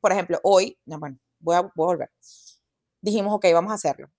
por 0.00 0.12
ejemplo, 0.12 0.38
hoy, 0.44 0.78
no, 0.84 1.00
bueno, 1.00 1.18
voy 1.40 1.56
a, 1.56 1.68
volver. 1.74 2.08
Dijimos, 3.00 3.34
ok, 3.34 3.46
vamos 3.52 3.72
a 3.72 3.74
hacerlo. 3.74 4.12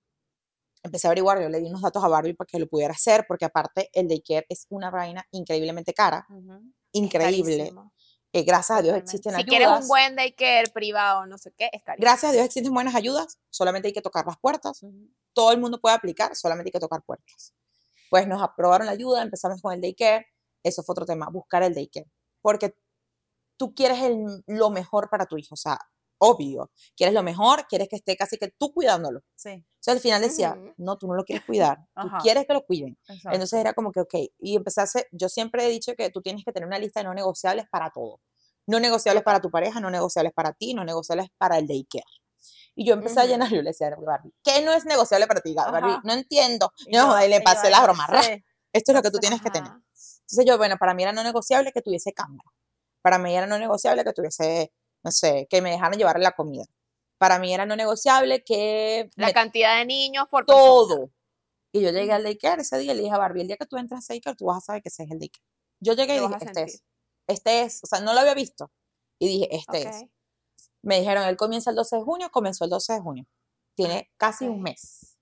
Empecé 0.83 1.07
a 1.07 1.11
averiguar, 1.11 1.41
yo 1.41 1.47
le 1.47 1.61
di 1.61 1.67
unos 1.67 1.81
datos 1.81 2.03
a 2.03 2.09
Barbie 2.09 2.33
para 2.33 2.47
que 2.47 2.59
lo 2.59 2.67
pudiera 2.67 2.93
hacer, 2.93 3.23
porque 3.29 3.45
aparte 3.45 3.89
el 3.93 4.09
daycare 4.09 4.45
es 4.49 4.65
una 4.67 4.91
vaina 4.91 5.25
increíblemente 5.31 5.93
cara, 5.93 6.27
increíble. 6.91 7.71
Eh, 8.33 8.43
gracias 8.43 8.79
a 8.79 8.81
Dios 8.81 8.97
existen 8.97 9.35
ayudas. 9.35 9.45
Si 9.45 9.49
quieres 9.49 9.69
un 9.69 9.87
buen 9.87 10.17
daycare 10.17 10.69
privado, 10.73 11.25
no 11.27 11.37
sé 11.37 11.53
qué, 11.57 11.69
es 11.71 11.81
carísimo. 11.81 12.01
Gracias 12.01 12.29
a 12.29 12.33
Dios 12.33 12.45
existen 12.45 12.73
buenas 12.73 12.93
ayudas, 12.93 13.39
solamente 13.49 13.87
hay 13.87 13.93
que 13.93 14.01
tocar 14.01 14.25
las 14.25 14.37
puertas. 14.37 14.81
Todo 15.31 15.53
el 15.53 15.61
mundo 15.61 15.79
puede 15.79 15.95
aplicar, 15.95 16.35
solamente 16.35 16.67
hay 16.67 16.73
que 16.73 16.81
tocar 16.81 17.01
puertas 17.03 17.53
pues 18.09 18.27
nos 18.27 18.41
aprobaron 18.41 18.87
la 18.87 18.93
ayuda, 18.93 19.21
empezamos 19.21 19.61
con 19.61 19.73
el 19.73 19.81
daycare, 19.81 20.25
eso 20.63 20.83
fue 20.83 20.93
otro 20.93 21.05
tema, 21.05 21.29
buscar 21.31 21.63
el 21.63 21.73
daycare, 21.73 22.09
porque 22.41 22.75
tú 23.57 23.73
quieres 23.73 24.01
el, 24.01 24.43
lo 24.47 24.69
mejor 24.69 25.09
para 25.09 25.25
tu 25.25 25.37
hijo, 25.37 25.53
o 25.53 25.57
sea, 25.57 25.79
obvio, 26.19 26.69
quieres 26.95 27.13
lo 27.13 27.23
mejor, 27.23 27.65
quieres 27.67 27.87
que 27.87 27.95
esté 27.95 28.15
casi 28.15 28.37
que 28.37 28.49
tú 28.57 28.73
cuidándolo. 28.73 29.21
Sí. 29.35 29.49
Entonces 29.49 29.93
al 29.93 29.99
final 29.99 30.21
decía, 30.21 30.57
no, 30.77 30.97
tú 30.97 31.07
no 31.07 31.15
lo 31.15 31.23
quieres 31.23 31.45
cuidar, 31.45 31.79
tú 32.01 32.09
quieres 32.21 32.45
que 32.45 32.53
lo 32.53 32.65
cuiden. 32.65 32.97
Entonces 33.07 33.53
era 33.59 33.73
como 33.73 33.91
que, 33.91 34.01
ok, 34.01 34.15
y 34.39 34.59
hacer, 34.75 35.07
yo 35.11 35.29
siempre 35.29 35.65
he 35.65 35.69
dicho 35.69 35.93
que 35.95 36.09
tú 36.09 36.21
tienes 36.21 36.43
que 36.43 36.51
tener 36.51 36.67
una 36.67 36.77
lista 36.77 36.99
de 36.99 37.05
no 37.05 37.13
negociables 37.13 37.65
para 37.71 37.89
todo. 37.89 38.21
No 38.67 38.79
negociables 38.79 39.23
para 39.23 39.39
tu 39.39 39.49
pareja, 39.49 39.79
no 39.79 39.89
negociables 39.89 40.33
para 40.33 40.53
ti, 40.53 40.73
no 40.73 40.83
negociables 40.83 41.29
para 41.37 41.57
el 41.57 41.65
daycare. 41.65 42.03
Y 42.79 42.85
yo 42.85 42.93
empecé 42.93 43.19
a 43.19 43.25
llenar, 43.25 43.49
yo 43.49 43.61
le 43.61 43.71
decía 43.71 43.87
a 43.87 43.95
Barbie, 43.99 44.33
¿qué 44.41 44.61
no 44.61 44.71
es 44.71 44.85
negociable 44.85 45.27
para 45.27 45.41
ti, 45.41 45.53
Barbie? 45.53 45.97
No 46.05 46.13
entiendo. 46.13 46.71
Y 46.87 46.95
no, 46.95 47.19
le 47.19 47.41
pasé 47.41 47.69
la 47.69 47.81
broma. 47.81 48.07
Esto 48.71 48.91
es 48.93 48.95
lo 48.95 49.01
que 49.01 49.11
tú 49.11 49.17
tienes 49.19 49.41
que 49.41 49.49
tener. 49.49 49.69
Entonces 49.69 50.45
yo, 50.47 50.57
bueno, 50.57 50.77
para 50.77 50.93
mí 50.93 51.03
era 51.03 51.11
no 51.11 51.21
negociable 51.21 51.73
que 51.73 51.81
tuviese 51.81 52.13
cámara. 52.13 52.49
Para 53.01 53.17
mí 53.17 53.35
era 53.35 53.47
no 53.47 53.59
negociable 53.59 54.05
que 54.05 54.13
tuviese, 54.13 54.71
no 55.03 55.11
sé, 55.11 55.45
que 55.49 55.61
me 55.61 55.71
dejaran 55.71 55.99
llevar 55.99 56.21
la 56.21 56.31
comida. 56.31 56.63
Para 57.17 57.37
mí 57.37 57.53
era 57.53 57.65
no 57.65 57.75
negociable 57.75 58.45
que... 58.45 59.09
La 59.17 59.33
cantidad 59.33 59.77
de 59.79 59.85
niños 59.85 60.27
por 60.31 60.45
Todo. 60.45 61.11
Y 61.73 61.81
yo 61.81 61.91
llegué 61.91 62.13
al 62.13 62.23
daycare 62.23 62.61
ese 62.61 62.77
día 62.77 62.93
y 62.93 62.95
le 62.95 63.01
dije 63.01 63.13
a 63.13 63.17
Barbie, 63.17 63.41
el 63.41 63.47
día 63.47 63.57
que 63.57 63.65
tú 63.65 63.75
entras 63.75 64.09
a 64.09 64.13
daycare, 64.13 64.37
tú 64.37 64.45
vas 64.45 64.59
a 64.59 64.61
saber 64.61 64.81
que 64.81 64.87
ese 64.87 65.03
es 65.03 65.11
el 65.11 65.19
daycare. 65.19 65.43
Yo 65.81 65.95
llegué 65.95 66.15
y 66.15 66.19
dije, 66.21 66.35
este 66.39 66.63
es. 66.63 66.83
Este 67.27 67.61
es, 67.63 67.83
o 67.83 67.87
sea, 67.87 67.99
no 67.99 68.13
lo 68.13 68.21
había 68.21 68.35
visto. 68.35 68.71
Y 69.19 69.27
dije, 69.27 69.53
este 69.53 69.81
es. 69.81 70.05
Me 70.81 70.99
dijeron, 70.99 71.23
él 71.25 71.37
comienza 71.37 71.69
el 71.69 71.75
12 71.75 71.97
de 71.97 72.03
junio, 72.03 72.29
comenzó 72.31 72.63
el 72.63 72.69
12 72.69 72.93
de 72.93 72.99
junio. 73.01 73.25
Tiene 73.75 74.11
casi 74.17 74.47
un 74.47 74.61
mes. 74.61 75.17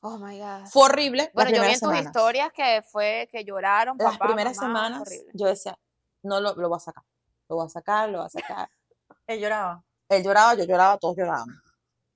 Oh 0.00 0.18
my 0.18 0.38
God. 0.38 0.66
Fue 0.70 0.84
horrible. 0.84 1.30
Bueno, 1.34 1.50
yo 1.50 1.62
vi 1.62 1.72
en 1.72 1.80
tus 1.80 1.98
historias 1.98 2.52
que 2.52 2.82
fue 2.82 3.28
que 3.32 3.44
lloraron. 3.44 3.96
Las 3.98 4.18
primeras 4.18 4.56
semanas, 4.56 5.08
yo 5.34 5.46
decía, 5.46 5.78
no 6.22 6.40
lo, 6.40 6.54
lo 6.54 6.68
voy 6.68 6.76
a 6.76 6.80
sacar. 6.80 7.04
Lo 7.48 7.56
voy 7.56 7.66
a 7.66 7.68
sacar, 7.68 8.08
lo 8.08 8.18
voy 8.18 8.26
a 8.26 8.30
sacar. 8.30 8.70
Él 9.26 9.40
lloraba. 9.40 9.84
Él 10.08 10.22
lloraba, 10.22 10.54
yo 10.54 10.64
lloraba, 10.64 10.98
todos 10.98 11.16
lloraban. 11.16 11.48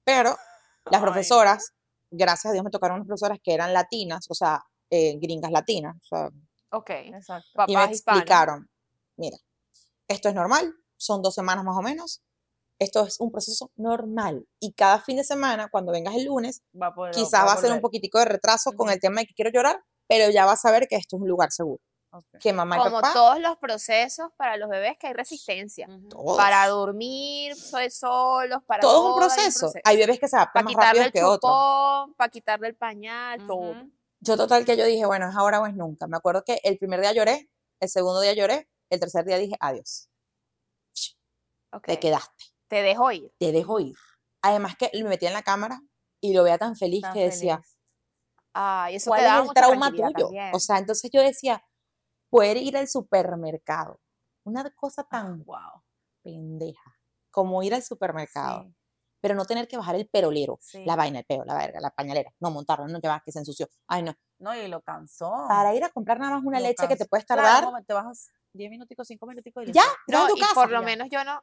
Pero 0.05 0.37
las 0.91 1.01
profesoras, 1.01 1.75
gracias 2.11 2.51
a 2.51 2.53
Dios 2.53 2.65
me 2.65 2.71
tocaron 2.71 2.97
unas 2.97 3.07
profesoras 3.07 3.39
que 3.43 3.55
eran 3.55 3.73
latinas, 3.73 4.27
o 4.31 4.35
sea, 4.35 4.65
eh, 4.91 5.19
gringas 5.19 5.51
latinas. 5.51 5.97
O 5.97 6.05
sea, 6.05 6.31
ok, 6.71 6.91
exacto. 6.91 7.65
y 7.67 7.77
me 7.77 7.85
explicaron, 7.85 8.69
mira, 9.17 9.37
esto 10.09 10.29
es 10.29 10.35
normal, 10.35 10.75
son 10.97 11.23
dos 11.23 11.35
semanas 11.35 11.65
más 11.65 11.77
o 11.77 11.83
menos, 11.83 12.23
esto 12.83 13.07
es 13.07 13.21
un 13.21 13.31
proceso 13.31 13.71
normal. 13.77 14.47
Y 14.61 14.73
cada 14.73 15.01
fin 15.01 15.17
de 15.17 15.25
semana, 15.25 15.69
cuando 15.71 15.93
vengas 15.93 16.15
el 16.15 16.25
lunes, 16.25 16.63
quizás 17.13 17.47
va, 17.47 17.53
a 17.53 17.57
ser 17.57 17.73
un 17.73 17.81
poquitico 17.81 18.19
de 18.19 18.27
retraso 18.27 18.73
con 18.73 18.91
el 18.91 19.01
tema 19.01 19.21
de 19.21 19.27
que 19.27 19.35
quiero 19.35 19.51
llorar, 19.51 19.83
pero 20.09 20.31
ya 20.31 20.45
vas 20.45 20.65
a 20.65 20.71
ver 20.71 20.89
que 20.89 20.97
esto 20.97 21.17
es 21.17 21.23
un 21.23 21.29
lugar 21.29 21.51
seguro. 21.53 21.81
Que 22.41 22.53
mamá 22.53 22.77
Como 22.77 23.01
todos 23.01 23.41
los 23.41 23.57
procesos 23.57 24.29
para 24.37 24.59
los 24.59 24.69
bebés 24.69 24.99
que 24.99 25.07
hay 25.07 25.15
resistencia. 25.15 25.89
Para 26.37 26.67
dormir 26.69 27.57
solos, 27.57 28.63
para 28.67 28.81
todo, 28.81 29.15
un 29.15 29.19
proceso. 29.19 29.73
Hay 29.85 29.97
bebés 29.97 30.21
que 30.21 30.29
se 30.29 30.37
adaptan 30.37 30.65
más 30.67 30.75
rápido 30.75 31.11
que 31.11 31.25
otros. 31.25 32.15
Para 32.17 32.31
quitarle 32.31 32.69
el 32.69 32.77
pañal, 32.77 33.47
todo. 33.47 33.75
Yo 34.21 34.37
total 34.37 34.65
que 34.65 34.77
yo 34.77 34.85
dije, 34.85 35.07
bueno, 35.07 35.31
es 35.31 35.37
ahora 35.37 35.61
o 35.61 35.67
es 35.67 35.75
nunca. 35.75 36.07
Me 36.07 36.17
acuerdo 36.17 36.45
que 36.45 36.61
el 36.65 36.77
primer 36.79 37.01
día 37.01 37.13
lloré, 37.13 37.51
el 37.81 37.89
segundo 37.89 38.21
día 38.21 38.35
lloré, 38.35 38.69
el 38.91 39.01
tercer 39.01 39.25
día 39.25 39.39
dije 39.39 39.57
adiós. 39.59 40.09
Te 41.83 41.99
quedaste. 41.99 42.52
Te 42.73 42.81
dejo 42.81 43.13
ir. 43.13 43.31
Te 43.39 43.53
dejo 43.53 43.81
ir. 43.81 43.95
Además 44.41 44.77
que 44.79 44.91
me 44.95 45.11
metí 45.11 45.27
en 45.27 45.35
la 45.35 45.43
cámara 45.43 45.83
y 46.23 46.33
lo 46.33 46.43
veía 46.43 46.57
tan 46.57 46.75
feliz 46.75 47.05
que 47.13 47.25
decía, 47.25 47.61
Ay, 48.55 48.97
eso 48.97 49.11
¿cuál 49.11 49.27
es 49.27 49.47
el 49.47 49.53
trauma 49.53 49.91
tuyo? 49.91 50.31
O 50.55 50.59
sea, 50.59 50.79
entonces 50.79 51.11
yo 51.13 51.21
decía, 51.21 51.63
poder 52.31 52.57
ir 52.57 52.79
al 52.79 52.89
supermercado, 52.89 54.01
una 54.45 54.71
cosa 54.71 55.05
tan 55.05 55.45
wow, 55.45 55.83
pendeja, 56.23 56.99
como 57.31 57.63
ir 57.63 57.75
al 57.75 57.83
supermercado. 57.83 58.73
Pero 59.21 59.35
no 59.35 59.45
tener 59.45 59.69
que 59.69 59.77
bajar 59.77 59.97
el 59.97 60.09
perolero, 60.09 60.59
la 60.87 60.97
vaina, 60.97 61.19
el 61.19 61.27
peo, 61.27 61.45
la 61.45 61.59
verga, 61.59 61.79
la 61.79 61.91
pañalera, 61.91 62.33
no 62.41 62.51
montarlo, 62.51 62.89
no 62.89 63.01
te 63.03 63.07
vas 63.07 63.23
que 63.23 63.33
se 63.33 63.39
ensució. 63.39 63.69
Ay, 63.87 64.03
no. 64.03 64.15
No, 64.39 64.57
y 64.57 64.67
lo 64.67 64.81
cansó. 64.81 65.31
Para 65.47 65.75
ir 65.75 65.85
a 65.85 65.91
comprar 65.91 66.19
nada 66.19 66.37
más 66.37 66.43
una 66.43 66.59
leche 66.59 66.89
que 66.89 66.97
te 66.97 67.05
puedes 67.05 67.27
tardar. 67.27 67.65
Claro, 67.65 67.85
te 67.87 67.93
bajas 67.93 68.33
10 68.55 68.71
minuticos, 68.71 69.07
5 69.07 69.27
minuticos 69.27 69.69
y 69.69 69.73
ya, 69.73 69.85
no, 70.09 70.27
y 70.35 70.41
por 70.55 70.71
lo 70.71 70.83
menos 70.83 71.09
yo 71.11 71.23
no, 71.23 71.43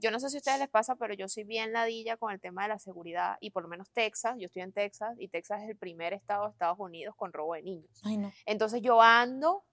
yo 0.00 0.10
no 0.10 0.18
sé 0.18 0.30
si 0.30 0.36
a 0.36 0.38
ustedes 0.38 0.58
les 0.58 0.68
pasa, 0.68 0.96
pero 0.96 1.14
yo 1.14 1.28
soy 1.28 1.44
bien 1.44 1.72
ladilla 1.72 2.16
con 2.16 2.32
el 2.32 2.40
tema 2.40 2.62
de 2.62 2.68
la 2.68 2.78
seguridad 2.78 3.36
y 3.40 3.50
por 3.50 3.62
lo 3.62 3.68
menos 3.68 3.90
Texas, 3.90 4.34
yo 4.38 4.46
estoy 4.46 4.62
en 4.62 4.72
Texas 4.72 5.14
y 5.18 5.28
Texas 5.28 5.62
es 5.62 5.68
el 5.68 5.76
primer 5.76 6.12
estado 6.12 6.44
de 6.44 6.50
Estados 6.50 6.78
Unidos 6.78 7.14
con 7.16 7.32
robo 7.32 7.54
de 7.54 7.62
niños. 7.62 7.90
Ay, 8.02 8.16
no. 8.16 8.32
Entonces 8.46 8.80
yo 8.82 9.00
ando, 9.00 9.64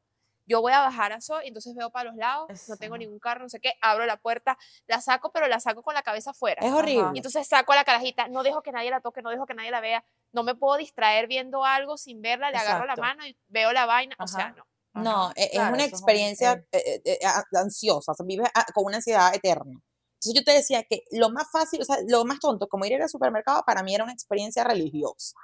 yo 0.46 0.62
voy 0.62 0.74
a 0.74 0.80
bajar 0.80 1.14
a 1.14 1.16
eso 1.16 1.42
y 1.42 1.48
entonces 1.48 1.76
veo 1.76 1.90
para 1.90 2.10
los 2.10 2.18
lados, 2.18 2.50
no 2.68 2.78
tengo 2.78 2.98
ningún 2.98 3.20
carro, 3.20 3.42
no 3.42 3.50
sé 3.50 3.60
qué, 3.60 3.74
abro 3.82 4.06
la 4.06 4.18
puerta, 4.18 4.58
la 4.86 5.02
saco, 5.02 5.32
pero 5.32 5.48
la 5.48 5.60
saco 5.60 5.82
con 5.82 5.94
la 5.94 6.04
cabeza 6.04 6.32
afuera. 6.32 6.62
Es 6.66 6.72
horrible. 6.72 7.12
Y 7.14 7.18
entonces 7.18 7.48
saco 7.48 7.74
a 7.74 7.76
la 7.76 7.84
carajita, 7.84 8.28
no 8.28 8.44
dejo 8.44 8.62
que 8.62 8.72
nadie 8.72 8.92
la 8.92 9.02
toque, 9.02 9.22
no 9.22 9.30
dejo 9.30 9.46
que 9.46 9.54
nadie 9.54 9.72
la 9.72 9.82
vea, 9.82 10.04
no 10.34 10.44
me 10.44 10.56
puedo 10.56 10.78
distraer 10.78 11.28
viendo 11.28 11.64
algo 11.64 11.98
sin 11.98 12.22
verla, 12.22 12.52
le 12.52 12.58
agarro 12.58 12.86
la 12.86 12.96
mano 12.96 13.26
y 13.26 13.38
veo 13.48 13.72
la 13.74 13.86
vaina, 13.86 14.16
o 14.20 14.28
sea, 14.28 14.52
no. 14.52 14.66
No, 15.04 15.32
e, 15.36 15.50
es 15.54 15.60
una 15.60 15.86
experiencia 15.86 16.54
eh, 16.72 17.02
eh, 17.06 17.20
eh, 17.22 17.28
ansiosa, 17.54 18.14
o 18.14 18.16
sea, 18.16 18.26
vives 18.26 18.50
ah, 18.54 18.66
con 18.74 18.86
una 18.86 18.98
ansiedad 18.98 19.34
eterna. 19.36 19.80
Entonces 20.18 20.34
yo 20.34 20.44
te 20.44 20.52
decía 20.52 20.84
que 20.84 21.04
lo 21.12 21.30
más 21.30 21.50
fácil, 21.52 21.82
o 21.82 21.86
sea, 21.86 21.98
lo 22.08 22.26
más 22.26 22.40
tonto, 22.40 22.68
como 22.68 22.86
ir 22.86 23.02
al 23.02 23.10
supermercado, 23.10 23.64
para 23.66 23.84
mí 23.84 23.94
era 23.94 24.04
una 24.04 24.14
experiencia 24.14 24.64
religiosa. 24.64 25.38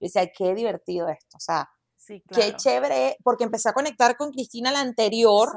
Yo 0.00 0.06
decía, 0.06 0.30
qué 0.36 0.54
divertido 0.54 1.08
esto, 1.08 1.36
o 1.36 1.40
sea, 1.40 1.68
qué 2.34 2.54
chévere, 2.56 3.16
porque 3.24 3.44
empecé 3.44 3.68
a 3.70 3.72
conectar 3.72 4.16
con 4.16 4.30
Cristina 4.30 4.70
la 4.70 4.80
anterior, 4.80 5.48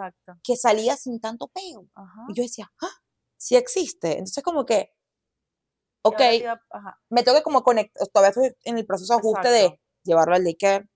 que 0.43 0.55
salía 0.55 0.95
sin 0.95 1.19
tanto 1.19 1.47
peo. 1.49 1.87
Y 2.29 2.33
yo 2.33 2.43
decía, 2.43 2.71
¡ah! 2.81 2.97
Sí 3.37 3.55
existe. 3.55 4.13
Entonces 4.13 4.43
como 4.43 4.65
que, 4.65 4.93
ok, 6.03 6.19
me 7.09 7.23
tengo 7.23 7.37
que 7.37 7.43
como 7.43 7.63
conectar, 7.63 8.07
todavía 8.07 8.29
estoy 8.29 8.55
en 8.63 8.77
el 8.77 8.85
proceso 8.85 9.13
de 9.13 9.19
ajuste 9.19 9.49
de 9.49 9.81
llevarlo 10.03 10.35
al 10.35 10.43
daycare, 10.43 10.89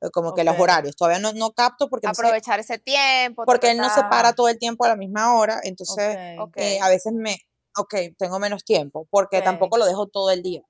eh, 0.00 0.10
como 0.10 0.34
que 0.34 0.44
los 0.44 0.58
horarios. 0.58 0.96
Todavía 0.96 1.18
no, 1.18 1.32
no 1.32 1.52
capto 1.52 1.88
porque... 1.88 2.06
Aprovechar 2.06 2.60
ese 2.60 2.78
tiempo. 2.78 3.44
Porque 3.44 3.70
él 3.70 3.78
no 3.78 3.88
se 3.90 4.02
para 4.04 4.32
todo 4.34 4.48
el 4.48 4.58
tiempo 4.58 4.84
a 4.84 4.88
la 4.88 4.96
misma 4.96 5.36
hora, 5.36 5.60
entonces 5.62 6.16
eh, 6.56 6.80
a 6.80 6.88
veces 6.88 7.12
me, 7.12 7.38
ok, 7.76 7.94
tengo 8.18 8.38
menos 8.38 8.64
tiempo, 8.64 9.06
porque 9.10 9.42
tampoco 9.42 9.78
lo 9.78 9.86
dejo 9.86 10.06
todo 10.06 10.30
el 10.30 10.42
día. 10.42 10.62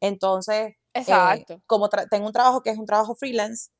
Entonces, 0.00 0.74
eh, 0.92 1.44
como 1.66 1.88
tengo 1.88 2.26
un 2.26 2.32
trabajo 2.32 2.62
que 2.62 2.70
es 2.70 2.78
un 2.78 2.86
trabajo 2.86 3.14
freelance, 3.14 3.70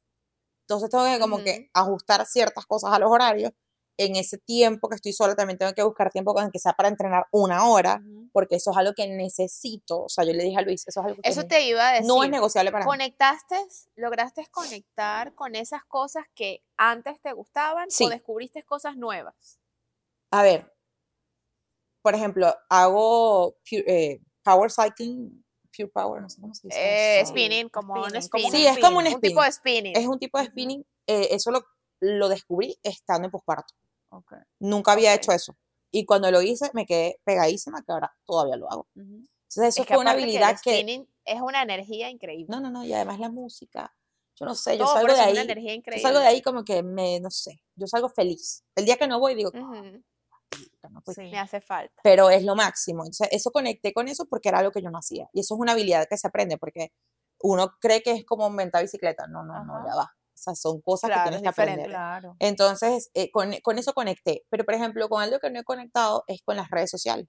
entonces 0.66 0.88
tengo 0.88 1.04
que 1.04 1.20
como 1.20 1.38
que 1.38 1.68
ajustar 1.74 2.24
ciertas 2.26 2.64
cosas 2.66 2.92
a 2.92 2.98
los 2.98 3.10
horarios 3.10 3.52
en 3.96 4.16
ese 4.16 4.38
tiempo 4.38 4.88
que 4.88 4.96
estoy 4.96 5.12
sola 5.12 5.35
también 5.35 5.59
tengo 5.59 5.72
que 5.72 5.83
buscar 5.83 6.11
tiempo 6.11 6.35
con 6.35 6.50
que 6.50 6.59
sea 6.59 6.72
para 6.72 6.88
entrenar 6.88 7.26
una 7.30 7.68
hora, 7.68 8.02
porque 8.33 8.57
eso 8.57 8.72
es 8.72 8.76
algo 8.76 8.92
que 8.94 9.07
necesito. 9.07 10.04
O 10.04 10.09
sea, 10.09 10.24
yo 10.24 10.33
le 10.33 10.42
dije 10.42 10.59
a 10.59 10.62
Luis, 10.62 10.87
eso 10.87 11.00
es 11.00 11.07
algo 11.07 11.22
que 11.22 11.28
eso 11.28 11.46
te 11.46 11.62
iba 11.66 11.88
a 11.88 11.92
decir. 11.92 12.07
no 12.07 12.24
es 12.24 12.30
negociable 12.30 12.72
para 12.72 12.85
¿Conectaste, 12.85 13.57
lograste 13.96 14.46
conectar 14.50 15.35
con 15.35 15.54
esas 15.54 15.85
cosas 15.85 16.24
que 16.35 16.64
antes 16.76 17.20
te 17.20 17.33
gustaban 17.33 17.88
o 18.00 18.09
descubriste 18.09 18.62
cosas 18.64 18.96
nuevas? 18.96 19.59
A 20.30 20.42
ver, 20.42 20.72
por 22.02 22.14
ejemplo, 22.14 22.52
hago 22.68 23.57
eh, 23.70 24.20
power 24.42 24.70
cycling, 24.70 25.44
pure 25.76 25.88
power, 25.88 26.22
no 26.22 26.28
sé 26.28 26.40
cómo 26.40 26.54
se 26.54 26.68
dice. 26.68 27.20
Eh, 27.20 27.26
spinning, 27.26 27.68
como 27.68 27.94
un 27.94 28.20
spinning. 28.20 28.50
Sí, 28.50 28.66
es 28.66 28.78
como 28.78 28.98
un, 28.98 29.07
un 29.07 29.20
tipo 29.20 29.42
de 29.42 29.52
spinning. 29.52 29.96
Es 29.96 30.07
un 30.07 30.18
tipo 30.18 30.38
de 30.38 30.46
spinning. 30.46 30.85
Eh, 31.07 31.28
eso 31.30 31.50
lo, 31.50 31.64
lo 32.00 32.28
descubrí 32.28 32.76
estando 32.83 33.26
en 33.26 33.30
posparto. 33.30 33.74
Nunca 34.61 34.92
había 34.92 35.14
hecho 35.14 35.33
eso. 35.33 35.57
Y 35.90 36.05
cuando 36.07 36.31
lo 36.31 36.42
hice, 36.42 36.70
me 36.74 36.87
quedé 36.87 37.20
pegadísima, 37.24 37.83
que 37.83 37.92
ahora 37.92 38.12
todavía 38.24 38.57
lo 38.57 38.70
hago. 38.70 38.88
Entonces, 38.96 39.77
eso 39.77 39.85
fue 39.85 39.98
una 39.98 40.12
habilidad 40.12 40.59
que, 40.62 41.07
Es 41.24 41.40
una 41.40 41.62
energía 41.62 42.11
increíble. 42.11 42.46
No, 42.48 42.61
no, 42.61 42.70
no, 42.70 42.85
y 42.85 42.92
además 42.92 43.20
la 43.20 43.31
música. 43.31 43.94
Yo 44.37 44.46
no 44.46 44.55
sé, 44.55 44.77
yo 44.77 44.87
salgo 44.87 45.14
de 45.14 45.20
ahí. 45.20 45.35
Yo 45.37 45.98
salgo 46.00 46.18
de 46.18 46.27
ahí 46.27 46.42
como 46.42 46.64
que 46.64 46.83
me, 46.83 47.20
no 47.20 47.31
sé, 47.31 47.62
yo 47.77 47.87
salgo 47.87 48.09
feliz. 48.09 48.64
El 48.74 48.85
día 48.85 48.96
que 48.96 49.07
no 49.07 49.20
voy, 49.20 49.37
digo, 49.37 49.53
me 51.16 51.38
hace 51.38 51.61
falta. 51.61 52.03
Pero 52.03 52.31
es 52.31 52.42
lo 52.44 52.57
máximo. 52.57 53.03
Entonces, 53.03 53.29
eso 53.31 53.50
conecté 53.53 53.92
con 53.92 54.09
eso 54.09 54.27
porque 54.27 54.48
era 54.48 54.59
algo 54.59 54.72
que 54.72 54.83
yo 54.83 54.90
no 54.90 54.98
hacía. 54.98 55.29
Y 55.33 55.40
eso 55.40 55.55
es 55.55 55.61
una 55.61 55.72
habilidad 55.72 56.07
que 56.09 56.16
se 56.16 56.27
aprende 56.27 56.59
porque 56.59 56.92
uno 57.42 57.77
cree 57.81 58.03
que 58.03 58.12
es 58.12 58.24
como 58.24 58.50
montar 58.50 58.83
bicicleta. 58.83 59.27
No, 59.27 59.44
no, 59.44 59.64
no, 59.64 59.87
ya 59.87 59.94
va. 59.94 60.16
Sea, 60.44 60.54
son 60.54 60.80
cosas 60.83 61.11
que 61.11 61.20
tienes 61.22 61.42
que 61.42 61.48
aprender. 61.48 61.88
Claro. 61.88 62.37
Entonces, 62.38 63.11
eh, 63.14 63.30
con, 63.30 63.52
con, 63.62 63.78
eso 63.78 63.94
conecté. 63.94 64.44
Pero, 64.50 64.64
por 64.64 64.74
ejemplo, 64.74 65.09
con 65.09 65.22
algo 65.22 65.38
que 65.38 65.50
no 65.50 65.61
he 65.61 65.64
conectado 65.64 66.24
es 66.26 66.42
con 66.44 66.57
las 66.57 66.68
redes 66.70 66.90
sociales, 66.90 67.26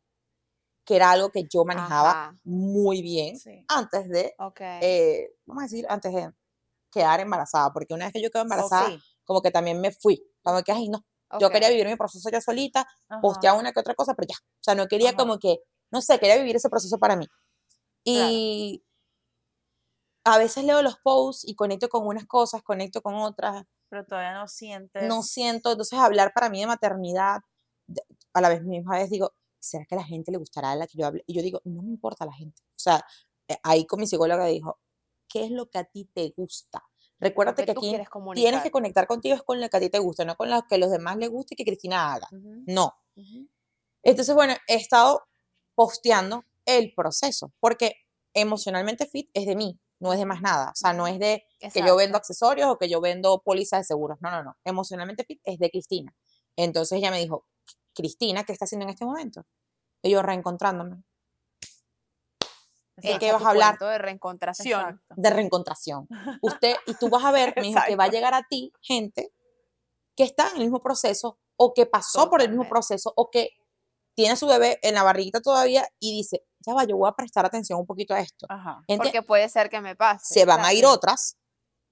que 0.86 0.98
era 0.98 1.12
algo 1.12 1.30
que 1.30 1.48
yo 1.50 1.64
manejaba 1.64 2.34
muy 2.44 3.02
bien 3.02 3.38
antes 3.70 4.10
de, 4.10 4.36
eh, 4.82 5.30
vamos 5.46 5.64
a 5.64 5.66
decir, 5.66 5.86
antes 5.88 6.14
de 6.14 6.30
quedar 6.92 7.22
embarazada. 7.22 7.72
Porque 7.72 7.94
una 7.94 8.06
vez 8.06 8.14
que 8.14 8.22
yo 8.22 8.30
quedé 8.30 8.44
embarazada, 8.44 8.90
como 9.24 9.42
que 9.42 9.52
también 9.52 9.80
me 9.80 9.92
fui. 9.92 10.22
Como 10.44 10.62
que, 10.62 10.72
ay, 10.72 10.90
no. 10.90 11.06
Yo 11.40 11.50
quería 11.50 11.70
vivir 11.70 11.88
mi 11.88 11.96
proceso 11.96 12.30
yo 12.30 12.40
solita, 12.40 12.88
posteaba 13.22 13.58
una 13.58 13.72
que 13.72 13.80
otra 13.80 13.96
cosa, 13.96 14.14
pero 14.14 14.28
ya. 14.30 14.36
O 14.36 14.64
sea, 14.64 14.76
no 14.76 14.88
quería 14.88 15.16
como 15.16 15.40
que, 15.40 15.60
no 15.92 16.02
sé, 16.02 16.20
quería 16.20 16.38
vivir 16.38 16.56
ese 16.56 16.70
proceso 16.70 16.98
para 16.98 17.16
mí. 17.16 17.28
Y 18.04 18.84
a 20.26 20.40
veces 20.40 20.64
leo 20.64 20.82
los 20.82 20.98
posts 20.98 21.48
y 21.48 21.56
conecto 21.56 21.88
con 21.88 22.06
unas 22.06 22.26
cosas, 22.26 22.64
conecto 22.64 23.02
con 23.02 23.16
otras. 23.16 23.64
Pero 23.90 24.06
todavía 24.06 24.34
no 24.34 24.48
sientes. 24.48 25.08
No 25.08 25.22
siento. 25.22 25.72
Entonces, 25.72 25.98
hablar 26.00 26.34
para 26.34 26.50
mí 26.50 26.60
de 26.60 26.68
maternidad, 26.68 27.42
a 28.34 28.42
la 28.42 28.50
vez 28.50 28.64
misma 28.64 28.98
vez 28.98 29.12
digo, 29.12 29.36
¿será 29.60 29.86
que 29.86 29.94
a 29.94 30.00
la 30.00 30.04
gente 30.04 30.32
le 30.32 30.40
gustará 30.40 30.76
la 30.76 30.88
que 30.88 30.98
yo 30.98 31.06
hable? 31.06 31.24
Y 31.28 31.36
yo 31.36 31.44
digo, 31.44 31.62
no 31.64 31.84
me 31.84 31.90
importa 31.90 32.24
a 32.24 32.28
la 32.28 32.34
gente. 32.34 32.64
O 32.70 32.80
sea, 32.80 33.06
eh, 33.48 33.58
ahí 33.62 33.86
con 33.86 34.00
mi 34.00 34.08
psicóloga 34.08 34.48
dijo, 34.48 34.80
¿qué 35.30 35.46
es 35.46 35.52
lo 35.52 35.70
que 35.70 35.78
a 35.78 35.84
ti 35.84 36.10
te 36.12 36.34
gusta? 36.36 36.84
Recuérdate 37.20 37.64
que 37.64 37.72
aquí 37.72 37.96
tienes 38.34 38.64
que 38.64 38.72
conectar 38.72 39.06
contigo 39.06 39.36
es 39.36 39.44
con 39.44 39.62
lo 39.62 39.70
que 39.70 39.78
a 39.78 39.80
ti 39.80 39.90
te 39.90 40.00
gusta, 40.00 40.26
no 40.26 40.36
con 40.36 40.50
lo 40.50 40.64
que 40.64 40.76
a 40.76 40.78
los 40.80 40.90
demás 40.90 41.18
les 41.18 41.30
guste 41.30 41.54
y 41.54 41.58
que 41.58 41.66
Cristina 41.66 42.14
haga. 42.14 42.28
No. 42.32 42.94
Entonces, 44.02 44.34
bueno, 44.34 44.56
he 44.68 44.76
estado 44.76 45.22
posteando 45.76 46.44
el 46.66 46.94
proceso, 46.96 47.54
porque 47.60 47.94
emocionalmente 48.34 49.06
fit 49.06 49.30
es 49.34 49.46
de 49.46 49.56
mí 49.56 49.80
no 50.06 50.14
es 50.14 50.20
de 50.20 50.26
más 50.26 50.42
nada. 50.42 50.70
O 50.70 50.76
sea, 50.76 50.94
no 50.94 51.08
es 51.08 51.20
de 51.20 51.44
que 51.74 51.82
yo 51.82 51.96
vendo 51.96 52.18
accesorios 52.18 52.70
o 52.70 52.78
que 52.78 52.88
yo 52.88 53.02
vendo 53.02 53.42
pólizas 53.44 53.82
de 53.82 53.84
seguros. 53.86 54.18
No, 54.22 54.30
no, 54.30 54.44
no. 54.44 54.58
Emocionalmente 54.64 55.26
fit 55.26 55.42
es 55.44 55.58
de 55.58 55.70
Cristina. 55.70 56.14
Entonces 56.56 57.00
ella 57.00 57.12
me 57.12 57.20
dijo, 57.20 57.46
Cristina, 57.94 58.44
¿qué 58.44 58.54
está 58.54 58.66
haciendo 58.66 58.86
en 58.86 58.92
este 58.92 59.04
momento? 59.04 59.46
Y 60.04 60.12
yo 60.12 60.22
reencontrándome. 60.22 61.04
¿De 62.98 63.18
qué 63.20 63.32
vas 63.32 63.44
a 63.44 63.50
hablar? 63.50 63.78
De 63.80 63.98
reencontración. 63.98 65.02
De 65.16 65.30
reencontración. 65.30 66.08
Usted, 66.42 66.76
y 66.86 66.94
tú 66.94 67.10
vas 67.10 67.26
a 67.26 67.32
ver, 67.32 67.54
me 67.58 67.74
que 67.88 67.96
va 67.96 68.06
a 68.06 68.10
llegar 68.10 68.34
a 68.34 68.44
ti 68.48 68.72
gente 68.82 69.34
que 70.16 70.24
está 70.24 70.50
en 70.50 70.58
el 70.58 70.62
mismo 70.64 70.82
proceso 70.82 71.40
o 71.58 71.74
que 71.74 71.86
pasó 71.86 72.30
por 72.30 72.42
el 72.42 72.50
mismo 72.50 72.70
proceso 72.70 73.12
o 73.16 73.30
que 73.32 73.50
tiene 74.16 74.36
su 74.36 74.48
bebé 74.48 74.80
en 74.82 74.96
la 74.96 75.04
barriguita 75.04 75.42
todavía 75.42 75.88
y 76.00 76.16
dice, 76.18 76.46
ya 76.66 76.74
va, 76.74 76.86
yo 76.86 76.98
voy 76.98 77.10
a 77.10 77.12
prestar 77.12 77.46
atención 77.46 77.80
un 77.80 77.86
poquito 77.86 78.14
a 78.14 78.20
esto. 78.20 78.48
Porque 78.98 79.22
puede 79.22 79.48
ser 79.50 79.70
que 79.70 79.82
me 79.82 79.96
pase. 79.96 80.34
Se 80.34 80.46
van 80.46 80.64
a 80.66 80.74
ir 80.74 80.86
otras, 80.86 81.38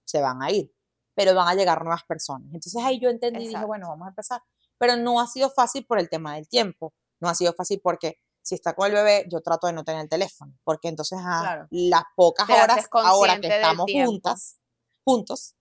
se 0.05 0.21
van 0.21 0.41
a 0.41 0.49
ir, 0.49 0.73
pero 1.15 1.35
van 1.35 1.47
a 1.47 1.53
llegar 1.53 1.83
nuevas 1.83 2.03
personas. 2.05 2.47
Entonces 2.47 2.81
ahí 2.83 2.99
yo 2.99 3.09
entendí 3.09 3.43
y 3.43 3.47
dije, 3.49 3.65
bueno, 3.65 3.89
vamos 3.89 4.05
a 4.07 4.09
empezar. 4.09 4.41
Pero 4.77 4.95
no 4.95 5.19
ha 5.19 5.27
sido 5.27 5.49
fácil 5.49 5.85
por 5.85 5.99
el 5.99 6.09
tema 6.09 6.35
del 6.35 6.47
tiempo. 6.47 6.93
No 7.19 7.29
ha 7.29 7.35
sido 7.35 7.53
fácil 7.53 7.79
porque 7.83 8.17
si 8.41 8.55
está 8.55 8.73
con 8.73 8.87
el 8.87 8.93
bebé, 8.93 9.25
yo 9.29 9.41
trato 9.41 9.67
de 9.67 9.73
no 9.73 9.83
tener 9.83 10.01
el 10.01 10.09
teléfono. 10.09 10.57
Porque 10.63 10.87
entonces 10.87 11.19
a 11.21 11.67
las 11.69 12.03
pocas 12.15 12.49
horas, 12.49 12.87
ahora 12.91 13.39
que 13.39 13.47
estamos 13.47 13.85
juntas, 13.91 14.59
juntos, 15.03 15.55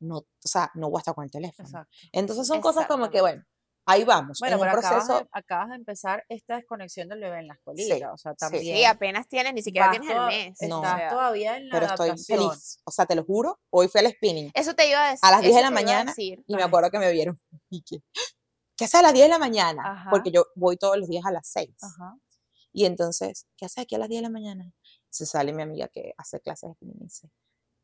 no, 0.00 0.18
o 0.18 0.26
sea, 0.40 0.70
no 0.74 0.90
voy 0.90 0.98
a 0.98 1.00
estar 1.00 1.14
con 1.14 1.24
el 1.24 1.30
teléfono. 1.30 1.86
Entonces 2.12 2.46
son 2.46 2.60
cosas 2.60 2.86
como 2.86 3.10
que, 3.10 3.20
bueno, 3.20 3.42
ahí 3.86 4.04
vamos. 4.04 4.38
Bueno, 4.40 4.58
pero 4.58 4.72
proceso... 4.72 5.28
acabas, 5.32 5.70
de, 5.70 5.76
empezar 5.76 6.24
esta 6.28 6.56
desconexión 6.56 7.08
del 7.08 7.20
bebé 7.20 7.40
en 7.40 7.48
la 7.48 7.54
escuelita. 7.54 7.96
Sí, 7.96 8.02
o 8.04 8.16
sea, 8.16 8.34
también. 8.34 8.76
Sí, 8.76 8.84
apenas 8.84 9.28
tienes, 9.28 9.54
ni 9.54 9.62
siquiera 9.62 9.90
tienes 9.90 10.10
el 10.10 10.26
mes. 10.26 10.58
No, 10.68 10.82
estás 10.82 11.10
todavía 11.10 11.56
en 11.56 11.68
la 11.68 11.74
Pero 11.74 11.86
estoy 11.86 12.18
feliz. 12.18 12.78
O 12.84 12.90
sea, 12.90 13.06
te 13.06 13.14
lo 13.14 13.24
juro, 13.24 13.60
hoy 13.70 13.88
fui 13.88 14.00
al 14.00 14.10
spinning. 14.12 14.50
Eso 14.54 14.74
te 14.74 14.88
iba 14.88 15.06
a 15.06 15.10
decir. 15.10 15.20
A 15.22 15.30
las 15.30 15.42
10 15.42 15.54
de 15.54 15.62
la 15.62 15.70
mañana. 15.70 16.14
Y 16.16 16.42
me 16.48 16.62
acuerdo 16.62 16.90
que 16.90 16.98
me 16.98 17.10
vieron. 17.12 17.40
¿Qué 18.76 18.84
haces 18.86 18.94
a 18.96 19.02
las 19.02 19.12
10 19.12 19.26
de 19.26 19.30
la 19.30 19.38
mañana? 19.38 20.08
Porque 20.10 20.30
yo 20.30 20.46
voy 20.56 20.76
todos 20.76 20.96
los 20.96 21.08
días 21.08 21.24
a 21.24 21.30
las 21.30 21.48
6. 21.48 21.70
Ajá. 21.80 22.16
Y 22.72 22.86
entonces, 22.86 23.46
¿qué 23.56 23.66
haces 23.66 23.82
aquí 23.82 23.94
a 23.94 23.98
las 23.98 24.08
10 24.08 24.18
de 24.18 24.22
la 24.22 24.30
mañana? 24.30 24.72
Se 25.08 25.26
sale 25.26 25.52
mi 25.52 25.62
amiga 25.62 25.88
que 25.88 26.12
hace 26.18 26.40
clases 26.40 26.70
de 26.70 26.74
spinning 26.74 26.96
y 26.98 27.04
dice, 27.04 27.30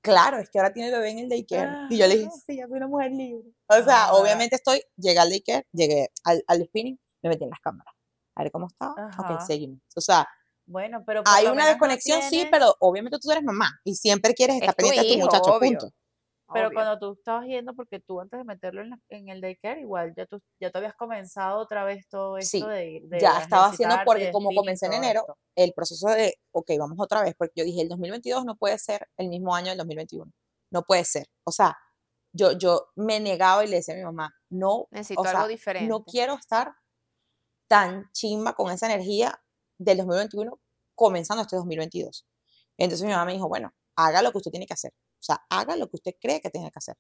claro, 0.01 0.39
es 0.39 0.51
que 0.51 0.59
ahora 0.59 0.73
tiene 0.73 0.91
bebé 0.91 1.11
en 1.11 1.19
el 1.21 1.29
daycare. 1.29 1.87
y 1.91 1.97
yo 1.97 2.07
le 2.07 2.17
dije, 2.17 2.31
ah. 2.33 2.41
sí, 2.47 2.57
ya 2.57 2.67
soy 2.67 2.77
una 2.77 2.89
mujer 2.89 3.11
libre. 3.13 3.49
O 3.69 3.85
sea, 3.85 4.07
ah. 4.07 4.15
obviamente 4.15 4.57
estoy, 4.57 4.83
llegué 4.97 5.19
al 5.19 5.31
daycare, 5.31 5.67
llegué 5.73 6.11
al, 6.25 6.43
al, 6.47 6.65
spinning, 6.65 6.99
me 7.23 7.31
metí 7.31 7.45
en 7.45 7.51
las 7.51 7.61
cámaras. 7.61 7.95
A 8.37 8.43
ver 8.43 8.53
cómo 8.53 8.67
estaba. 8.69 8.95
Ok, 9.19 9.41
seguimos. 9.47 9.81
O 9.97 10.01
sea, 10.01 10.27
bueno, 10.71 11.03
pero 11.05 11.23
hay 11.27 11.47
una 11.47 11.67
desconexión, 11.67 12.23
sí, 12.23 12.47
pero 12.51 12.77
obviamente 12.79 13.19
tú 13.19 13.31
eres 13.33 13.43
mamá 13.43 13.81
y 13.85 13.97
siempre 13.97 14.35
quieres 14.35 14.57
estar 14.57 14.75
pendiente 14.77 15.05
de 15.05 15.15
tu 15.15 15.19
muchacho, 15.19 15.59
punto. 15.59 15.91
Pero 16.53 16.71
cuando 16.73 16.99
tú 16.99 17.13
estabas 17.13 17.47
yendo, 17.47 17.75
porque 17.75 18.01
tú 18.01 18.21
antes 18.21 18.39
de 18.39 18.45
meterlo 18.45 18.83
en, 19.09 19.29
el 19.29 19.41
daycare, 19.41 19.81
igual 19.81 20.13
ya 20.17 20.27
tú 20.27 20.41
ya 20.61 20.71
te 20.71 20.79
habías 20.79 20.95
comenzado 20.95 21.59
otra 21.59 21.85
vez 21.85 22.09
todo 22.09 22.39
esto 22.39 22.69
de, 22.69 23.03
Ya 23.21 23.41
estaba 23.41 23.67
haciendo, 23.67 23.97
porque 24.05 24.33
como 24.33 24.51
comencé 24.55 24.87
en 24.87 24.95
enero, 24.95 25.25
el 25.57 25.73
proceso 25.73 26.09
de, 26.09 26.35
ok, 26.53 26.71
vamos 26.79 26.99
otra 26.99 27.23
vez, 27.23 27.35
porque 27.37 27.53
yo 27.57 27.65
dije, 27.65 27.83
el 27.83 27.89
2022 27.89 28.45
no 28.45 28.57
puede 28.57 28.79
ser 28.79 29.09
el 29.17 29.29
mismo 29.29 29.55
año 29.55 29.69
del 29.69 29.79
2021. 29.79 30.31
No 30.73 30.83
puede 30.83 31.05
ser. 31.05 31.27
O 31.45 31.53
sea, 31.53 31.77
yo, 32.33 32.53
yo 32.53 32.89
me 32.97 33.21
negaba 33.21 33.65
y 33.65 33.69
le 33.69 33.77
decía 33.77 33.95
a 33.95 33.99
mi 33.99 34.05
mamá, 34.05 34.33
no, 34.51 34.87
Necesito 34.91 35.23
algo 35.23 35.49
diferente. 35.49 35.89
no 35.89 36.05
quiero 36.05 36.35
estar 36.35 36.75
tan 37.69 38.11
chimba 38.13 38.55
con 38.55 38.71
esa 38.71 38.87
energía 38.87 39.41
del 39.79 39.99
2021 39.99 40.61
comenzando 40.95 41.43
este 41.43 41.57
2022. 41.57 42.27
Entonces 42.77 43.07
mi 43.07 43.13
mamá 43.13 43.25
me 43.25 43.33
dijo, 43.33 43.49
bueno, 43.49 43.73
haga 43.97 44.23
lo 44.23 44.33
que 44.33 44.39
usted 44.39 44.51
tiene 44.51 44.67
que 44.67 44.75
hacer. 44.75 44.93
O 45.21 45.23
sea, 45.23 45.45
haga 45.51 45.77
lo 45.77 45.89
que 45.89 45.97
usted 45.97 46.15
cree 46.21 46.41
que 46.41 46.51
tiene 46.51 46.71
que 46.71 46.79
hacer. 46.79 46.97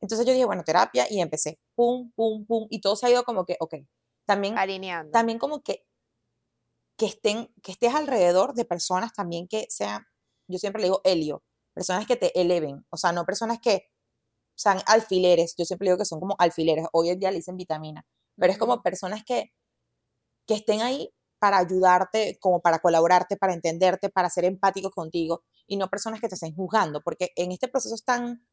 Entonces 0.00 0.26
yo 0.26 0.32
dije, 0.32 0.44
bueno, 0.44 0.64
terapia 0.64 1.06
y 1.08 1.20
empecé. 1.20 1.60
Pum, 1.74 2.12
pum, 2.14 2.44
pum. 2.46 2.66
Y 2.70 2.80
todo 2.80 2.96
se 2.96 3.06
ha 3.06 3.10
ido 3.10 3.24
como 3.24 3.46
que, 3.46 3.56
ok. 3.60 3.76
También, 4.26 4.58
Alineando. 4.58 5.12
También 5.12 5.38
como 5.38 5.62
que, 5.62 5.86
que, 6.98 7.06
estén, 7.06 7.52
que 7.62 7.72
estés 7.72 7.94
alrededor 7.94 8.54
de 8.54 8.64
personas 8.64 9.12
también 9.12 9.48
que 9.48 9.66
sean, 9.68 10.04
yo 10.48 10.58
siempre 10.58 10.82
le 10.82 10.88
digo 10.88 11.00
helio, 11.04 11.42
personas 11.74 12.06
que 12.06 12.16
te 12.16 12.38
eleven. 12.38 12.84
O 12.90 12.96
sea, 12.96 13.12
no 13.12 13.24
personas 13.24 13.60
que 13.60 13.88
sean 14.56 14.80
alfileres. 14.86 15.54
Yo 15.56 15.64
siempre 15.64 15.88
digo 15.88 15.98
que 15.98 16.04
son 16.04 16.20
como 16.20 16.36
alfileres. 16.38 16.86
Hoy 16.92 17.10
en 17.10 17.18
día 17.20 17.30
le 17.30 17.38
dicen 17.38 17.56
vitamina. 17.56 18.06
Pero 18.36 18.52
es 18.52 18.58
como 18.58 18.82
personas 18.82 19.24
que, 19.24 19.52
que 20.46 20.54
estén 20.54 20.82
ahí 20.82 21.14
para 21.38 21.58
ayudarte, 21.58 22.38
como 22.40 22.60
para 22.60 22.78
colaborarte, 22.78 23.36
para 23.36 23.52
entenderte, 23.52 24.08
para 24.08 24.30
ser 24.30 24.44
empáticos 24.44 24.92
contigo 24.92 25.42
y 25.66 25.76
no 25.76 25.88
personas 25.88 26.20
que 26.20 26.28
te 26.28 26.34
estén 26.34 26.54
juzgando, 26.54 27.02
porque 27.02 27.32
en 27.36 27.52
este 27.52 27.68
proceso 27.68 27.94
es 27.94 28.04
tan, 28.04 28.46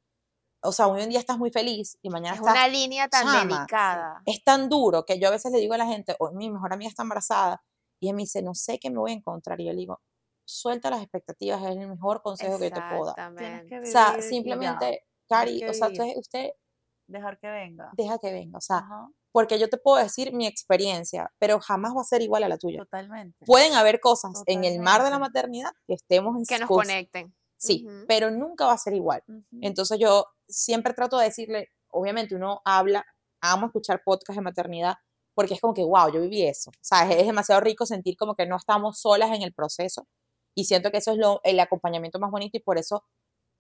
o 0.62 0.72
sea, 0.72 0.88
hoy 0.88 1.02
en 1.02 1.10
día 1.10 1.20
estás 1.20 1.38
muy 1.38 1.52
feliz 1.52 1.98
y 2.02 2.10
mañana 2.10 2.36
es 2.36 2.42
estás... 2.42 2.54
una 2.54 2.68
línea 2.68 3.08
tan 3.08 3.48
delicada. 3.48 4.22
Es 4.26 4.44
tan 4.44 4.70
duro 4.70 5.06
que 5.06 5.20
yo 5.20 5.28
a 5.28 5.32
veces 5.32 5.52
le 5.52 5.60
digo 5.60 5.74
a 5.74 5.78
la 5.78 5.86
gente, 5.86 6.16
hoy 6.20 6.36
mi 6.36 6.50
mejor 6.50 6.74
amiga 6.74 6.90
está 6.90 7.04
embarazada 7.04 7.64
y 8.00 8.08
ella 8.08 8.16
me 8.16 8.24
dice, 8.24 8.42
no 8.42 8.54
sé 8.56 8.80
qué 8.80 8.90
me 8.90 8.98
voy 8.98 9.12
a 9.12 9.16
encontrar. 9.16 9.60
Y 9.62 9.66
yo 9.66 9.72
le 9.72 9.78
digo, 9.78 10.02
suelta 10.46 10.90
las 10.90 11.02
expectativas, 11.02 11.62
es 11.62 11.70
el 11.70 11.88
mejor 11.88 12.22
consejo 12.22 12.58
que 12.58 12.70
yo 12.70 12.76
te 12.76 12.82
puedo 12.82 13.14
dar. 13.16 13.34
O 13.34 13.86
sea, 13.86 14.22
simplemente, 14.22 15.06
Cari, 15.30 15.64
o 15.64 15.74
sea, 15.74 15.88
usted, 15.88 16.14
usted... 16.18 16.50
Dejar 17.08 17.38
que 17.40 17.48
venga. 17.48 17.90
Deja 17.94 18.18
que 18.20 18.32
venga, 18.32 18.58
o 18.58 18.62
sea, 18.62 18.88
porque 19.32 19.60
yo 19.60 19.70
te 19.70 19.78
puedo 19.78 19.98
decir 20.02 20.34
mi 20.34 20.46
experiencia, 20.46 21.32
pero 21.40 21.60
jamás 21.60 21.94
va 21.96 22.02
a 22.02 22.06
ser 22.06 22.22
igual 22.22 22.44
a 22.44 22.50
la 22.50 22.58
tuya. 22.58 22.80
Totalmente. 22.80 23.46
Pueden 23.46 23.74
haber 23.74 24.00
cosas 24.00 24.44
en 24.46 24.64
el 24.64 24.80
mar 24.80 25.04
de 25.04 25.10
la 25.10 25.20
maternidad 25.20 25.72
que 25.88 25.94
estemos 25.94 26.38
en 26.38 26.46
Que 26.46 26.60
nos 26.60 26.68
conecten. 26.68 27.34
Sí, 27.58 27.88
pero 28.08 28.32
nunca 28.32 28.66
va 28.66 28.74
a 28.74 28.78
ser 28.78 28.94
igual. 28.94 29.24
Entonces 29.62 30.00
yo 30.00 30.26
siempre 30.48 30.94
trato 30.94 31.18
de 31.20 31.26
decirle, 31.26 31.70
obviamente 31.90 32.36
uno 32.36 32.62
habla, 32.66 33.06
amo 33.40 33.68
escuchar 33.68 34.02
podcast 34.04 34.38
de 34.38 34.44
maternidad, 34.44 34.96
porque 35.36 35.54
es 35.54 35.62
como 35.62 35.74
que, 35.74 35.84
wow, 35.84 36.12
yo 36.12 36.22
viví 36.22 36.44
eso. 36.44 36.72
O 36.72 36.84
sea, 36.84 37.10
es, 37.10 37.26
demasiado 37.26 37.62
rico 37.62 37.86
sentir 37.86 38.18
como 38.18 38.36
que 38.36 38.48
no 38.48 38.58
estamos 38.58 39.00
solas 39.00 39.32
en 39.32 39.44
el 39.44 39.54
proceso. 39.54 40.08
Y 40.56 40.66
siento 40.66 40.92
que 40.92 40.98
eso 40.98 41.12
es 41.12 41.18
lo, 41.18 41.40
el 41.44 41.60
acompañamiento 41.60 42.20
más 42.20 42.32
bonito 42.32 42.58
y 42.58 42.62
por 42.62 42.78
eso 42.78 43.06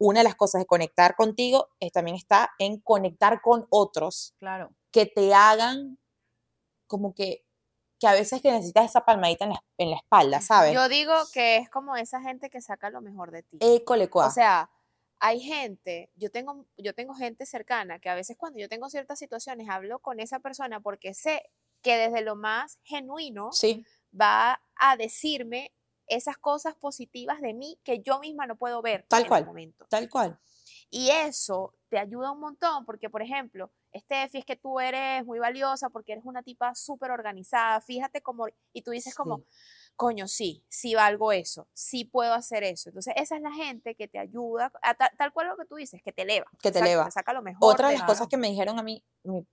una 0.01 0.19
de 0.19 0.23
las 0.25 0.35
cosas 0.35 0.61
de 0.61 0.65
conectar 0.65 1.15
contigo 1.15 1.69
es, 1.79 1.91
también 1.91 2.17
está 2.17 2.51
en 2.59 2.79
conectar 2.81 3.41
con 3.41 3.67
otros. 3.69 4.35
Claro 4.39 4.71
que 4.91 5.05
te 5.05 5.33
hagan 5.33 5.97
como 6.85 7.13
que, 7.13 7.45
que 7.99 8.07
a 8.07 8.13
veces 8.13 8.41
que 8.41 8.51
necesitas 8.51 8.85
esa 8.85 9.05
palmadita 9.05 9.45
en 9.45 9.51
la, 9.51 9.63
en 9.77 9.89
la 9.91 9.95
espalda, 9.95 10.41
¿sabes? 10.41 10.73
Yo 10.73 10.89
digo 10.89 11.13
que 11.33 11.57
es 11.57 11.69
como 11.69 11.95
esa 11.95 12.21
gente 12.21 12.49
que 12.49 12.61
saca 12.61 12.89
lo 12.89 13.01
mejor 13.01 13.31
de 13.31 13.43
ti. 13.43 13.57
O 14.27 14.31
sea, 14.31 14.69
hay 15.19 15.39
gente, 15.39 16.11
yo 16.15 16.29
tengo, 16.29 16.65
yo 16.77 16.93
tengo 16.93 17.13
gente 17.13 17.45
cercana 17.45 17.99
que 17.99 18.09
a 18.09 18.15
veces 18.15 18.35
cuando 18.37 18.59
yo 18.59 18.67
tengo 18.67 18.89
ciertas 18.89 19.19
situaciones 19.19 19.69
hablo 19.69 19.99
con 19.99 20.19
esa 20.19 20.39
persona 20.39 20.81
porque 20.81 21.13
sé 21.13 21.43
que 21.81 21.95
desde 21.95 22.21
lo 22.21 22.35
más 22.35 22.79
genuino 22.83 23.51
sí. 23.51 23.85
va 24.19 24.61
a 24.75 24.97
decirme 24.97 25.73
esas 26.11 26.37
cosas 26.37 26.75
positivas 26.75 27.41
de 27.41 27.53
mí 27.53 27.79
que 27.83 28.01
yo 28.01 28.19
misma 28.19 28.45
no 28.45 28.57
puedo 28.57 28.81
ver 28.81 29.05
tal 29.07 29.23
en 29.23 29.27
cual, 29.27 29.41
el 29.41 29.47
momento. 29.47 29.87
Tal 29.89 30.09
cual. 30.09 30.39
Y 30.89 31.09
eso 31.09 31.73
te 31.89 31.97
ayuda 31.97 32.31
un 32.31 32.41
montón 32.41 32.85
porque, 32.85 33.09
por 33.09 33.21
ejemplo, 33.21 33.71
Steffi, 33.95 34.39
es 34.39 34.45
que 34.45 34.57
tú 34.57 34.79
eres 34.79 35.25
muy 35.25 35.39
valiosa 35.39 35.89
porque 35.89 36.13
eres 36.13 36.25
una 36.25 36.43
tipa 36.43 36.75
súper 36.75 37.11
organizada, 37.11 37.79
fíjate 37.81 38.21
cómo, 38.21 38.47
y 38.73 38.81
tú 38.81 38.91
dices 38.91 39.15
como, 39.15 39.43
coño, 39.95 40.27
sí, 40.27 40.65
sí 40.69 40.95
valgo 40.95 41.31
eso, 41.31 41.67
sí 41.73 42.05
puedo 42.05 42.33
hacer 42.33 42.63
eso. 42.63 42.89
Entonces, 42.89 43.13
esa 43.17 43.35
es 43.37 43.41
la 43.41 43.53
gente 43.53 43.95
que 43.95 44.07
te 44.07 44.19
ayuda, 44.19 44.71
tal, 45.17 45.33
cual 45.33 45.47
lo 45.47 45.57
que 45.57 45.65
tú 45.65 45.75
dices, 45.75 46.01
que 46.03 46.11
te 46.11 46.23
eleva. 46.23 46.47
Que 46.61 46.71
te 46.71 46.79
eleva. 46.79 47.09
Saca 47.09 47.33
lo 47.33 47.41
mejor. 47.41 47.73
Otra 47.73 47.89
de 47.89 47.97
las 47.97 48.03
cosas 48.03 48.27
que 48.27 48.37
me 48.37 48.49
dijeron 48.49 48.79
a 48.79 48.83
mí, 48.83 49.05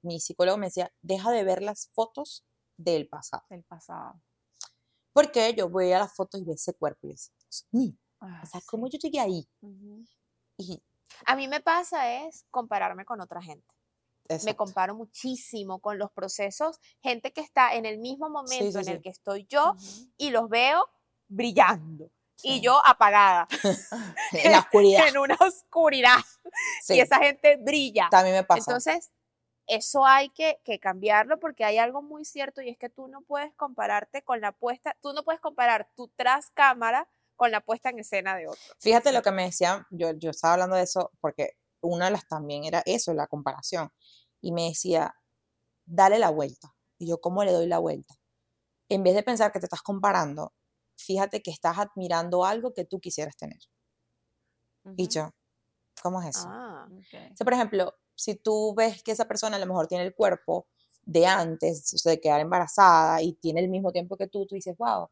mi, 0.03 0.21
psicólogo 0.21 0.59
me 0.59 0.67
decía, 0.67 0.93
deja 1.03 1.31
de 1.31 1.45
ver 1.45 1.63
las 1.63 1.89
fotos 1.93 2.45
del 2.77 3.09
pasado. 3.09 3.45
Del 3.49 3.65
pasado. 3.65 4.21
Porque 5.19 5.53
yo 5.53 5.69
voy 5.69 5.91
a 5.91 5.99
las 5.99 6.15
fotos 6.15 6.41
y 6.41 6.45
veo 6.45 6.55
ese 6.55 6.75
cuerpo 6.75 7.09
y 7.09 7.17
digo, 7.73 7.97
o 8.21 8.47
sea, 8.47 8.61
¿cómo 8.67 8.89
yo 8.89 9.01
llegué 9.01 9.19
ahí? 9.19 9.49
Y 10.57 10.81
a 11.27 11.35
mí 11.35 11.49
me 11.49 11.61
pasa 11.61 12.23
es 12.23 12.45
compararme 12.53 13.05
con 13.05 13.21
otra 13.21 13.43
gente. 13.43 13.67
Me 14.45 14.55
comparo 14.55 14.95
muchísimo 14.95 15.81
con 15.81 15.99
los 15.99 16.13
procesos, 16.13 16.79
gente 17.03 17.33
que 17.33 17.41
está 17.41 17.75
en 17.75 17.85
el 17.85 17.99
mismo 17.99 18.31
momento 18.31 18.79
en 18.79 18.89
el 18.89 19.03
que 19.03 19.09
estoy 19.09 19.45
yo 19.51 19.75
y 20.17 20.31
los 20.31 20.49
veo 20.49 20.89
brillando. 21.27 22.13
Y 22.45 22.61
yo 22.61 22.81
apagada. 22.87 23.49
en 24.33 24.53
la 24.53 24.61
oscuridad. 24.61 25.09
en 25.09 25.19
una 25.19 25.37
oscuridad. 25.41 26.19
Y 26.89 27.01
esa 27.01 27.19
gente 27.19 27.57
brilla. 27.57 28.07
También 28.09 28.37
me 28.37 28.45
pasa. 28.45 28.61
Entonces, 28.61 29.11
eso 29.69 30.05
hay 30.07 30.31
que, 30.31 30.61
que, 30.65 30.81
cambiarlo 30.81 31.39
porque 31.39 31.65
hay 31.65 31.79
algo 31.79 32.03
muy 32.03 32.25
cierto 32.25 32.63
y 32.63 32.71
es 32.71 32.79
que 32.79 32.89
tú 32.89 33.07
no 33.09 33.23
puedes 33.23 33.55
compararte 33.55 34.23
con 34.23 34.41
la 34.41 34.53
puesta, 34.53 34.97
tú 35.01 35.13
no 35.13 35.25
puedes 35.25 35.41
comparar 35.41 35.91
tu 35.95 36.09
tras 36.09 36.51
cámara 36.51 37.09
con 37.37 37.51
la 37.51 37.61
puesta 37.61 37.91
en 37.91 38.01
escena 38.01 38.37
de 38.37 38.49
otro. 38.49 38.61
Fíjate 38.81 39.13
lo 39.13 39.23
que 39.23 39.31
me 39.31 39.45
decían, 39.45 39.87
yo, 39.91 40.13
yo 40.13 40.31
estaba 40.31 40.55
hablando 40.55 40.77
de 40.77 40.83
eso 40.83 41.13
porque 41.21 41.53
una 41.81 42.07
de 42.07 42.13
las 42.13 42.27
también 42.27 42.65
era 42.65 42.83
eso, 42.85 43.15
la 43.15 43.27
comparación. 43.27 43.91
Y 44.41 44.53
me 44.53 44.69
decía, 44.69 45.15
dale 45.85 46.19
la 46.19 46.31
vuelta. 46.31 46.75
Y 46.99 47.09
yo, 47.09 47.21
¿cómo 47.21 47.45
le 47.45 47.53
doy 47.53 47.67
la 47.67 47.79
vuelta? 47.79 48.15
En 48.89 49.03
vez 49.03 49.15
de 49.15 49.23
pensar 49.23 49.53
que 49.53 49.61
te 49.61 49.67
estás 49.67 49.83
comparando, 49.83 50.53
fíjate 50.97 51.43
que 51.43 51.51
estás 51.51 51.79
admirando 51.79 52.45
algo 52.45 52.75
que 52.75 52.85
tú 52.85 53.01
quisieras 53.01 53.37
tener. 53.37 53.61
Y 54.97 55.09
yo, 55.09 55.31
¿cómo 56.03 56.23
es 56.23 56.37
eso? 56.37 56.49
Ah, 56.49 56.89
por 57.45 57.53
ejemplo, 57.53 57.95
si 58.19 58.35
tú 58.35 58.75
ves 58.75 59.03
que 59.03 59.13
esa 59.13 59.27
persona 59.27 59.57
a 59.57 59.61
lo 59.61 59.67
mejor 59.67 59.87
tiene 59.87 60.05
el 60.05 60.15
cuerpo 60.15 60.67
de 61.03 61.27
antes, 61.27 61.95
o 61.95 61.99
sea, 61.99 62.11
de 62.11 62.21
quedar 62.21 62.41
embarazada 62.41 63.23
y 63.23 63.35
tiene 63.35 63.61
el 63.61 63.69
mismo 63.69 63.93
tiempo 63.93 64.17
que 64.17 64.27
tú, 64.27 64.45
tú 64.47 64.57
dices, 64.57 64.77
wow, 64.77 65.09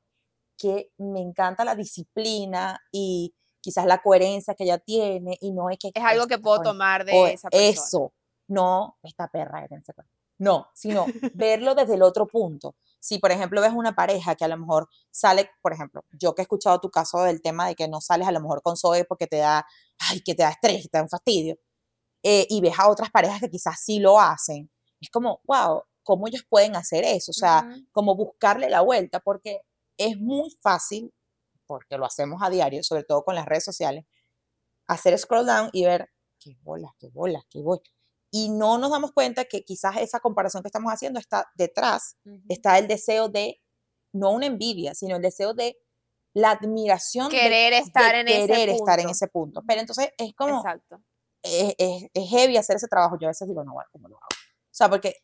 que 0.58 0.90
me 0.98 1.20
encanta 1.20 1.64
la 1.64 1.74
disciplina 1.74 2.80
y 2.90 3.34
quizás 3.60 3.86
la 3.86 4.02
coherencia 4.02 4.54
que 4.54 4.64
ella 4.64 4.78
tiene 4.78 5.38
y 5.40 5.52
no 5.52 5.70
es 5.70 5.78
que... 5.78 5.92
Es 5.94 6.04
algo 6.04 6.26
que 6.26 6.38
puedo 6.38 6.60
tomar 6.62 7.04
de 7.04 7.32
esa 7.32 7.48
persona. 7.48 7.70
Eso, 7.70 8.12
no 8.48 8.98
esta 9.02 9.28
perra 9.28 9.66
que 9.68 9.80
No, 10.38 10.68
sino 10.74 11.06
verlo 11.34 11.74
desde 11.74 11.94
el 11.94 12.02
otro 12.02 12.26
punto. 12.26 12.74
Si, 12.98 13.18
por 13.18 13.30
ejemplo, 13.30 13.60
ves 13.60 13.72
una 13.72 13.94
pareja 13.94 14.34
que 14.34 14.44
a 14.44 14.48
lo 14.48 14.58
mejor 14.58 14.88
sale, 15.10 15.50
por 15.62 15.72
ejemplo, 15.72 16.04
yo 16.10 16.34
que 16.34 16.42
he 16.42 16.44
escuchado 16.44 16.80
tu 16.80 16.90
caso 16.90 17.22
del 17.22 17.40
tema 17.40 17.68
de 17.68 17.76
que 17.76 17.86
no 17.86 18.00
sales 18.00 18.26
a 18.26 18.32
lo 18.32 18.40
mejor 18.40 18.62
con 18.62 18.76
Zoe 18.76 19.04
porque 19.04 19.28
te 19.28 19.36
da, 19.36 19.64
ay, 20.10 20.20
que 20.22 20.34
te 20.34 20.42
da 20.42 20.50
estrés, 20.50 20.90
te 20.90 20.98
da 20.98 21.02
un 21.04 21.08
fastidio, 21.08 21.56
eh, 22.28 22.44
y 22.50 22.60
ves 22.60 22.76
a 22.76 22.90
otras 22.90 23.08
parejas 23.08 23.38
que 23.38 23.48
quizás 23.48 23.78
sí 23.78 24.00
lo 24.00 24.18
hacen, 24.18 24.68
es 25.00 25.10
como, 25.10 25.40
wow, 25.44 25.84
¿cómo 26.02 26.26
ellos 26.26 26.42
pueden 26.48 26.74
hacer 26.74 27.04
eso? 27.04 27.30
O 27.30 27.32
sea, 27.32 27.64
como 27.92 28.16
buscarle 28.16 28.68
la 28.68 28.80
vuelta, 28.80 29.20
porque 29.20 29.60
es 29.96 30.18
muy 30.18 30.50
fácil, 30.60 31.14
porque 31.68 31.96
lo 31.96 32.04
hacemos 32.04 32.42
a 32.42 32.50
diario, 32.50 32.82
sobre 32.82 33.04
todo 33.04 33.22
con 33.22 33.36
las 33.36 33.46
redes 33.46 33.62
sociales, 33.62 34.06
hacer 34.88 35.16
scroll 35.16 35.46
down 35.46 35.70
y 35.72 35.84
ver 35.84 36.10
qué 36.40 36.56
bolas, 36.62 36.90
qué 36.98 37.10
bolas, 37.10 37.44
qué 37.48 37.62
bolas. 37.62 37.84
y 38.32 38.48
no 38.48 38.76
nos 38.76 38.90
damos 38.90 39.12
cuenta 39.12 39.44
que 39.44 39.62
quizás 39.62 39.96
esa 39.98 40.18
comparación 40.18 40.64
que 40.64 40.68
estamos 40.68 40.92
haciendo 40.92 41.20
está 41.20 41.48
detrás, 41.54 42.16
está 42.48 42.76
el 42.76 42.88
deseo 42.88 43.28
de, 43.28 43.62
no 44.12 44.32
una 44.32 44.46
envidia, 44.46 44.96
sino 44.96 45.14
el 45.14 45.22
deseo 45.22 45.54
de 45.54 45.78
la 46.34 46.50
admiración 46.50 47.30
querer 47.30 47.72
de, 47.72 47.78
estar 47.78 48.16
en 48.16 48.26
querer 48.26 48.68
ese 48.68 48.78
estar 48.78 48.98
en 48.98 49.10
ese 49.10 49.28
punto. 49.28 49.62
Pero 49.64 49.80
entonces 49.80 50.10
es 50.18 50.34
como, 50.34 50.56
Exacto. 50.56 51.00
Es, 51.46 52.06
es, 52.12 52.28
heavy 52.28 52.56
hacer 52.56 52.76
ese 52.76 52.88
trabajo. 52.88 53.16
Yo 53.20 53.28
a 53.28 53.30
veces 53.30 53.48
digo, 53.48 53.64
no, 53.64 53.72
bueno, 53.72 53.88
¿cómo 53.92 54.08
lo 54.08 54.16
hago? 54.16 54.26
O 54.26 54.74
sea, 54.76 54.88
porque 54.88 55.14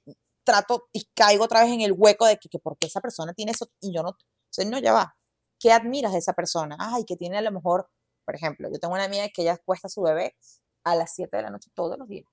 trato 0.44 0.88
y 0.92 1.04
caigo 1.14 1.44
otra 1.44 1.62
vez 1.62 1.72
en 1.72 1.80
el 1.80 1.92
hueco 1.92 2.26
de 2.26 2.38
que, 2.38 2.48
que 2.48 2.58
porque 2.58 2.86
esa 2.86 3.00
persona 3.00 3.32
tiene 3.32 3.52
eso 3.52 3.68
y 3.80 3.92
yo 3.94 4.02
no. 4.02 4.10
O 4.10 4.16
sea, 4.50 4.64
no, 4.64 4.78
ya 4.78 4.92
va. 4.92 5.16
¿Qué 5.58 5.72
admiras 5.72 6.12
de 6.12 6.18
esa 6.18 6.32
persona? 6.32 6.76
Ay, 6.78 7.04
que 7.04 7.16
tiene 7.16 7.38
a 7.38 7.42
lo 7.42 7.52
mejor, 7.52 7.88
por 8.24 8.34
ejemplo, 8.34 8.68
yo 8.70 8.78
tengo 8.78 8.94
una 8.94 9.04
amiga 9.04 9.28
que 9.28 9.42
ella 9.42 9.58
cuesta 9.64 9.86
a 9.86 9.90
su 9.90 10.02
bebé 10.02 10.36
a 10.84 10.96
las 10.96 11.14
7 11.14 11.36
de 11.36 11.42
la 11.42 11.50
noche 11.50 11.70
todos 11.74 11.96
los 11.98 12.08
días. 12.08 12.26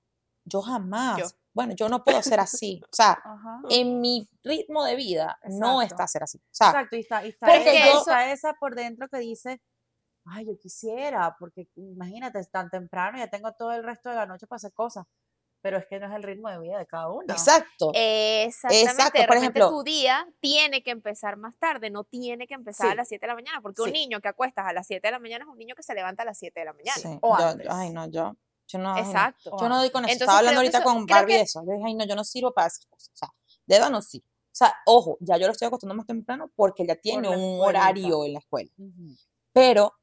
Yo 0.44 0.62
jamás. 0.62 1.36
Bueno, 1.52 1.74
yo 1.74 1.88
no 1.88 2.02
puedo 2.02 2.22
ser 2.22 2.40
así. 2.40 2.80
O 2.84 2.94
sea, 2.94 3.20
en 3.68 4.00
mi 4.00 4.28
ritmo 4.42 4.84
de 4.84 4.96
vida 4.96 5.38
no 5.44 5.82
está 5.82 6.06
ser 6.06 6.22
así. 6.22 6.40
Exacto, 6.48 6.96
y 6.96 7.00
está, 7.00 7.24
y 7.24 7.30
está, 7.30 7.56
esa, 7.56 8.32
esa 8.32 8.54
por 8.54 8.74
dentro 8.74 9.08
que 9.08 9.18
dice, 9.18 9.60
ay, 10.30 10.46
yo 10.46 10.58
quisiera, 10.58 11.36
porque 11.38 11.68
imagínate, 11.76 12.38
es 12.38 12.50
tan 12.50 12.70
temprano, 12.70 13.18
ya 13.18 13.28
tengo 13.28 13.52
todo 13.52 13.72
el 13.72 13.84
resto 13.84 14.10
de 14.10 14.16
la 14.16 14.26
noche 14.26 14.46
para 14.46 14.56
hacer 14.56 14.72
cosas 14.72 15.06
pero 15.62 15.78
es 15.78 15.86
que 15.86 15.98
no 15.98 16.06
es 16.06 16.12
el 16.12 16.22
ritmo 16.22 16.48
de 16.48 16.58
vida 16.58 16.78
de 16.78 16.86
cada 16.86 17.10
uno. 17.10 17.24
Exacto. 17.28 17.90
Exactamente. 17.94 18.90
Exacto. 18.90 19.26
Por 19.26 19.36
ejemplo, 19.36 19.70
tu 19.70 19.82
día 19.82 20.26
tiene 20.40 20.82
que 20.82 20.90
empezar 20.90 21.36
más 21.36 21.56
tarde, 21.58 21.90
no 21.90 22.04
tiene 22.04 22.46
que 22.46 22.54
empezar 22.54 22.90
a 22.90 22.94
las 22.94 23.08
7 23.08 23.20
de 23.24 23.28
la 23.28 23.34
mañana, 23.34 23.60
porque 23.60 23.82
un 23.82 23.92
niño 23.92 24.20
que 24.20 24.28
acuestas 24.28 24.66
a 24.66 24.72
las 24.72 24.86
7 24.86 25.06
de 25.06 25.12
la 25.12 25.18
mañana 25.18 25.44
es 25.44 25.50
un 25.50 25.58
niño 25.58 25.74
que 25.74 25.82
se 25.82 25.94
levanta 25.94 26.22
a 26.22 26.26
las 26.26 26.38
7 26.38 26.58
de 26.58 26.66
la 26.66 26.72
mañana. 26.72 26.96
Sí. 26.96 27.18
O 27.20 27.36
ay, 27.68 27.90
no, 27.90 28.06
yo, 28.10 28.36
yo 28.66 28.78
no. 28.78 28.96
Exacto. 28.96 29.50
Yo 29.58 29.68
no 29.68 29.78
doy 29.78 29.90
con 29.90 30.04
eso. 30.04 30.14
Estaba 30.14 30.38
hablando 30.38 30.60
ahorita 30.60 30.82
con 30.82 31.06
Barbie 31.06 31.34
que... 31.34 31.40
eso. 31.42 31.62
Yo 31.66 31.72
dije, 31.72 31.84
ay, 31.86 31.94
no, 31.94 32.04
yo 32.06 32.16
no 32.16 32.24
sirvo 32.24 32.52
para 32.52 32.68
esas 32.68 32.86
cosas. 32.86 33.10
O 33.14 33.16
sea, 33.16 33.28
de 33.66 33.76
edad 33.76 33.90
no 33.90 34.00
sirvo. 34.00 34.26
O 34.26 34.56
sea, 34.60 34.74
ojo, 34.86 35.16
ya 35.20 35.36
yo 35.36 35.46
lo 35.46 35.52
estoy 35.52 35.68
acostando 35.68 35.94
más 35.94 36.06
temprano 36.06 36.50
porque 36.56 36.86
ya 36.86 36.96
tiene 36.96 37.28
un 37.28 37.60
horario 37.60 38.24
en 38.24 38.32
la 38.32 38.38
escuela. 38.40 38.70
Pero 39.52 39.94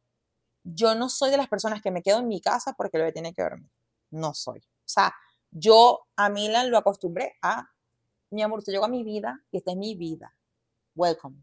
yo 0.74 0.96
no 0.96 1.10
soy 1.10 1.32
de 1.32 1.38
las 1.38 1.48
personas 1.48 1.82
que 1.82 1.92
me 1.92 2.02
quedo 2.02 2.20
en 2.20 2.28
mi 2.28 2.42
casa 2.42 2.74
porque 2.74 2.98
el 2.98 3.04
bebé 3.04 3.14
tiene 3.14 3.34
que 3.34 3.42
dormir. 3.42 3.70
No 4.12 4.34
soy. 4.34 4.60
O 4.60 4.90
sea, 4.90 5.14
yo 5.52 6.08
a 6.16 6.30
Milan 6.30 6.70
lo 6.70 6.78
acostumbré 6.78 7.38
a, 7.42 7.72
mi 8.30 8.42
amor, 8.42 8.64
te 8.64 8.72
llegó 8.72 8.86
a 8.86 8.90
mi 8.90 9.04
vida 9.04 9.42
y 9.52 9.58
esta 9.58 9.72
es 9.72 9.78
mi 9.78 9.96
vida. 9.96 10.36
Welcome. 10.96 11.38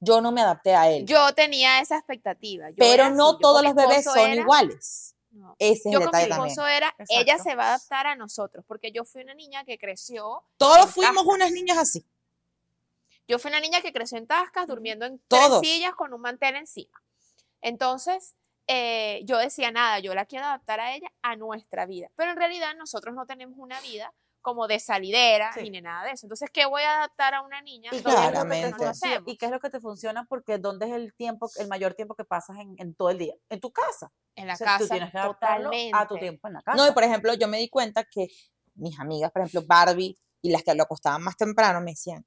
Yo 0.00 0.20
no 0.20 0.32
me 0.32 0.40
adapté 0.40 0.74
a 0.74 0.90
él. 0.90 1.06
Yo 1.06 1.32
tenía 1.34 1.80
esa 1.80 1.96
expectativa. 1.96 2.66
pero 2.76 3.10
no 3.10 3.38
todos 3.38 3.62
los 3.62 3.74
bebés 3.74 4.04
son 4.04 4.32
iguales. 4.32 5.14
Ese 5.58 5.88
es 5.88 5.92
yo 5.92 6.00
el 6.00 6.10
con 6.10 6.16
mi 6.16 6.30
esposo 6.30 6.66
era, 6.66 6.94
ella 7.08 7.38
se 7.38 7.56
va 7.56 7.64
a 7.64 7.68
adaptar 7.74 8.06
a 8.06 8.14
nosotros, 8.14 8.64
porque 8.68 8.92
yo 8.92 9.04
fui 9.04 9.22
una 9.22 9.34
niña 9.34 9.64
que 9.64 9.78
creció. 9.78 10.44
Todos 10.56 10.92
fuimos 10.92 11.24
unas 11.26 11.50
niñas 11.50 11.78
así. 11.78 12.06
Yo 13.26 13.38
fui 13.38 13.48
una 13.48 13.58
niña 13.58 13.80
que 13.80 13.92
creció 13.92 14.18
en 14.18 14.26
Tascas, 14.26 14.68
durmiendo 14.68 15.06
en 15.06 15.20
tres 15.26 15.58
sillas 15.60 15.94
con 15.94 16.12
un 16.12 16.20
mantel 16.20 16.56
encima. 16.56 17.03
Entonces, 17.64 18.36
eh, 18.66 19.22
yo 19.24 19.38
decía, 19.38 19.72
nada, 19.72 19.98
yo 19.98 20.14
la 20.14 20.26
quiero 20.26 20.44
adaptar 20.44 20.80
a 20.80 20.94
ella 20.94 21.08
a 21.22 21.34
nuestra 21.34 21.86
vida. 21.86 22.08
Pero 22.14 22.32
en 22.32 22.36
realidad 22.36 22.76
nosotros 22.76 23.14
no 23.14 23.24
tenemos 23.24 23.58
una 23.58 23.80
vida 23.80 24.12
como 24.42 24.66
de 24.68 24.78
salidera 24.78 25.50
ni 25.56 25.80
nada 25.80 26.04
de 26.04 26.10
eso. 26.12 26.26
Entonces, 26.26 26.50
¿qué 26.52 26.66
voy 26.66 26.82
a 26.82 26.98
adaptar 26.98 27.32
a 27.32 27.40
una 27.40 27.62
niña? 27.62 27.90
Y, 27.90 28.02
claramente. 28.02 28.76
¿Y 29.24 29.38
qué 29.38 29.46
es 29.46 29.50
lo 29.50 29.60
que 29.60 29.70
te 29.70 29.80
funciona? 29.80 30.26
Porque 30.28 30.58
¿dónde 30.58 30.86
es 30.86 30.92
el 30.92 31.14
tiempo, 31.14 31.48
el 31.56 31.68
mayor 31.68 31.94
tiempo 31.94 32.14
que 32.14 32.26
pasas 32.26 32.58
en, 32.58 32.94
todo 32.94 33.08
el 33.08 33.16
día? 33.16 33.34
En 33.48 33.60
tu 33.60 33.72
casa. 33.72 34.12
En 34.34 34.46
la 34.46 34.58
casa. 34.58 34.78
Tú 34.78 34.88
tienes 34.88 35.10
que 35.10 35.18
adaptarlo 35.18 35.70
a 35.94 36.06
tu 36.06 36.18
tiempo 36.18 36.48
en 36.48 36.54
la 36.54 36.62
casa. 36.62 36.76
No, 36.76 36.86
y 36.86 36.92
por 36.92 37.04
ejemplo, 37.04 37.32
yo 37.32 37.48
me 37.48 37.56
di 37.56 37.70
cuenta 37.70 38.04
que 38.04 38.28
mis 38.74 39.00
amigas, 39.00 39.32
por 39.32 39.40
ejemplo, 39.40 39.62
Barbie 39.66 40.18
y 40.42 40.50
las 40.50 40.62
que 40.62 40.74
lo 40.74 40.82
acostaban 40.82 41.22
más 41.22 41.38
temprano, 41.38 41.80
me 41.80 41.92
decían, 41.92 42.26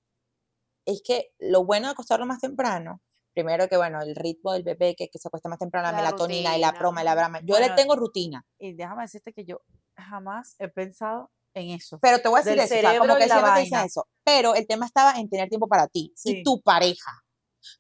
es 0.86 1.04
que 1.06 1.34
lo 1.38 1.64
bueno 1.64 1.86
de 1.86 1.92
acostarlo 1.92 2.26
más 2.26 2.40
temprano 2.40 3.02
Primero 3.38 3.70
que, 3.70 3.78
bueno, 3.78 4.02
el 4.02 4.16
ritmo 4.16 4.54
del 4.54 4.64
bebé, 4.64 4.96
que, 4.96 5.10
que 5.10 5.20
se 5.20 5.28
acuesta 5.28 5.48
más 5.48 5.60
temprano, 5.60 5.92
la, 5.92 5.96
melatonina 5.96 6.58
y 6.58 6.60
la 6.60 6.72
broma 6.72 7.04
y 7.04 7.06
la 7.06 7.14
brama. 7.14 7.40
Yo 7.44 7.60
le 7.60 7.70
tengo 7.70 7.96
rutina. 7.96 8.44
Y 8.58 8.74
déjame 8.74 9.04
decirte 9.04 9.32
que 9.32 9.46
yo 9.46 9.62
jamás 9.96 10.56
he 10.58 10.68
pensado 10.70 11.30
en 11.54 11.70
eso. 11.70 12.00
Pero 12.02 12.20
te 12.20 12.30
voy 12.30 12.40
a 12.40 12.44
decir 12.44 12.60
eso, 12.60 12.98
como 12.98 13.16
que 13.16 13.26
siempre 13.26 13.52
te 13.54 13.60
dicen 13.60 13.86
eso. 13.86 14.08
Pero 14.24 14.56
el 14.56 14.66
tema 14.66 14.88
estaba 14.88 15.20
en 15.20 15.30
tener 15.30 15.50
tiempo 15.50 15.68
para 15.68 15.88
ti 15.88 16.12
y 16.24 16.42
tu 16.42 16.64
pareja. 16.64 17.12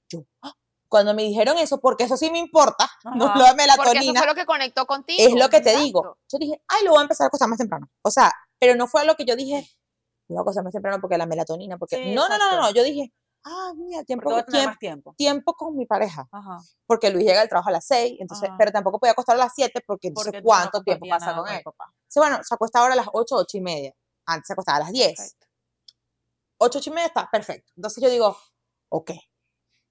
Yo, 0.07 0.25
¡ah! 0.43 0.53
cuando 0.87 1.15
me 1.15 1.23
dijeron 1.23 1.57
eso, 1.57 1.79
porque 1.79 2.03
eso 2.03 2.17
sí 2.17 2.29
me 2.29 2.37
importa, 2.37 2.87
no 3.15 3.33
lo 3.33 3.43
de 3.43 3.55
melatonina. 3.55 3.83
Porque 3.83 3.97
eso 3.97 4.13
fue 4.13 4.27
lo 4.27 4.35
que 4.35 4.45
conectó 4.45 4.85
contigo. 4.85 5.27
Es 5.27 5.33
lo 5.33 5.49
que 5.49 5.61
te 5.61 5.75
digo. 5.75 6.19
Yo 6.31 6.37
dije, 6.37 6.61
ay, 6.67 6.85
lo 6.85 6.91
voy 6.91 6.99
a 6.99 7.01
empezar 7.01 7.25
a 7.25 7.27
acostar 7.29 7.49
más 7.49 7.57
temprano. 7.57 7.89
O 8.03 8.11
sea, 8.11 8.31
pero 8.59 8.75
no 8.75 8.85
fue 8.85 9.05
lo 9.05 9.15
que 9.15 9.25
yo 9.25 9.35
dije, 9.35 9.67
lo 10.27 10.35
voy 10.35 10.37
a 10.37 10.41
acostar 10.41 10.63
más 10.63 10.73
temprano 10.73 10.99
porque 11.01 11.17
la 11.17 11.25
melatonina, 11.25 11.79
porque... 11.79 12.13
no, 12.13 12.29
no, 12.29 12.37
no, 12.37 12.61
no, 12.61 12.71
yo 12.71 12.83
dije, 12.83 13.11
ah, 13.47 13.73
mira, 13.75 14.03
tiempo, 14.03 14.43
tiempo, 14.45 15.13
tiempo. 15.15 15.53
con 15.53 15.75
mi 15.75 15.85
pareja. 15.85 16.27
Porque 16.85 17.09
Luis 17.09 17.25
llega 17.25 17.41
al 17.41 17.49
trabajo 17.49 17.69
a 17.69 17.73
las 17.73 17.85
6, 17.85 18.17
entonces, 18.19 18.49
pero 18.57 18.71
tampoco 18.71 18.99
podía 18.99 19.13
acostar 19.13 19.35
a 19.35 19.39
las 19.39 19.53
7 19.55 19.81
porque 19.85 20.11
no 20.11 20.21
sé 20.21 20.41
cuánto 20.43 20.81
tiempo 20.83 21.05
pasa 21.09 21.35
con 21.35 21.47
él. 21.47 21.61
Papá. 21.63 21.93
bueno, 22.15 22.39
se 22.43 22.53
acuesta 22.53 22.79
ahora 22.79 22.93
a 22.93 22.97
las 22.97 23.07
8, 23.11 23.35
8 23.35 23.57
y 23.57 23.61
media. 23.61 23.93
Antes 24.25 24.47
se 24.47 24.53
acostaba 24.53 24.77
a 24.77 24.81
las 24.81 24.91
10. 24.91 25.15
Perfecto. 25.15 25.47
8, 26.59 26.79
8 26.79 26.89
y 26.89 26.93
media 26.93 27.07
está 27.07 27.29
perfecto. 27.31 27.71
Entonces 27.75 28.03
yo 28.03 28.09
digo, 28.09 28.37
ok. 28.89 29.11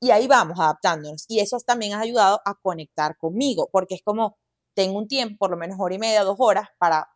Y 0.00 0.10
ahí 0.10 0.26
vamos 0.26 0.58
adaptándonos. 0.60 1.24
Y 1.28 1.40
eso 1.40 1.58
también 1.60 1.94
ha 1.94 2.00
ayudado 2.00 2.40
a 2.44 2.54
conectar 2.54 3.16
conmigo, 3.16 3.68
porque 3.72 3.94
es 3.94 4.02
como, 4.02 4.38
tengo 4.74 4.98
un 4.98 5.08
tiempo, 5.08 5.38
por 5.38 5.50
lo 5.50 5.56
menos 5.56 5.78
hora 5.80 5.94
y 5.94 5.98
media, 5.98 6.22
dos 6.22 6.36
horas, 6.38 6.68
para 6.78 7.08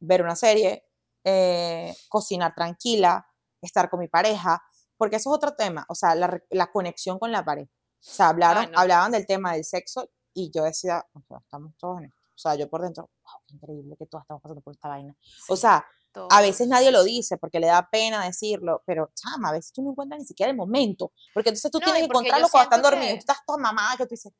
ver 0.00 0.22
una 0.22 0.36
serie, 0.36 0.84
eh, 1.24 1.94
cocinar 2.08 2.54
tranquila, 2.54 3.26
estar 3.60 3.90
con 3.90 4.00
mi 4.00 4.08
pareja, 4.08 4.62
porque 4.98 5.16
eso 5.16 5.30
es 5.30 5.36
otro 5.36 5.54
tema, 5.54 5.86
o 5.88 5.94
sea, 5.94 6.14
la, 6.14 6.42
la 6.50 6.70
conexión 6.70 7.18
con 7.18 7.32
la 7.32 7.44
pareja. 7.44 7.70
O 7.72 8.12
sea, 8.12 8.28
hablaron, 8.28 8.66
ah, 8.74 8.82
hablaban 8.82 9.12
del 9.12 9.26
tema 9.26 9.54
del 9.54 9.64
sexo 9.64 10.10
y 10.34 10.50
yo 10.54 10.64
decía, 10.64 11.04
o 11.14 11.22
sea, 11.22 11.38
estamos 11.38 11.72
todos 11.78 11.98
en 11.98 12.06
esto. 12.06 12.18
O 12.34 12.38
sea, 12.40 12.54
yo 12.54 12.68
por 12.68 12.82
dentro, 12.82 13.10
wow, 13.24 13.40
qué 13.46 13.54
increíble 13.54 13.96
que 13.98 14.06
todos 14.06 14.22
estamos 14.22 14.42
pasando 14.42 14.60
por 14.60 14.74
esta 14.74 14.88
vaina. 14.88 15.16
o 15.48 15.56
sea, 15.56 15.84
a 16.30 16.40
veces 16.40 16.68
nadie 16.68 16.90
lo 16.90 17.04
dice 17.04 17.36
porque 17.36 17.60
le 17.60 17.66
da 17.66 17.88
pena 17.90 18.24
decirlo, 18.24 18.82
pero 18.86 19.10
chama, 19.14 19.50
a 19.50 19.52
veces 19.52 19.72
tú 19.72 19.82
no 19.82 19.90
encuentras 19.90 20.20
ni 20.20 20.26
siquiera 20.26 20.50
el 20.50 20.56
momento, 20.56 21.12
porque 21.34 21.50
entonces 21.50 21.70
tú 21.70 21.78
tienes 21.78 22.00
que 22.00 22.06
encontrarlo 22.06 22.48
cuando 22.48 22.64
están 22.64 22.82
dormidos, 22.82 23.14
tú 23.14 23.18
estás 23.18 23.38
toda 23.46 23.58
mamada 23.58 23.96
que 23.96 24.04
tú 24.04 24.10
dices, 24.10 24.32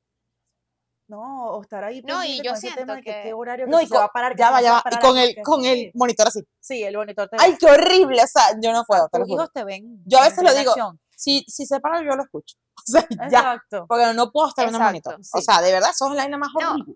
no, 1.08 1.52
o 1.52 1.62
estar 1.62 1.82
ahí. 1.82 2.02
No, 2.02 2.22
y 2.22 2.40
yo 2.42 2.54
siento 2.54 2.94
que... 2.96 3.22
qué 3.22 3.32
horario 3.32 3.66
no, 3.66 3.80
y 3.80 3.86
se 3.86 3.94
va 3.94 4.04
a 4.04 4.12
parar. 4.12 4.36
Ya 4.36 4.50
va, 4.50 4.60
ya 4.60 4.72
va. 4.72 4.84
Y 4.90 4.98
con 4.98 5.16
el, 5.16 5.36
con 5.42 5.64
el 5.64 5.90
monitor 5.94 6.28
así. 6.28 6.40
Sí, 6.60 6.84
el 6.84 6.96
monitor 6.96 7.28
te 7.28 7.38
Ay, 7.40 7.56
qué 7.58 7.66
horrible. 7.66 8.22
O 8.22 8.26
sea, 8.26 8.42
yo 8.60 8.72
no 8.72 8.84
puedo. 8.84 9.08
Tus 9.08 9.28
hijos 9.28 9.50
te 9.52 9.64
ven. 9.64 10.02
Yo 10.04 10.18
a 10.18 10.28
veces 10.28 10.44
lo 10.44 10.54
digo. 10.54 10.72
Si, 11.16 11.44
si 11.48 11.66
se 11.66 11.80
para, 11.80 12.00
yo 12.02 12.14
lo 12.14 12.22
escucho. 12.22 12.56
O 12.88 12.90
sea, 12.90 13.06
Exacto. 13.10 13.86
Porque 13.88 14.14
no 14.14 14.30
puedo 14.30 14.48
estar 14.48 14.68
en 14.68 14.74
un 14.74 14.82
monitor. 14.82 15.18
O 15.32 15.40
sea, 15.40 15.60
de 15.60 15.72
verdad, 15.72 15.90
sos 15.94 16.14
la 16.14 16.28
más 16.38 16.50
horrible. 16.54 16.94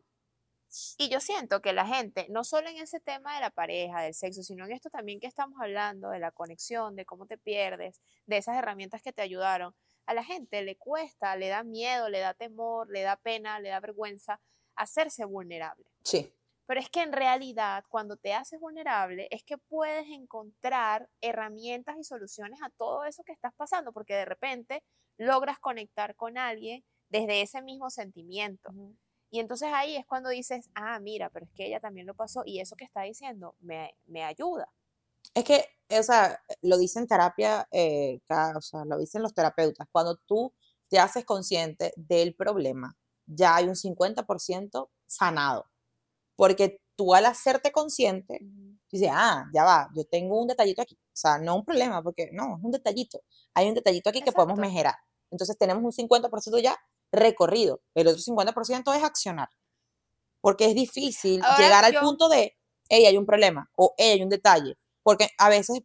Y 0.96 1.10
yo 1.10 1.20
siento 1.20 1.60
que 1.60 1.72
la 1.72 1.86
gente, 1.86 2.26
no 2.30 2.44
solo 2.44 2.68
en 2.70 2.78
ese 2.78 2.98
tema 2.98 3.34
de 3.34 3.40
la 3.42 3.50
pareja, 3.50 4.00
del 4.00 4.14
sexo, 4.14 4.42
sino 4.42 4.64
en 4.64 4.72
esto 4.72 4.88
también 4.88 5.20
que 5.20 5.26
estamos 5.26 5.60
hablando, 5.60 6.08
de 6.08 6.18
la 6.18 6.30
conexión, 6.30 6.96
de 6.96 7.04
cómo 7.04 7.26
te 7.26 7.36
pierdes, 7.36 8.00
de 8.26 8.38
esas 8.38 8.56
herramientas 8.56 9.02
que 9.02 9.12
te 9.12 9.20
ayudaron, 9.20 9.74
a 10.06 10.14
la 10.14 10.24
gente 10.24 10.62
le 10.62 10.76
cuesta, 10.76 11.36
le 11.36 11.48
da 11.48 11.62
miedo, 11.62 12.08
le 12.08 12.20
da 12.20 12.34
temor, 12.34 12.88
le 12.90 13.02
da 13.02 13.16
pena, 13.16 13.60
le 13.60 13.70
da 13.70 13.80
vergüenza 13.80 14.40
hacerse 14.76 15.24
vulnerable. 15.24 15.84
Sí. 16.02 16.32
Pero 16.66 16.80
es 16.80 16.88
que 16.88 17.02
en 17.02 17.12
realidad 17.12 17.84
cuando 17.88 18.16
te 18.16 18.32
haces 18.32 18.60
vulnerable 18.60 19.28
es 19.30 19.42
que 19.44 19.58
puedes 19.58 20.06
encontrar 20.08 21.08
herramientas 21.20 21.96
y 21.98 22.04
soluciones 22.04 22.60
a 22.62 22.70
todo 22.70 23.04
eso 23.04 23.22
que 23.24 23.32
estás 23.32 23.52
pasando, 23.54 23.92
porque 23.92 24.14
de 24.14 24.24
repente 24.24 24.82
logras 25.18 25.58
conectar 25.58 26.16
con 26.16 26.38
alguien 26.38 26.84
desde 27.08 27.42
ese 27.42 27.62
mismo 27.62 27.90
sentimiento. 27.90 28.72
Y 29.30 29.40
entonces 29.40 29.70
ahí 29.72 29.96
es 29.96 30.06
cuando 30.06 30.30
dices, 30.30 30.70
ah, 30.74 30.98
mira, 31.00 31.30
pero 31.30 31.46
es 31.46 31.52
que 31.52 31.66
ella 31.66 31.80
también 31.80 32.06
lo 32.06 32.14
pasó 32.14 32.42
y 32.44 32.60
eso 32.60 32.76
que 32.76 32.84
está 32.84 33.02
diciendo 33.02 33.54
me, 33.60 33.94
me 34.06 34.24
ayuda. 34.24 34.72
Es 35.34 35.44
que, 35.44 35.66
o 35.90 36.02
sea, 36.02 36.40
lo 36.62 36.78
dicen 36.78 37.06
terapia, 37.06 37.66
eh, 37.70 38.20
o 38.56 38.60
sea, 38.60 38.84
lo 38.84 38.98
dicen 38.98 39.22
los 39.22 39.34
terapeutas, 39.34 39.86
cuando 39.90 40.16
tú 40.26 40.52
te 40.88 40.98
haces 40.98 41.24
consciente 41.24 41.92
del 41.96 42.34
problema, 42.34 42.96
ya 43.26 43.56
hay 43.56 43.66
un 43.66 43.76
50% 43.76 44.90
sanado. 45.06 45.66
Porque 46.36 46.80
tú 46.96 47.14
al 47.14 47.26
hacerte 47.26 47.72
consciente, 47.72 48.40
dices, 48.90 49.08
ah, 49.10 49.46
ya 49.54 49.64
va, 49.64 49.88
yo 49.94 50.04
tengo 50.04 50.40
un 50.40 50.48
detallito 50.48 50.82
aquí. 50.82 50.94
O 50.94 51.16
sea, 51.16 51.38
no 51.38 51.56
un 51.56 51.64
problema, 51.64 52.02
porque 52.02 52.30
no, 52.32 52.56
es 52.58 52.64
un 52.64 52.70
detallito. 52.70 53.22
Hay 53.54 53.68
un 53.68 53.74
detallito 53.74 54.10
aquí 54.10 54.22
que 54.22 54.32
podemos 54.32 54.58
mejorar. 54.58 54.96
Entonces 55.30 55.56
tenemos 55.56 55.82
un 55.82 56.08
50% 56.08 56.62
ya 56.62 56.76
recorrido. 57.10 57.80
El 57.94 58.08
otro 58.08 58.20
50% 58.20 58.94
es 58.96 59.02
accionar. 59.02 59.48
Porque 60.40 60.66
es 60.66 60.74
difícil 60.74 61.40
llegar 61.58 61.84
al 61.84 61.94
punto 62.00 62.28
de, 62.28 62.56
hey, 62.88 63.06
hay 63.06 63.16
un 63.16 63.26
problema 63.26 63.70
o 63.76 63.94
hey, 63.96 64.12
hay 64.12 64.22
un 64.22 64.28
detalle. 64.28 64.76
Porque 65.02 65.28
a 65.38 65.48
veces 65.48 65.80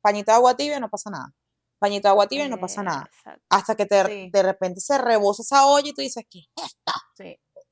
pañito 0.00 0.32
de 0.32 0.36
agua 0.36 0.56
tibia 0.56 0.80
no 0.80 0.90
pasa 0.90 1.10
nada 1.10 1.34
pañito 1.78 2.08
de 2.08 2.10
agua 2.10 2.26
tibia 2.26 2.46
y 2.46 2.48
no 2.48 2.58
pasa 2.58 2.82
nada. 2.82 3.08
Hasta 3.48 3.74
que 3.74 3.86
te, 3.86 4.30
de 4.30 4.42
repente 4.42 4.80
se 4.80 4.98
rebosa 4.98 5.42
esa 5.42 5.66
olla 5.66 5.88
y 5.88 5.92
tú 5.92 6.02
dices, 6.02 6.24
¿qué 6.30 6.40
es 6.40 6.64
esto? 6.64 6.92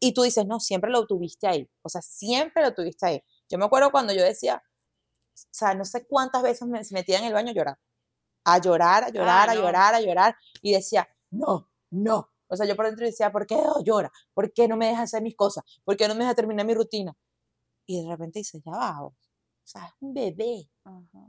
Y 0.01 0.13
tú 0.13 0.23
dices, 0.23 0.47
no, 0.47 0.61
siempre 0.61 0.91
lo 0.91 1.07
tuviste 1.07 1.47
ahí. 1.47 1.69
O 1.83 1.89
sea, 1.89 2.03
siempre 2.03 2.63
lo 2.63 2.75
tuviste 2.75 3.07
ahí. 3.07 3.23
Yo 3.49 3.59
me 3.59 3.65
acuerdo 3.65 3.91
cuando 3.91 4.13
yo 4.13 4.23
decía, 4.23 4.63
o 5.35 5.49
sea, 5.51 5.75
no 5.75 5.85
sé 5.85 6.07
cuántas 6.07 6.43
veces 6.43 6.69
me 6.69 6.81
metía 6.91 7.19
en 7.19 7.25
el 7.25 7.33
baño 7.33 7.51
a 7.51 7.55
llorar. 7.55 7.79
A 8.45 8.59
llorar, 8.59 9.05
a 9.05 9.09
llorar, 9.09 9.49
ah, 9.49 9.53
a 9.53 9.55
llorar, 9.55 9.95
a 9.95 10.01
llorar. 10.01 10.37
Y 10.61 10.75
decía, 10.75 11.09
no, 11.31 11.71
no. 11.91 12.31
O 12.49 12.57
sea, 12.57 12.67
yo 12.67 12.77
por 12.77 12.87
dentro 12.87 13.07
decía, 13.07 13.33
¿por 13.33 13.47
qué 13.47 13.57
llora? 13.85 14.13
¿Por 14.35 14.53
qué 14.53 14.69
no 14.69 14.77
me 14.77 14.87
deja 14.87 15.03
hacer 15.03 15.23
mis 15.23 15.35
cosas? 15.35 15.65
¿Por 15.83 15.97
qué 15.97 16.07
no 16.07 16.15
me 16.15 16.25
deja 16.25 16.35
terminar 16.35 16.67
mi 16.67 16.75
rutina? 16.75 17.17
Y 17.87 18.03
de 18.03 18.11
repente 18.11 18.41
dice, 18.41 18.61
ya 18.65 18.73
va, 18.73 19.11
o 19.65 19.67
sea, 19.67 19.87
es 19.87 19.93
un 20.01 20.13
bebé. 20.13 20.71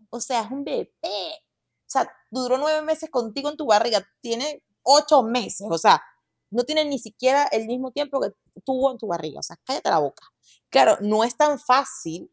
O 0.10 0.20
sea, 0.20 0.42
es 0.42 0.52
un 0.52 0.64
bebé. 0.64 0.92
O 1.02 1.88
sea, 1.88 2.12
duró 2.30 2.58
nueve 2.58 2.82
meses 2.82 3.10
contigo 3.10 3.50
en 3.50 3.58
tu 3.58 3.66
barriga, 3.68 4.06
tiene 4.22 4.64
ocho 4.84 5.24
meses, 5.24 5.68
o 5.70 5.78
sea, 5.78 6.02
no 6.52 6.64
tiene 6.64 6.86
ni 6.86 7.00
siquiera 7.00 7.46
el 7.52 7.68
mismo 7.68 7.92
tiempo 7.92 8.20
que 8.22 8.30
tuvo 8.64 8.92
en 8.92 8.98
tu 8.98 9.08
barriga, 9.08 9.40
o 9.40 9.44
sea, 9.44 9.58
cállate 9.66 9.90
la 9.90 10.00
boca. 10.00 10.26
Claro, 10.70 10.98
no 11.02 11.24
es 11.24 11.36
tan 11.36 11.60
fácil 11.60 12.32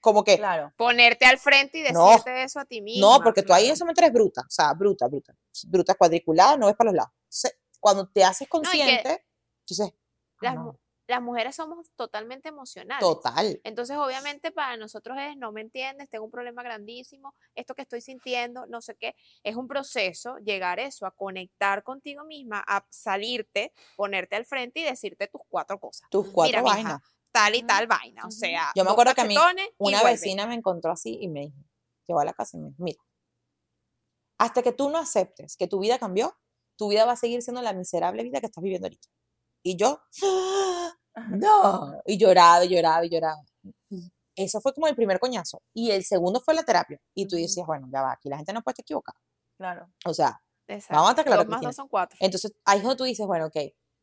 como 0.00 0.24
que... 0.24 0.36
Claro. 0.36 0.72
Ponerte 0.76 1.24
al 1.26 1.38
frente 1.38 1.78
y 1.78 1.82
decirte 1.82 2.42
eso 2.42 2.60
a 2.60 2.64
ti 2.64 2.80
mismo. 2.80 3.10
No, 3.10 3.20
porque 3.22 3.42
tú 3.42 3.52
ahí 3.52 3.68
eso 3.68 3.84
me 3.84 3.92
eres 3.92 4.12
bruta, 4.12 4.42
o 4.42 4.50
sea, 4.50 4.72
bruta, 4.72 5.08
bruta. 5.08 5.34
Bruta 5.66 5.94
cuadriculada, 5.94 6.56
no 6.56 6.66
ves 6.66 6.76
para 6.76 6.92
los 6.92 6.96
lados. 6.96 7.12
cuando 7.80 8.08
te 8.08 8.24
haces 8.24 8.48
consciente, 8.48 9.24
entonces... 9.60 9.92
Ah, 10.42 10.54
las 10.54 10.56
mujeres 11.20 11.56
somos 11.56 11.90
totalmente 11.96 12.48
emocionales. 12.48 13.00
Total. 13.00 13.60
Entonces, 13.64 13.96
obviamente, 13.96 14.50
para 14.50 14.76
nosotros 14.76 15.16
es, 15.20 15.36
no 15.36 15.52
me 15.52 15.60
entiendes, 15.60 16.08
tengo 16.10 16.24
un 16.24 16.30
problema 16.30 16.62
grandísimo, 16.62 17.34
esto 17.54 17.74
que 17.74 17.82
estoy 17.82 18.00
sintiendo, 18.00 18.66
no 18.66 18.80
sé 18.80 18.96
qué, 18.96 19.14
es 19.42 19.56
un 19.56 19.68
proceso 19.68 20.36
llegar 20.38 20.80
eso, 20.80 21.06
a 21.06 21.12
conectar 21.12 21.82
contigo 21.82 22.24
misma, 22.24 22.64
a 22.66 22.84
salirte, 22.90 23.72
ponerte 23.96 24.36
al 24.36 24.44
frente 24.44 24.80
y 24.80 24.84
decirte 24.84 25.28
tus 25.28 25.42
cuatro 25.48 25.78
cosas. 25.78 26.08
Tus 26.10 26.28
cuatro 26.30 26.62
vainas. 26.62 27.00
tal 27.30 27.54
y 27.54 27.62
tal 27.62 27.86
vaina, 27.86 28.26
o 28.26 28.30
sea. 28.30 28.72
Yo 28.74 28.84
me 28.84 28.90
acuerdo 28.90 29.14
que 29.14 29.20
a 29.20 29.24
mí 29.24 29.36
una 29.78 30.02
vecina 30.02 30.46
me 30.46 30.54
encontró 30.54 30.92
así 30.92 31.18
y 31.20 31.28
me 31.28 31.40
dijo, 31.40 31.58
llegó 32.06 32.20
a 32.20 32.24
la 32.24 32.32
casa 32.32 32.56
y 32.56 32.60
me 32.60 32.68
dijo, 32.68 32.82
mira, 32.82 33.02
hasta 34.38 34.62
que 34.62 34.72
tú 34.72 34.90
no 34.90 34.98
aceptes 34.98 35.56
que 35.56 35.66
tu 35.66 35.78
vida 35.78 35.98
cambió, 35.98 36.36
tu 36.76 36.88
vida 36.88 37.04
va 37.06 37.12
a 37.12 37.16
seguir 37.16 37.42
siendo 37.42 37.62
la 37.62 37.72
miserable 37.72 38.22
vida 38.22 38.40
que 38.40 38.46
estás 38.46 38.62
viviendo 38.62 38.86
ahorita. 38.86 39.08
Y 39.66 39.76
yo, 39.76 40.00
no, 41.28 42.00
y 42.04 42.16
lloraba, 42.16 42.64
y 42.64 42.68
lloraba, 42.68 43.04
y 43.04 43.08
lloraba. 43.10 43.42
eso 44.36 44.60
fue 44.60 44.72
como 44.72 44.86
el 44.86 44.94
primer 44.94 45.18
coñazo. 45.18 45.60
Y 45.74 45.90
el 45.90 46.04
segundo 46.04 46.40
fue 46.40 46.54
la 46.54 46.62
terapia. 46.62 47.00
Y 47.16 47.26
tú 47.26 47.34
decías, 47.34 47.66
bueno, 47.66 47.88
ya 47.92 48.00
va, 48.00 48.12
aquí 48.12 48.28
la 48.28 48.36
gente 48.36 48.52
no 48.52 48.62
puede 48.62 48.74
estar 48.74 48.84
equivocada. 48.84 49.18
Claro. 49.58 49.90
O 50.04 50.14
sea, 50.14 50.40
vamos 50.88 51.08
a 51.08 51.10
estar 51.10 51.24
claro. 51.24 51.44
más 51.46 51.60
dos 51.62 51.74
son 51.74 51.88
cuatro. 51.88 52.16
Entonces, 52.20 52.52
ahí 52.64 52.78
es 52.78 52.84
donde 52.84 52.96
tú 52.96 53.02
dices, 53.02 53.26
bueno, 53.26 53.46
ok, 53.46 53.56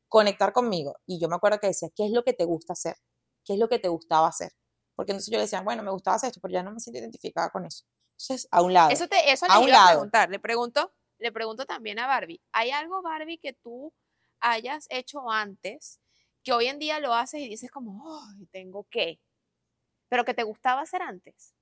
conectar 0.09 0.51
conmigo. 0.51 0.97
Y 1.05 1.17
yo 1.17 1.29
me 1.29 1.37
acuerdo 1.37 1.59
que 1.59 1.67
decía, 1.67 1.87
¿qué 1.95 2.07
es 2.07 2.11
lo 2.11 2.25
que 2.25 2.33
te 2.33 2.43
gusta 2.43 2.73
hacer? 2.73 2.97
¿Qué 3.45 3.53
es 3.53 3.59
lo 3.59 3.69
que 3.69 3.79
te 3.79 3.87
gustaba 3.87 4.27
hacer? 4.27 4.51
Porque 4.97 5.13
entonces 5.13 5.31
yo 5.31 5.37
le 5.37 5.43
decía, 5.43 5.61
bueno, 5.61 5.81
me 5.81 5.91
gustaba 5.91 6.17
hacer 6.17 6.27
esto, 6.27 6.41
pero 6.41 6.55
ya 6.55 6.63
no 6.63 6.73
me 6.73 6.81
siento 6.81 6.99
identificada 6.99 7.51
con 7.51 7.65
eso. 7.65 7.85
Entonces, 8.17 8.49
a 8.51 8.61
un 8.61 8.73
lado. 8.73 8.89
Eso, 8.89 9.07
te, 9.07 9.31
eso 9.31 9.45
le 9.47 9.69
iba 9.69 9.87
a 9.87 9.91
preguntar. 9.91 10.29
Le 10.29 10.39
pregunto, 10.39 10.93
le 11.19 11.31
pregunto 11.31 11.65
también 11.65 11.99
a 11.99 12.07
Barbie. 12.07 12.41
¿Hay 12.51 12.71
algo, 12.71 13.01
Barbie, 13.01 13.37
que 13.37 13.53
tú 13.53 13.93
hayas 14.43 14.87
hecho 14.89 15.31
antes, 15.31 15.99
que 16.43 16.51
hoy 16.53 16.67
en 16.67 16.77
día 16.77 16.99
lo 16.99 17.13
haces 17.13 17.41
y 17.41 17.47
dices 17.47 17.71
como, 17.71 18.03
ay, 18.29 18.45
tengo 18.51 18.85
que, 18.89 19.19
pero 20.09 20.25
que 20.25 20.33
te 20.33 20.43
gustaba 20.43 20.81
hacer 20.81 21.01
antes. 21.01 21.55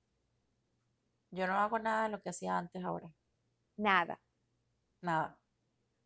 Yo 1.30 1.46
no 1.46 1.54
hago 1.54 1.78
nada 1.78 2.04
de 2.04 2.08
lo 2.10 2.20
que 2.20 2.28
hacía 2.28 2.58
antes 2.58 2.84
ahora. 2.84 3.10
Nada. 3.78 4.20
Nada. 5.00 5.38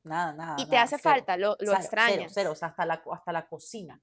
Nada, 0.04 0.32
nada. 0.34 0.56
Y 0.58 0.68
te 0.68 0.76
hace 0.76 0.98
falta, 0.98 1.36
lo, 1.36 1.56
lo 1.58 1.72
extrañas. 1.72 2.30
Cero, 2.32 2.52
o 2.52 2.54
sea, 2.54 2.68
hasta 2.68 2.86
la, 2.86 3.02
hasta 3.10 3.32
la 3.32 3.48
cocina. 3.48 4.00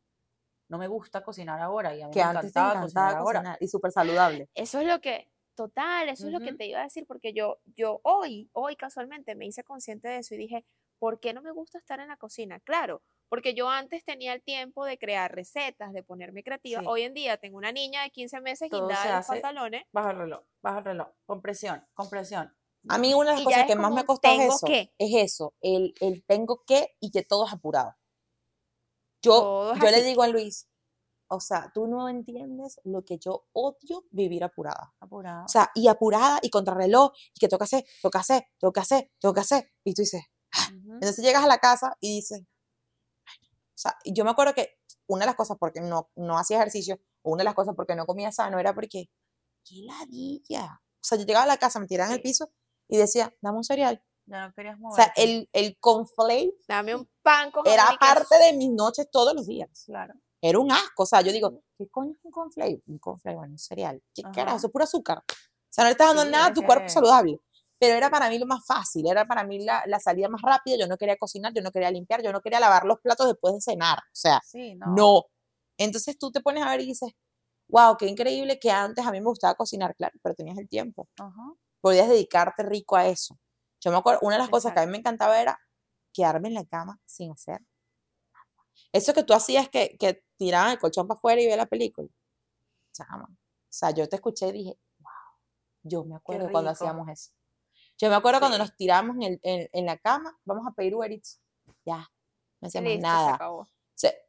No 0.68 0.78
me 0.78 0.88
gusta 0.88 1.24
cocinar 1.24 1.62
ahora 1.62 1.96
y 1.96 2.02
a 2.02 2.08
mí 2.08 2.14
que 2.14 2.20
me 2.20 2.26
antes 2.26 2.46
encantaba, 2.46 2.82
cocinar, 2.82 3.16
ahora. 3.16 3.58
y 3.60 3.68
súper 3.68 3.92
saludable. 3.92 4.50
Eso 4.54 4.82
es 4.82 4.88
lo 4.88 5.00
que, 5.00 5.30
total, 5.56 6.10
eso 6.10 6.28
es 6.28 6.34
lo 6.34 6.40
que 6.40 6.54
te 6.54 6.66
iba 6.66 6.80
a 6.80 6.84
decir, 6.84 7.06
porque 7.08 7.32
yo, 7.32 7.60
yo 7.66 8.02
hoy, 8.04 8.50
hoy 8.54 8.76
casualmente 8.76 9.36
me 9.36 9.46
hice 9.46 9.64
consciente 9.64 10.10
de 10.10 10.18
eso 10.18 10.36
y 10.36 10.40
dije, 10.40 10.66
¿por 11.04 11.20
qué 11.20 11.34
no 11.34 11.42
me 11.42 11.52
gusta 11.52 11.78
estar 11.80 12.00
en 12.00 12.08
la 12.08 12.16
cocina? 12.16 12.62
Claro, 12.62 13.02
porque 13.28 13.54
yo 13.54 13.68
antes 13.68 14.06
tenía 14.06 14.32
el 14.32 14.42
tiempo 14.42 14.86
de 14.86 14.98
crear 14.98 15.36
recetas, 15.36 15.92
de 15.92 16.02
ponerme 16.02 16.44
creativa. 16.44 16.82
Hoy 16.86 17.02
en 17.02 17.14
día 17.14 17.36
tengo 17.36 17.58
una 17.58 17.74
niña 17.74 18.04
de 18.04 18.10
15 18.10 18.40
meses 18.40 18.70
y 18.72 18.74
guindada 18.74 19.18
los 19.18 19.28
pantalones. 19.28 19.84
Baja 19.92 20.12
el 20.12 20.18
reloj, 20.20 20.46
baja 20.62 20.78
el 20.78 20.86
reloj, 20.86 21.10
con 21.26 21.42
presión, 21.42 21.86
con 21.94 22.10
presión. 22.10 22.56
A 22.88 22.98
mí 22.98 23.14
una 23.14 23.32
de 23.32 23.36
las 23.36 23.44
cosas 23.44 23.66
que 23.68 23.76
más 23.76 23.92
me 23.92 24.00
ha 24.00 24.06
costado 24.06 24.40
es 24.40 24.48
eso, 24.48 24.68
es 24.98 25.14
eso, 25.14 25.54
el, 25.60 25.94
el, 26.00 26.24
tengo 26.24 26.64
que 26.66 26.96
y 27.02 27.12
que 27.12 27.24
todo 27.24 27.48
es 27.48 27.52
apurado. 27.52 27.98
Yo, 29.22 29.74
yo 29.76 29.92
le 29.92 30.04
digo 30.04 30.24
a 30.24 30.30
Luis, 30.30 30.70
o 31.28 31.42
sea, 31.42 31.70
tú 31.74 31.86
no 31.86 32.08
entiendes 32.08 32.80
lo 32.86 33.04
que 33.04 33.18
yo 33.18 33.48
odio 33.52 34.06
vivir 34.12 34.46
apurada. 34.46 34.94
Apurada. 35.02 35.44
O 35.44 35.50
sea, 35.50 35.70
y 35.76 35.90
apurada 35.90 36.40
y 36.42 36.50
contrarreloj, 36.50 37.12
y 37.36 37.40
que 37.42 37.50
toca 37.50 37.66
hacer, 37.66 37.84
toca 38.02 38.20
hacer, 38.20 38.46
toca 38.58 38.82
hacer, 38.82 39.12
toca 39.20 39.42
hacer. 39.42 39.70
Y 39.84 39.94
tú 39.94 40.04
dices, 40.04 40.24
entonces 40.74 41.24
llegas 41.24 41.44
a 41.44 41.48
la 41.48 41.58
casa 41.58 41.98
y 42.00 42.16
dices, 42.16 42.42
o 42.42 43.78
sea, 43.78 43.98
yo 44.06 44.24
me 44.24 44.32
acuerdo 44.32 44.54
que 44.54 44.78
una 45.08 45.22
de 45.22 45.28
las 45.28 45.36
cosas 45.36 45.58
porque 45.60 45.82
no, 45.82 46.10
no 46.16 46.38
hacía 46.38 46.58
ejercicio, 46.58 47.00
una 47.24 47.42
de 47.42 47.46
las 47.46 47.54
cosas 47.54 47.76
porque 47.76 47.96
no 47.96 48.06
comía 48.06 48.32
sano, 48.32 48.60
era 48.60 48.74
porque, 48.74 49.10
qué 49.66 49.76
ladilla. 49.84 50.82
O 50.96 51.06
sea, 51.06 51.18
yo 51.18 51.26
llegaba 51.26 51.44
a 51.44 51.48
la 51.48 51.58
casa, 51.58 51.80
me 51.80 51.88
tiraba 51.88 52.10
en 52.10 52.16
el 52.16 52.22
piso 52.22 52.52
y 52.88 52.98
decía, 52.98 53.34
dame 53.42 53.58
un 53.58 53.64
cereal. 53.64 54.04
Ya 54.26 54.48
no 54.48 54.54
querías 54.54 54.80
mover. 54.80 54.94
O 54.94 54.96
sea, 54.96 55.14
el, 55.18 55.50
el 55.52 55.78
conflate. 55.80 56.54
Dame 56.68 56.96
un 56.96 57.10
pan 57.22 57.52
con 57.52 57.68
Era 57.68 57.86
parte 58.00 58.38
de 58.38 58.54
mis 58.54 58.72
noches 58.72 59.10
todos 59.12 59.34
los 59.36 59.48
días. 59.48 59.70
Claro. 59.86 60.14
Era 60.42 60.60
un 60.60 60.72
asco. 60.72 61.04
O 61.04 61.06
sea, 61.06 61.22
yo 61.22 61.32
digo, 61.32 61.62
¿qué 61.78 61.90
coño 61.90 62.12
es 62.12 62.20
un 62.24 62.32
conflate? 62.32 62.82
Un 62.88 63.00
conflate, 63.00 63.36
bueno, 63.36 63.54
un 63.54 63.60
cereal. 63.60 64.02
¿Qué 64.14 64.24
carajo? 64.24 64.58
Eso 64.58 64.68
es 64.68 64.74
puro 64.74 64.86
azúcar. 64.86 65.20
O 65.20 65.24
sea, 65.70 65.84
no 65.84 65.90
le 65.90 65.92
estás 65.92 66.16
dando 66.16 66.26
nada 66.32 66.48
a 66.48 66.54
tu 66.54 66.62
cuerpo 66.64 66.88
saludable 66.88 67.42
pero 67.84 67.98
era 67.98 68.10
para 68.10 68.30
mí 68.30 68.40
lo 68.40 68.46
más 68.46 68.66
fácil, 68.66 69.06
era 69.12 69.26
para 69.26 69.44
mí 69.44 69.60
la, 69.60 69.84
la, 69.88 70.00
salida 70.00 70.30
más 70.30 70.42
rápida, 70.42 70.78
yo 70.78 70.88
no 70.88 70.98
quería 70.98 71.18
cocinar, 71.18 71.52
yo 71.54 71.62
no 71.62 71.70
quería 71.70 71.92
limpiar, 71.92 72.24
yo 72.24 72.32
no 72.32 72.40
quería 72.40 72.62
lavar 72.62 72.86
los 72.86 73.02
platos 73.02 73.28
después 73.28 73.54
de 73.56 73.60
cenar, 73.60 73.98
o 73.98 74.16
sea, 74.16 74.40
no. 74.96 75.24
Entonces 75.78 76.18
tú 76.18 76.32
te 76.32 76.40
pones 76.40 76.64
a 76.64 76.70
ver 76.70 76.80
y 76.80 76.86
dices, 76.86 77.12
wow, 77.68 77.98
qué 77.98 78.08
increíble 78.08 78.58
que 78.58 78.72
antes 78.72 79.06
a 79.06 79.12
mí 79.12 79.20
me 79.20 79.28
gustaba 79.28 79.56
cocinar, 79.56 79.94
claro, 79.98 80.18
pero 80.24 80.34
tenías 80.34 80.58
el 80.58 80.70
tiempo, 80.70 81.10
podías 81.82 82.08
dedicarte 82.08 82.64
rico 82.64 82.96
a 82.96 83.06
eso. 83.06 83.38
Yo 83.82 83.92
me 83.92 83.98
acuerdo, 83.98 84.22
una 84.22 84.36
de 84.36 84.44
las 84.44 84.50
cosas 84.50 84.72
que 84.72 84.80
a 84.80 84.86
mí 84.86 84.92
me 84.94 85.00
encantaba 85.00 85.42
era 85.42 85.60
quedarme 86.14 86.48
en 86.48 86.54
la 86.54 86.64
cama 86.64 87.02
sin 87.06 87.34
hacer 87.34 87.60
Eso 88.94 89.14
que 89.14 89.24
tú 89.24 89.34
hacías 89.34 89.68
que, 89.68 89.98
que 90.00 90.24
tiraban 90.38 90.72
el 90.72 90.80
colchón 90.80 91.06
para 91.06 91.18
afuera 91.18 91.42
y 91.42 91.46
veía 91.48 91.58
la 91.58 91.66
película. 91.66 92.08
Chama. 92.94 93.26
O 93.26 93.36
sea, 93.68 93.92
yo 93.92 94.08
te 94.08 94.16
escuché 94.16 94.48
y 94.48 94.52
dije, 94.54 94.80
wow, 95.00 95.12
yo 95.82 96.06
me 96.06 96.16
acuerdo 96.16 96.50
cuando 96.50 96.70
hacíamos 96.70 97.10
eso. 97.10 97.32
Yo 98.00 98.10
me 98.10 98.16
acuerdo 98.16 98.40
cuando 98.40 98.58
nos 98.58 98.76
tiramos 98.76 99.16
en, 99.18 99.40
el, 99.44 99.70
en, 99.72 99.86
la 99.86 99.98
cama, 99.98 100.38
vamos 100.46 100.66
a 100.68 100.72
pedir 100.72 100.96
Uber 100.96 101.12
Eats, 101.12 101.40
ya, 101.86 102.10
no 102.60 102.68
hacíamos 102.68 103.00
nada. 103.00 103.40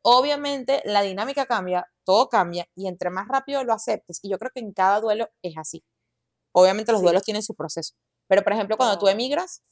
obviamente 0.03 0.83
la 0.85 1.03
dinámica 1.03 1.47
cambia, 1.47 1.91
todo 2.05 2.29
cambia, 2.29 2.69
y 2.75 2.89
entre 2.89 3.11
más 3.11 3.27
rápido 3.27 3.65
lo 3.65 3.73
aceptes, 3.73 4.21
y 4.23 4.31
yo 4.31 4.39
creo 4.39 4.51
que 4.55 4.61
en 4.61 4.73
cada 4.73 5.01
duelo 5.01 5.29
es 5.43 5.57
así. 5.57 5.85
Obviamente 6.53 6.93
los 6.93 7.03
duelos 7.03 7.25
tienen 7.25 7.43
su 7.43 7.55
proceso, 7.55 7.95
pero 8.29 8.43
por 8.43 8.53
ejemplo 8.53 8.77
cuando 8.77 8.99
tú 8.99 9.09
emigras, 9.09 9.63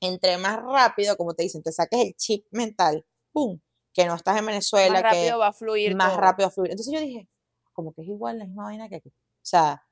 entre 0.00 0.38
más 0.38 0.60
rápido, 0.62 1.16
como 1.16 1.34
te 1.34 1.42
dicen, 1.42 1.62
te 1.62 1.72
saques 1.72 2.00
el 2.00 2.14
chip 2.14 2.46
mental, 2.50 3.04
¡pum! 3.32 3.60
Que 3.92 4.06
no 4.06 4.14
estás 4.14 4.38
en 4.38 4.46
Venezuela, 4.46 4.94
más 4.94 5.02
rápido 5.02 5.38
va 5.38 5.48
a 5.48 5.52
fluir. 5.52 5.96
Más 5.96 6.16
rápido 6.16 6.46
va 6.46 6.50
a 6.50 6.54
fluir. 6.54 6.70
Entonces 6.70 6.94
yo 6.94 7.00
dije, 7.00 7.28
como 7.72 7.92
que 7.92 8.02
es 8.02 8.08
igual 8.08 8.38
la 8.38 8.44
misma 8.44 8.64
vaina 8.64 8.88
que 8.88 8.96
aquí. 8.96 9.08
O 9.08 9.46
sea. 9.46 9.84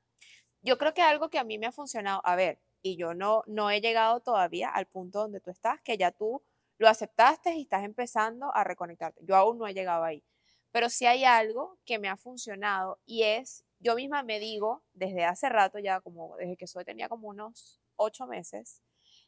Yo 0.61 0.77
creo 0.77 0.93
que 0.93 1.01
algo 1.01 1.29
que 1.29 1.39
a 1.39 1.43
mí 1.43 1.57
me 1.57 1.67
ha 1.67 1.71
funcionado, 1.71 2.21
a 2.23 2.35
ver, 2.35 2.59
y 2.81 2.97
yo 2.97 3.13
no, 3.13 3.43
no 3.47 3.69
he 3.69 3.81
llegado 3.81 4.19
todavía 4.19 4.69
al 4.69 4.87
punto 4.87 5.19
donde 5.19 5.39
tú 5.39 5.51
estás, 5.51 5.81
que 5.81 5.97
ya 5.97 6.11
tú 6.11 6.41
lo 6.77 6.87
aceptaste 6.87 7.55
y 7.55 7.63
estás 7.63 7.83
empezando 7.83 8.53
a 8.55 8.63
reconectarte. 8.63 9.21
Yo 9.23 9.35
aún 9.35 9.57
no 9.57 9.67
he 9.67 9.73
llegado 9.73 10.03
ahí. 10.03 10.23
Pero 10.71 10.89
sí 10.89 11.05
hay 11.05 11.23
algo 11.23 11.77
que 11.85 11.97
me 11.97 12.07
ha 12.07 12.17
funcionado 12.17 12.99
y 13.05 13.23
es, 13.23 13.65
yo 13.79 13.95
misma 13.95 14.21
me 14.23 14.39
digo, 14.39 14.83
desde 14.93 15.25
hace 15.25 15.49
rato 15.49 15.79
ya, 15.79 16.01
como 16.01 16.35
desde 16.37 16.57
que 16.57 16.67
soy, 16.67 16.85
tenía 16.85 17.09
como 17.09 17.29
unos 17.29 17.81
ocho 17.95 18.27
meses, 18.27 18.83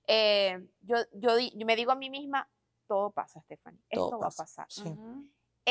eh, 0.08 0.60
yo, 0.82 0.98
yo, 1.14 1.32
me 1.66 1.76
digo 1.76 1.92
a 1.92 1.96
mí 1.96 2.10
misma, 2.10 2.50
todo 2.88 3.12
pasa, 3.12 3.42
Stephanie, 3.42 3.82
esto 3.90 4.20
va 4.20 4.28
a 4.28 4.32
pasar 4.32 4.68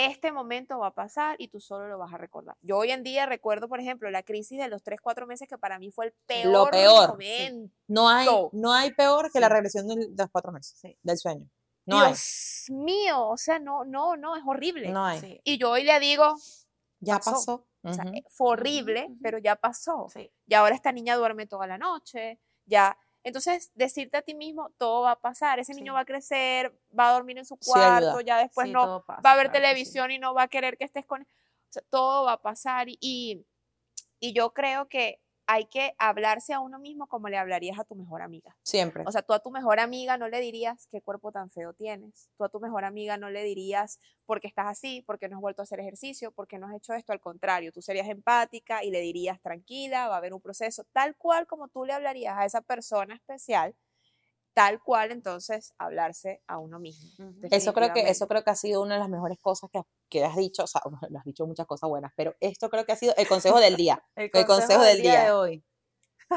este 0.07 0.33
momento 0.33 0.79
va 0.79 0.89
a 0.89 0.95
pasar 0.95 1.37
y 1.39 1.49
tú 1.49 1.61
solo 1.61 1.89
lo 1.89 1.99
vas 1.99 2.13
a 2.13 2.19
recordar. 2.19 2.57
Yo 2.63 2.79
hoy 2.79 2.91
en 2.91 3.03
día 3.03 3.27
recuerdo, 3.27 3.69
por 3.69 3.81
ejemplo, 3.81 4.11
la 4.11 4.23
crisis 4.23 4.59
de 4.59 4.69
los 4.69 4.83
3, 4.83 5.01
4 5.01 5.27
meses 5.27 5.49
que 5.49 5.59
para 5.59 5.79
mí 5.79 5.91
fue 5.91 6.07
el 6.07 6.15
peor, 6.27 6.53
lo 6.53 6.67
peor 6.71 7.09
momento. 7.11 7.75
No, 7.87 8.09
hay, 8.09 8.29
no 8.53 8.73
hay 8.73 8.93
peor 8.93 9.31
que 9.33 9.41
la 9.41 9.49
regresión 9.49 9.87
de 9.89 10.09
los 10.17 10.31
4 10.31 10.53
meses 10.53 10.97
del 11.03 11.19
sueño. 11.19 11.49
No 11.87 12.05
Dios 12.05 12.67
mío, 12.69 13.29
o 13.29 13.37
sea, 13.39 13.59
no, 13.59 13.85
no, 13.85 14.17
no, 14.17 14.37
es 14.37 14.43
horrible. 14.47 14.91
No 14.91 15.07
hay. 15.07 15.41
Y 15.43 15.57
yo 15.57 15.71
hoy 15.71 15.85
le 15.85 15.99
digo, 16.01 16.37
ya 17.01 17.19
pasó. 17.19 17.67
O 17.83 17.93
sea, 17.93 18.05
fue 18.29 18.51
horrible, 18.51 19.09
pero 19.23 19.39
ya 19.39 19.57
pasó. 19.57 20.07
Y 20.47 20.55
ahora 20.55 20.75
esta 20.75 20.93
niña 20.93 21.17
duerme 21.17 21.47
toda 21.47 21.67
la 21.67 21.79
noche, 21.79 22.39
ya 22.67 22.99
entonces, 23.29 23.71
decirte 23.75 24.17
a 24.17 24.23
ti 24.23 24.35
mismo, 24.35 24.71
todo 24.79 25.03
va 25.03 25.13
a 25.13 25.21
pasar, 25.21 25.59
ese 25.59 25.75
niño 25.75 25.95
va 25.95 26.01
a 26.01 26.05
crecer, 26.05 26.77
va 26.99 27.11
a 27.11 27.13
dormir 27.13 27.39
en 27.39 27.45
su 27.45 27.57
cuarto, 27.57 28.21
ya 28.21 28.39
después 28.39 28.69
no 28.71 29.05
va 29.25 29.33
a 29.33 29.37
ver 29.37 29.53
televisión 29.53 30.11
y 30.11 30.19
no 30.19 30.35
va 30.35 30.43
a 30.45 30.49
querer 30.49 30.77
que 30.77 30.85
estés 30.85 31.07
con... 31.07 31.23
O 31.23 31.27
sea, 31.71 31.83
todo 31.91 32.25
va 32.25 32.33
a 32.33 32.43
pasar 32.43 32.89
y, 32.89 33.45
Y 34.21 34.33
yo 34.33 34.53
creo 34.53 34.89
que 34.89 35.21
hay 35.51 35.65
que 35.65 35.95
hablarse 35.99 36.53
a 36.53 36.61
uno 36.61 36.79
mismo 36.79 37.07
como 37.07 37.31
le 37.31 37.39
hablarías 37.39 37.79
a 37.79 37.85
tu 37.85 37.95
mejor 37.95 38.21
amiga. 38.21 38.55
Siempre. 38.63 39.03
O 39.07 39.11
sea, 39.11 39.23
tú 39.23 39.33
a 39.33 39.39
tu 39.41 39.51
mejor 39.51 39.81
amiga 39.81 40.19
no 40.19 40.29
le 40.29 40.41
dirías 40.41 40.87
qué 40.91 41.01
cuerpo 41.01 41.33
tan 41.33 41.49
feo 41.49 41.73
tienes. 41.73 42.29
Tú 42.37 42.45
a 42.45 42.51
tu 42.51 42.61
mejor 42.61 42.85
amiga 42.85 43.17
no 43.17 43.31
le 43.31 43.43
dirías 43.43 43.99
por 44.27 44.43
qué 44.43 44.47
estás 44.47 44.67
así, 44.67 45.01
por 45.07 45.19
qué 45.19 45.27
no 45.31 45.37
has 45.37 45.41
vuelto 45.41 45.63
a 45.63 45.65
hacer 45.65 45.81
ejercicio, 45.81 46.33
por 46.33 46.49
qué 46.49 46.59
no 46.59 46.67
has 46.69 46.75
hecho 46.75 46.93
esto. 46.93 47.15
Al 47.15 47.21
contrario, 47.21 47.73
tú 47.73 47.81
serías 47.81 48.09
empática 48.09 48.85
y 48.85 48.91
le 48.91 49.01
dirías 49.01 49.41
tranquila, 49.41 50.09
va 50.09 50.17
a 50.17 50.19
haber 50.19 50.35
un 50.35 50.43
proceso, 50.43 50.85
tal 50.93 51.17
cual 51.17 51.47
como 51.47 51.69
tú 51.69 51.87
le 51.87 51.95
hablarías 51.95 52.37
a 52.37 52.45
esa 52.45 52.61
persona 52.61 53.15
especial 53.15 53.75
tal 54.53 54.83
cual 54.83 55.13
entonces 55.13 55.73
hablarse 55.79 56.43
a 56.49 56.59
uno 56.59 56.81
mismo. 56.81 57.33
Eso 57.49 57.73
creo 57.73 57.93
que 57.93 58.11
eso 58.11 58.27
creo 58.27 58.43
que 58.43 58.51
ha 58.51 58.57
sido 58.57 58.83
una 58.83 58.95
de 58.95 59.01
las 59.01 59.09
mejores 59.09 59.39
cosas 59.39 59.71
que, 59.71 59.83
que 60.09 60.25
has 60.25 60.37
dicho, 60.37 60.65
o 60.65 60.67
sea, 60.67 60.81
has 61.19 61.25
dicho 61.25 61.47
muchas 61.47 61.67
cosas 61.67 61.89
buenas, 61.89 62.13
pero 62.17 62.35
esto 62.41 62.69
creo 62.69 62.85
que 62.85 62.93
ha 62.93 62.97
sido 62.97 63.15
el 63.17 63.29
consejo 63.29 63.61
del 63.61 63.77
día. 63.77 64.03
el, 64.17 64.31
consejo 64.47 64.83
del, 64.83 65.03
día, 65.03 65.25
de 65.25 65.31
hoy. 65.33 65.65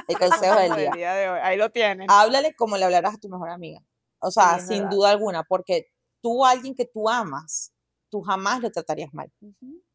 El 0.07 0.17
consejo 0.17 0.55
del 0.55 0.75
día. 0.75 0.91
día 0.95 1.13
de 1.13 1.29
hoy. 1.29 1.39
Ahí 1.41 1.57
lo 1.57 1.69
tienes. 1.71 2.07
Háblale 2.09 2.55
como 2.55 2.77
le 2.77 2.85
hablarás 2.85 3.15
a 3.15 3.17
tu 3.17 3.29
mejor 3.29 3.49
amiga. 3.49 3.81
O 4.19 4.29
sea, 4.29 4.59
sin 4.59 4.87
duda 4.87 5.09
alguna, 5.09 5.43
porque 5.43 5.87
tú 6.21 6.45
alguien 6.45 6.75
que 6.75 6.85
tú 6.85 7.09
amas, 7.09 7.73
tú 8.11 8.21
jamás 8.21 8.61
lo 8.61 8.69
tratarías 8.69 9.11
mal. 9.13 9.31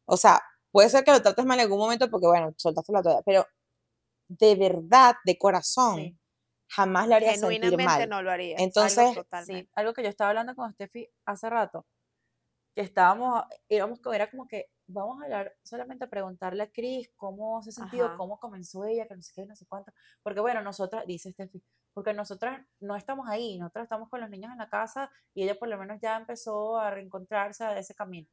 O 0.05 0.17
sea, 0.17 0.41
puede 0.71 0.89
ser 0.89 1.05
que 1.05 1.11
lo 1.11 1.21
trates 1.21 1.45
mal 1.45 1.57
en 1.59 1.63
algún 1.63 1.79
momento 1.79 2.09
porque 2.09 2.27
bueno, 2.27 2.53
soltaste 2.57 2.91
la 2.91 3.01
toalla, 3.01 3.21
pero 3.25 3.45
de 4.27 4.55
verdad, 4.55 5.15
de 5.23 5.37
corazón, 5.37 6.19
jamás 6.69 7.07
le 7.07 7.15
haría 7.15 7.35
sentir 7.35 7.77
mal. 7.77 8.09
no 8.09 8.21
lo 8.21 8.31
haría. 8.31 8.57
Entonces, 8.59 8.97
algo, 8.97 9.23
algo 9.75 9.93
que 9.93 10.03
yo 10.03 10.09
estaba 10.09 10.31
hablando 10.31 10.55
con 10.55 10.73
Steffi 10.73 11.09
hace 11.25 11.49
rato, 11.49 11.85
que 12.77 12.83
estábamos, 12.83 13.43
íbamos, 13.69 13.99
era 14.13 14.29
como 14.29 14.47
que 14.47 14.69
vamos 14.85 15.19
a 15.19 15.23
hablar, 15.23 15.51
solamente 15.63 16.05
a 16.05 16.09
preguntarle 16.11 16.61
a 16.61 16.71
Cris 16.71 17.09
cómo 17.15 17.59
se 17.63 17.71
ha 17.71 17.73
sentido, 17.73 18.15
cómo 18.15 18.39
comenzó 18.39 18.85
ella, 18.85 19.07
que 19.07 19.15
no 19.15 19.21
sé 19.23 19.31
qué, 19.33 19.47
no 19.47 19.55
sé 19.55 19.65
cuánto. 19.65 19.91
Porque 20.21 20.41
bueno, 20.41 20.61
nosotras, 20.61 21.03
dice 21.07 21.31
Steffi, 21.31 21.63
porque 21.95 22.13
nosotras 22.13 22.63
no 22.79 22.95
estamos 22.95 23.27
ahí, 23.29 23.57
nosotras 23.57 23.85
estamos 23.85 24.09
con 24.09 24.21
los 24.21 24.29
niños 24.29 24.51
en 24.51 24.59
la 24.59 24.69
casa 24.69 25.09
y 25.33 25.41
ella 25.41 25.57
por 25.57 25.69
lo 25.69 25.79
menos 25.79 25.99
ya 25.99 26.17
empezó 26.17 26.77
a 26.77 26.91
reencontrarse 26.91 27.63
a 27.63 27.79
ese 27.79 27.95
camino. 27.95 28.29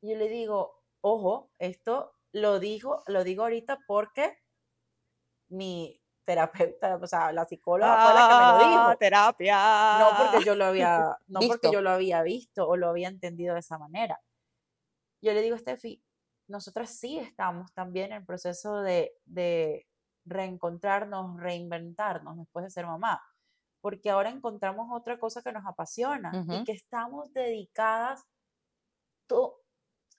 Y 0.00 0.10
yo 0.10 0.18
le 0.18 0.28
digo, 0.28 0.82
ojo, 1.00 1.52
esto 1.60 2.10
lo 2.32 2.58
digo, 2.58 3.04
lo 3.06 3.22
digo 3.22 3.44
ahorita 3.44 3.78
porque 3.86 4.38
mi, 5.50 5.97
terapeuta, 6.28 6.96
o 6.96 7.06
sea, 7.06 7.32
la 7.32 7.46
psicóloga 7.46 8.04
fue 8.04 8.12
la 8.12 8.28
que 8.28 8.34
me 8.34 8.52
lo 8.52 8.70
dijo. 8.70 8.82
Ah, 8.82 8.96
terapia. 8.98 9.98
No 9.98 10.10
porque 10.18 10.44
yo 10.44 10.54
lo 10.54 10.66
había, 10.66 11.18
no 11.26 11.40
porque 11.40 11.72
yo 11.72 11.80
lo 11.80 11.88
había 11.88 12.22
visto 12.22 12.68
o 12.68 12.76
lo 12.76 12.90
había 12.90 13.08
entendido 13.08 13.54
de 13.54 13.60
esa 13.60 13.78
manera. 13.78 14.20
Yo 15.22 15.32
le 15.32 15.40
digo 15.40 15.56
a 15.56 15.58
Steffi, 15.58 16.04
nosotras 16.46 16.90
sí 16.90 17.18
estamos 17.18 17.72
también 17.72 18.12
en 18.12 18.18
el 18.18 18.26
proceso 18.26 18.82
de, 18.82 19.14
de 19.24 19.86
reencontrarnos, 20.26 21.40
reinventarnos 21.40 22.36
después 22.36 22.66
de 22.66 22.70
ser 22.72 22.84
mamá, 22.84 23.22
porque 23.80 24.10
ahora 24.10 24.28
encontramos 24.28 24.88
otra 24.92 25.18
cosa 25.18 25.40
que 25.40 25.52
nos 25.52 25.64
apasiona 25.64 26.44
y 26.50 26.64
que 26.64 26.72
estamos 26.72 27.32
dedicadas 27.32 28.26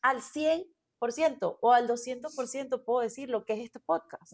al 0.01 0.22
100% 0.22 1.57
o 1.62 1.72
al 1.72 1.88
200%, 1.88 2.84
puedo 2.84 3.01
decir, 3.01 3.30
lo 3.30 3.45
que 3.45 3.53
es 3.53 3.60
este 3.60 3.80
podcast. 3.80 4.34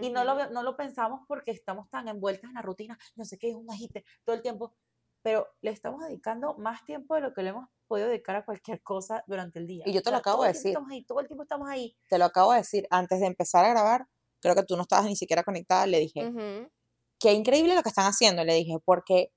Y 0.00 0.10
no 0.10 0.24
lo, 0.24 0.50
no 0.50 0.62
lo 0.62 0.76
pensamos 0.76 1.22
porque 1.26 1.50
estamos 1.50 1.88
tan 1.90 2.08
envueltas 2.08 2.48
en 2.48 2.54
la 2.54 2.62
rutina, 2.62 2.98
no 3.16 3.24
sé 3.24 3.38
qué, 3.38 3.50
es 3.50 3.56
un 3.56 3.70
agite 3.70 4.04
todo 4.24 4.36
el 4.36 4.42
tiempo, 4.42 4.74
pero 5.22 5.46
le 5.60 5.70
estamos 5.70 6.02
dedicando 6.02 6.56
más 6.56 6.84
tiempo 6.84 7.14
de 7.14 7.20
lo 7.20 7.34
que 7.34 7.42
le 7.42 7.50
hemos 7.50 7.68
podido 7.86 8.08
dedicar 8.08 8.36
a 8.36 8.44
cualquier 8.44 8.82
cosa 8.82 9.22
durante 9.26 9.58
el 9.58 9.66
día. 9.66 9.84
Y 9.86 9.92
yo 9.92 10.02
te 10.02 10.10
lo 10.10 10.16
acabo 10.16 10.42
de 10.42 10.48
decir. 10.48 10.68
Estamos 10.70 10.90
ahí, 10.90 11.04
todo 11.04 11.20
el 11.20 11.26
tiempo 11.26 11.42
estamos 11.42 11.68
ahí. 11.68 11.96
Te 12.08 12.18
lo 12.18 12.24
acabo 12.24 12.52
de 12.52 12.58
decir. 12.58 12.86
Antes 12.90 13.20
de 13.20 13.26
empezar 13.26 13.64
a 13.64 13.70
grabar, 13.70 14.06
creo 14.40 14.54
que 14.54 14.62
tú 14.62 14.76
no 14.76 14.82
estabas 14.82 15.06
ni 15.06 15.16
siquiera 15.16 15.42
conectada, 15.42 15.86
le 15.86 15.98
dije, 15.98 16.32
qué 17.18 17.32
increíble 17.32 17.74
lo 17.74 17.82
que 17.82 17.90
están 17.90 18.06
haciendo, 18.06 18.44
le 18.44 18.54
dije, 18.54 18.78
porque 18.84 19.32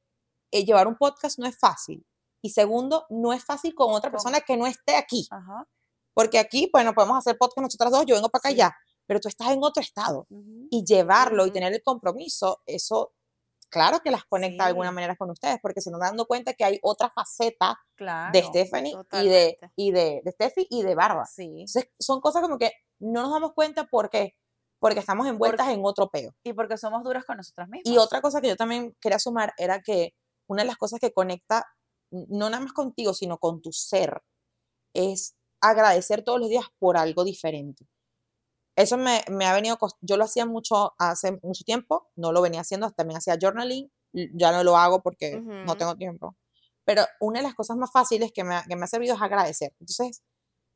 eh, 0.52 0.64
llevar 0.64 0.88
un 0.88 0.96
podcast 0.96 1.40
no 1.40 1.48
es 1.48 1.58
fácil. 1.58 2.06
Y 2.42 2.52
segundo, 2.52 3.06
no 3.10 3.34
es 3.34 3.44
fácil 3.44 3.74
con 3.74 3.94
otra 3.94 4.12
persona 4.12 4.42
que 4.42 4.56
no 4.56 4.68
esté 4.68 4.96
aquí. 4.96 5.28
Porque 6.14 6.40
aquí, 6.40 6.70
bueno, 6.72 6.94
podemos 6.94 7.18
hacer 7.18 7.38
podcast 7.38 7.64
nosotras 7.64 7.92
dos, 7.92 8.06
yo 8.06 8.16
vengo 8.16 8.30
para 8.30 8.40
acá 8.40 8.52
ya 8.52 8.76
pero 9.06 9.20
tú 9.20 9.28
estás 9.28 9.52
en 9.52 9.64
otro 9.64 9.82
estado. 9.82 10.28
Y 10.70 10.84
llevarlo 10.84 11.46
y 11.46 11.52
tener 11.52 11.74
el 11.74 11.84
compromiso, 11.84 12.62
eso, 12.66 13.14
claro 13.70 14.00
que 14.00 14.12
las 14.12 14.26
conecta 14.26 14.64
de 14.64 14.70
alguna 14.70 14.92
manera 14.92 15.16
con 15.16 15.30
ustedes, 15.30 15.60
porque 15.62 15.82
se 15.82 15.92
nos 15.92 16.00
dan 16.00 16.12
dando 16.12 16.26
cuenta 16.26 16.54
que 16.54 16.64
hay 16.64 16.80
otra 16.82 17.10
faceta 17.10 17.80
de 18.32 18.44
Stephanie 18.44 18.96
y 19.14 19.28
de, 19.28 19.58
y 19.76 19.92
de, 19.92 20.22
de 20.24 20.32
Steffi 20.32 20.68
y 20.70 20.84
de 20.84 20.96
Barba. 20.96 21.26
Sí. 21.26 21.66
son 22.00 22.22
cosas 22.22 22.42
como 22.42 22.58
que 22.58 22.72
no 23.00 23.24
nos 23.24 23.32
damos 23.32 23.54
cuenta 23.54 23.88
porque 23.90 24.36
porque 24.80 25.00
estamos 25.00 25.26
envueltas 25.28 25.70
en 25.70 25.80
otro 25.86 26.10
peo. 26.10 26.36
Y 26.44 26.52
porque 26.52 26.78
somos 26.78 27.06
duras 27.06 27.24
con 27.24 27.38
nosotras 27.38 27.70
mismas. 27.70 27.94
Y 27.94 27.98
otra 27.98 28.20
cosa 28.20 28.42
que 28.42 28.50
yo 28.50 28.58
también 28.58 28.94
quería 29.00 29.18
sumar 29.18 29.54
era 29.58 29.82
que 29.82 30.14
una 30.46 30.64
de 30.64 30.68
las 30.68 30.76
cosas 30.76 31.00
que 31.00 31.14
conecta, 31.14 31.66
no 32.12 32.50
nada 32.50 32.62
más 32.62 32.74
contigo, 32.74 33.14
sino 33.14 33.38
con 33.38 33.62
tu 33.62 33.72
ser, 33.72 34.22
es 34.94 35.38
agradecer 35.62 36.26
todos 36.26 36.38
los 36.38 36.50
días 36.50 36.66
por 36.80 36.98
algo 36.98 37.24
diferente 37.24 37.88
eso 38.76 38.98
me, 38.98 39.22
ha 39.46 39.54
venido, 39.54 39.78
yo 40.02 40.18
lo 40.18 40.24
hacía 40.24 40.46
mucho 40.46 40.94
hace 40.98 41.40
mucho 41.44 41.64
tiempo, 41.64 42.10
no 42.16 42.32
lo 42.32 42.42
venía 42.42 42.62
haciendo, 42.62 42.92
también 42.92 43.18
hacía 43.18 43.38
journaling, 43.40 43.92
ya 44.34 44.52
no 44.52 44.64
lo 44.64 44.78
hago 44.78 45.02
porque 45.04 45.40
no 45.40 45.76
tengo 45.76 45.96
tiempo. 45.96 46.36
Pero 46.86 47.06
una 47.20 47.40
de 47.40 47.44
las 47.44 47.56
cosas 47.56 47.78
más 47.78 47.92
fáciles 47.92 48.32
que 48.34 48.44
me, 48.44 48.62
que 48.68 48.76
me 48.76 48.84
ha 48.84 48.88
servido 48.88 49.16
es 49.16 49.22
agradecer. 49.22 49.74
Entonces, 49.80 50.24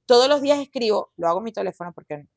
todos 0.06 0.30
los 0.30 0.42
días 0.42 0.60
escribo, 0.60 1.12
lo 1.18 1.28
hago 1.28 1.40
en 1.40 1.46
mi 1.46 1.52
teléfono 1.52 1.92
porque 1.94 2.28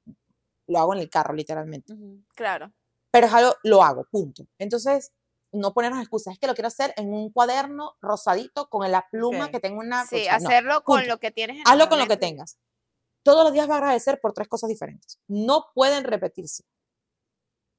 lo 0.67 0.79
hago 0.79 0.95
en 0.95 1.01
el 1.01 1.11
carro, 1.11 1.35
literalmente. 1.35 1.95
Claro. 2.35 2.73
Pero 3.13 3.27
es 3.27 3.35
algo, 3.35 3.55
lo 3.63 3.83
hago, 3.83 4.07
punto. 4.11 4.47
Entonces, 4.59 5.13
no 5.53 5.75
ponernos 5.75 6.01
excusas, 6.01 6.35
es 6.35 6.39
que 6.39 6.47
lo 6.47 6.55
quiero 6.55 6.69
hacer 6.69 6.95
en 6.97 7.13
un 7.13 7.31
cuaderno 7.31 7.97
rosadito 8.01 8.69
con 8.69 8.91
la 8.91 9.07
pluma 9.11 9.51
que 9.51 9.61
tengo 9.61 9.81
una... 9.81 10.07
Sí, 10.07 10.27
hacerlo 10.27 10.83
con 10.85 11.07
lo 11.07 11.19
que 11.19 11.31
tienes. 11.31 11.59
En 11.59 11.63
Hazlo 11.67 11.89
con 11.89 11.99
lo 11.99 12.07
que 12.07 12.17
tengas 12.17 12.59
todos 13.23 13.45
los 13.45 13.53
días 13.53 13.69
va 13.69 13.75
a 13.75 13.79
agradecer 13.79 14.21
por 14.21 14.33
tres 14.33 14.49
cosas 14.49 14.69
diferentes. 14.69 15.19
No 15.29 15.67
pueden 15.75 16.05
repetirse. 16.05 16.65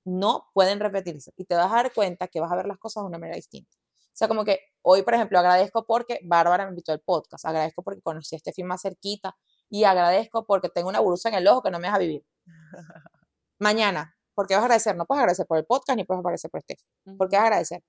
No 0.06 0.50
pueden 0.54 0.80
repetirse. 0.80 1.32
Y 1.38 1.46
te 1.46 1.56
vas 1.56 1.72
a 1.72 1.76
dar 1.76 1.94
cuenta 1.94 2.28
que 2.28 2.40
vas 2.40 2.52
a 2.52 2.56
ver 2.56 2.66
las 2.66 2.78
cosas 2.78 3.04
de 3.04 3.08
una 3.08 3.18
manera 3.18 3.36
distinta. 3.36 3.78
O 3.78 4.14
sea, 4.14 4.28
como 4.28 4.44
que 4.44 4.60
hoy, 4.82 5.04
por 5.04 5.14
ejemplo, 5.14 5.40
agradezco 5.40 5.86
porque 5.86 6.20
Bárbara 6.24 6.66
me 6.66 6.72
invitó 6.72 6.92
al 6.92 7.00
podcast, 7.00 7.46
agradezco 7.46 7.82
porque 7.82 8.02
conocí 8.02 8.36
a 8.36 8.40
Steffi 8.40 8.64
más 8.64 8.82
cerquita 8.82 9.38
y 9.70 9.86
agradezco 9.86 10.46
porque 10.46 10.70
tengo 10.70 10.90
una 10.90 11.00
brusa 11.00 11.30
en 11.30 11.36
el 11.36 11.48
ojo 11.48 11.62
que 11.62 11.72
no 11.72 11.80
me 11.80 11.88
deja 11.88 11.98
vivir. 11.98 12.26
Mañana, 13.60 14.18
¿por 14.34 14.48
qué 14.48 14.56
vas 14.56 14.64
a 14.64 14.66
agradecer? 14.66 14.96
No 14.98 15.06
puedes 15.06 15.22
agradecer 15.22 15.46
por 15.48 15.58
el 15.58 15.66
podcast 15.66 15.96
ni 15.96 16.04
puedes 16.04 16.20
agradecer 16.20 16.52
por 16.52 16.62
Steffi. 16.62 16.86
¿Por 17.18 17.30
qué 17.30 17.38
vas 17.38 17.44
a 17.44 17.48
agradecer? 17.48 17.84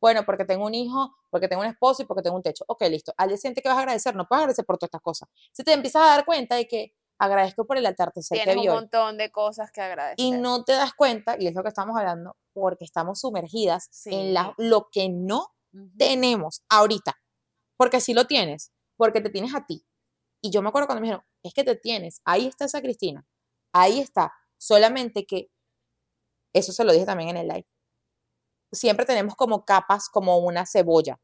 Bueno, 0.00 0.24
porque 0.24 0.44
tengo 0.44 0.64
un 0.64 0.74
hijo, 0.74 1.14
porque 1.30 1.48
tengo 1.48 1.62
un 1.62 1.68
esposo 1.68 2.02
y 2.02 2.06
porque 2.06 2.22
tengo 2.22 2.36
un 2.36 2.42
techo. 2.42 2.64
Ok, 2.68 2.82
listo. 2.88 3.12
Al 3.16 3.28
día 3.28 3.36
siguiente 3.36 3.62
que 3.62 3.68
vas 3.68 3.78
a 3.78 3.80
agradecer, 3.80 4.14
no 4.14 4.26
puedes 4.26 4.40
agradecer 4.40 4.64
por 4.64 4.78
todas 4.78 4.88
estas 4.88 5.02
cosas. 5.02 5.28
Si 5.52 5.64
te 5.64 5.72
empiezas 5.72 6.02
a 6.02 6.06
dar 6.06 6.24
cuenta 6.24 6.54
de 6.56 6.68
que 6.68 6.94
agradezco 7.18 7.66
por 7.66 7.76
el 7.76 7.86
atardecer 7.86 8.38
Tienes 8.38 8.62
que 8.62 8.70
un 8.70 8.76
montón 8.76 9.18
de 9.18 9.30
cosas 9.30 9.70
que 9.70 9.80
agradecer. 9.80 10.16
Y 10.18 10.30
no 10.30 10.64
te 10.64 10.72
das 10.72 10.94
cuenta, 10.94 11.36
y 11.38 11.46
es 11.46 11.54
lo 11.54 11.62
que 11.62 11.68
estamos 11.68 11.96
hablando, 11.96 12.36
porque 12.52 12.84
estamos 12.84 13.20
sumergidas 13.20 13.90
en 14.06 14.34
la, 14.34 14.54
lo 14.56 14.88
que 14.90 15.08
no 15.08 15.54
tenemos 15.96 16.62
ahorita. 16.68 17.18
Porque 17.76 18.00
si 18.00 18.14
lo 18.14 18.26
tienes, 18.26 18.72
porque 18.96 19.20
te 19.20 19.30
tienes 19.30 19.54
a 19.54 19.66
ti. 19.66 19.84
Y 20.40 20.50
yo 20.50 20.62
me 20.62 20.68
acuerdo 20.68 20.86
cuando 20.86 21.00
me 21.00 21.08
dijeron, 21.08 21.24
es 21.42 21.54
que 21.54 21.64
te 21.64 21.76
tienes, 21.76 22.20
ahí 22.24 22.46
está 22.46 22.64
esa 22.64 22.80
Cristina, 22.80 23.26
ahí 23.72 24.00
está. 24.00 24.32
Solamente 24.56 25.26
que, 25.26 25.50
eso 26.52 26.72
se 26.72 26.84
lo 26.84 26.92
dije 26.92 27.06
también 27.06 27.30
en 27.30 27.36
el 27.38 27.48
live, 27.48 27.66
siempre 28.72 29.06
tenemos 29.06 29.34
como 29.34 29.64
capas, 29.64 30.08
como 30.08 30.38
una 30.38 30.66
cebolla. 30.66 31.20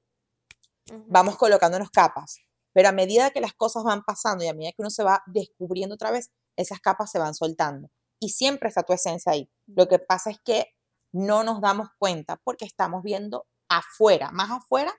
Vamos 1.06 1.36
colocándonos 1.36 1.90
capas. 1.90 2.38
Pero 2.74 2.88
a 2.90 2.92
medida 2.92 3.30
que 3.30 3.40
las 3.40 3.54
cosas 3.54 3.84
van 3.84 4.02
pasando 4.02 4.44
y 4.44 4.48
a 4.48 4.52
medida 4.52 4.72
que 4.72 4.82
uno 4.82 4.90
se 4.90 5.04
va 5.04 5.22
descubriendo 5.26 5.94
otra 5.94 6.10
vez, 6.10 6.30
esas 6.56 6.80
capas 6.80 7.10
se 7.10 7.18
van 7.18 7.34
soltando. 7.34 7.88
Y 8.20 8.30
siempre 8.30 8.68
está 8.68 8.82
tu 8.82 8.92
esencia 8.92 9.32
ahí. 9.32 9.48
Lo 9.66 9.88
que 9.88 9.98
pasa 9.98 10.30
es 10.30 10.38
que 10.44 10.74
no 11.12 11.44
nos 11.44 11.60
damos 11.60 11.88
cuenta 11.98 12.40
porque 12.44 12.64
estamos 12.64 13.02
viendo 13.02 13.46
afuera, 13.68 14.32
más 14.32 14.50
afuera 14.50 14.92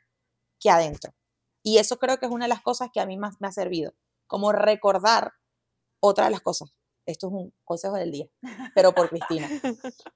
que 0.59 0.69
adentro. 0.69 1.13
Y 1.61 1.77
eso 1.77 1.97
creo 1.97 2.17
que 2.17 2.25
es 2.27 2.31
una 2.31 2.45
de 2.45 2.49
las 2.49 2.61
cosas 2.61 2.89
que 2.93 3.01
a 3.01 3.05
mí 3.05 3.17
más 3.17 3.35
me 3.39 3.47
ha 3.47 3.51
servido, 3.51 3.93
como 4.27 4.53
recordar 4.53 5.33
otra 5.99 6.25
de 6.25 6.31
las 6.31 6.41
cosas. 6.41 6.73
Esto 7.05 7.27
es 7.27 7.33
un 7.33 7.53
consejo 7.65 7.95
del 7.95 8.11
día, 8.11 8.27
pero 8.73 8.93
por 8.93 9.09
Cristina. 9.09 9.47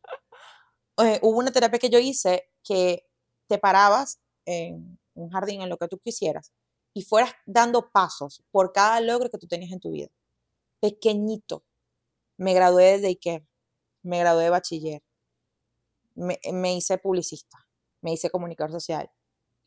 Eh, 1.02 1.18
hubo 1.22 1.38
una 1.38 1.50
terapia 1.50 1.80
que 1.80 1.90
yo 1.90 1.98
hice 1.98 2.52
que 2.62 3.08
te 3.48 3.58
parabas 3.58 4.20
en 4.46 5.00
un 5.14 5.30
jardín, 5.30 5.62
en 5.62 5.70
lo 5.70 5.78
que 5.78 5.88
tú 5.88 5.98
quisieras, 5.98 6.52
y 6.94 7.04
fueras 7.04 7.34
dando 7.46 7.90
pasos 7.92 8.44
por 8.52 8.74
cada 8.74 9.00
logro 9.02 9.30
que 9.30 9.38
tú 9.38 9.48
tenías 9.48 9.72
en 9.72 9.80
tu 9.80 9.92
vida. 9.92 10.10
Pequeñito. 10.80 11.64
Me 12.38 12.54
gradué 12.54 12.98
de 12.98 13.02
daycare, 13.02 13.48
me 14.04 14.20
gradué 14.20 14.46
de 14.46 14.50
bachiller, 14.50 15.04
me, 16.16 16.74
hice 16.74 16.98
publicista, 16.98 17.58
me 18.02 18.14
hice 18.14 18.30
comunicador 18.30 18.72
social, 18.72 19.12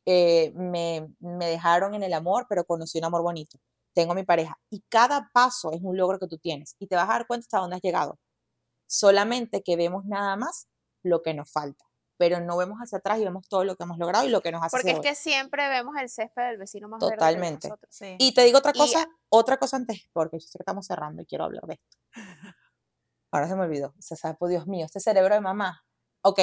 eh, 0.06 0.52
me, 0.54 1.14
me 1.20 1.46
dejaron 1.46 1.94
en 1.94 2.02
el 2.02 2.14
amor, 2.14 2.46
pero 2.48 2.64
conocí 2.64 2.98
un 2.98 3.04
amor 3.04 3.22
bonito. 3.22 3.58
Tengo 3.94 4.14
mi 4.14 4.24
pareja. 4.24 4.58
Y 4.70 4.82
cada 4.88 5.30
paso 5.34 5.72
es 5.72 5.80
un 5.82 5.98
logro 5.98 6.18
que 6.18 6.26
tú 6.28 6.38
tienes 6.38 6.76
y 6.78 6.86
te 6.86 6.96
vas 6.96 7.10
a 7.10 7.12
dar 7.12 7.26
cuenta 7.26 7.44
hasta 7.44 7.58
dónde 7.58 7.76
has 7.76 7.82
llegado. 7.82 8.18
solamente 8.86 9.62
que 9.62 9.76
vemos 9.76 10.04
nada 10.06 10.36
más 10.36 10.68
lo 11.02 11.22
que 11.22 11.34
nos 11.34 11.50
falta 11.50 11.91
pero 12.22 12.38
no 12.38 12.56
vemos 12.56 12.78
hacia 12.78 12.98
atrás 12.98 13.18
y 13.18 13.24
vemos 13.24 13.48
todo 13.48 13.64
lo 13.64 13.74
que 13.74 13.82
hemos 13.82 13.98
logrado 13.98 14.24
y 14.24 14.28
lo 14.28 14.42
que 14.42 14.52
nos 14.52 14.62
hace 14.62 14.76
Porque 14.76 14.92
es 14.92 15.00
que 15.00 15.16
siempre 15.16 15.68
vemos 15.68 15.96
el 16.00 16.08
césped 16.08 16.50
del 16.50 16.56
vecino 16.56 16.88
más 16.88 17.00
Totalmente. 17.00 17.68
verde 17.68 17.88
que 17.98 18.16
Y 18.20 18.32
te 18.32 18.44
digo 18.44 18.58
otra 18.58 18.72
cosa, 18.72 19.08
otra 19.28 19.56
cosa 19.56 19.76
antes, 19.76 20.08
porque 20.12 20.38
yo 20.38 20.46
sé 20.46 20.56
que 20.56 20.62
estamos 20.62 20.86
cerrando 20.86 21.20
y 21.20 21.26
quiero 21.26 21.42
hablar 21.42 21.64
de 21.66 21.74
esto. 21.74 21.96
Ahora 23.32 23.48
se 23.48 23.56
me 23.56 23.62
olvidó. 23.62 23.92
Se 23.98 24.14
sabe, 24.14 24.36
por 24.36 24.50
Dios 24.50 24.68
mío, 24.68 24.86
este 24.86 25.00
cerebro 25.00 25.34
de 25.34 25.40
mamá. 25.40 25.84
Ok, 26.22 26.38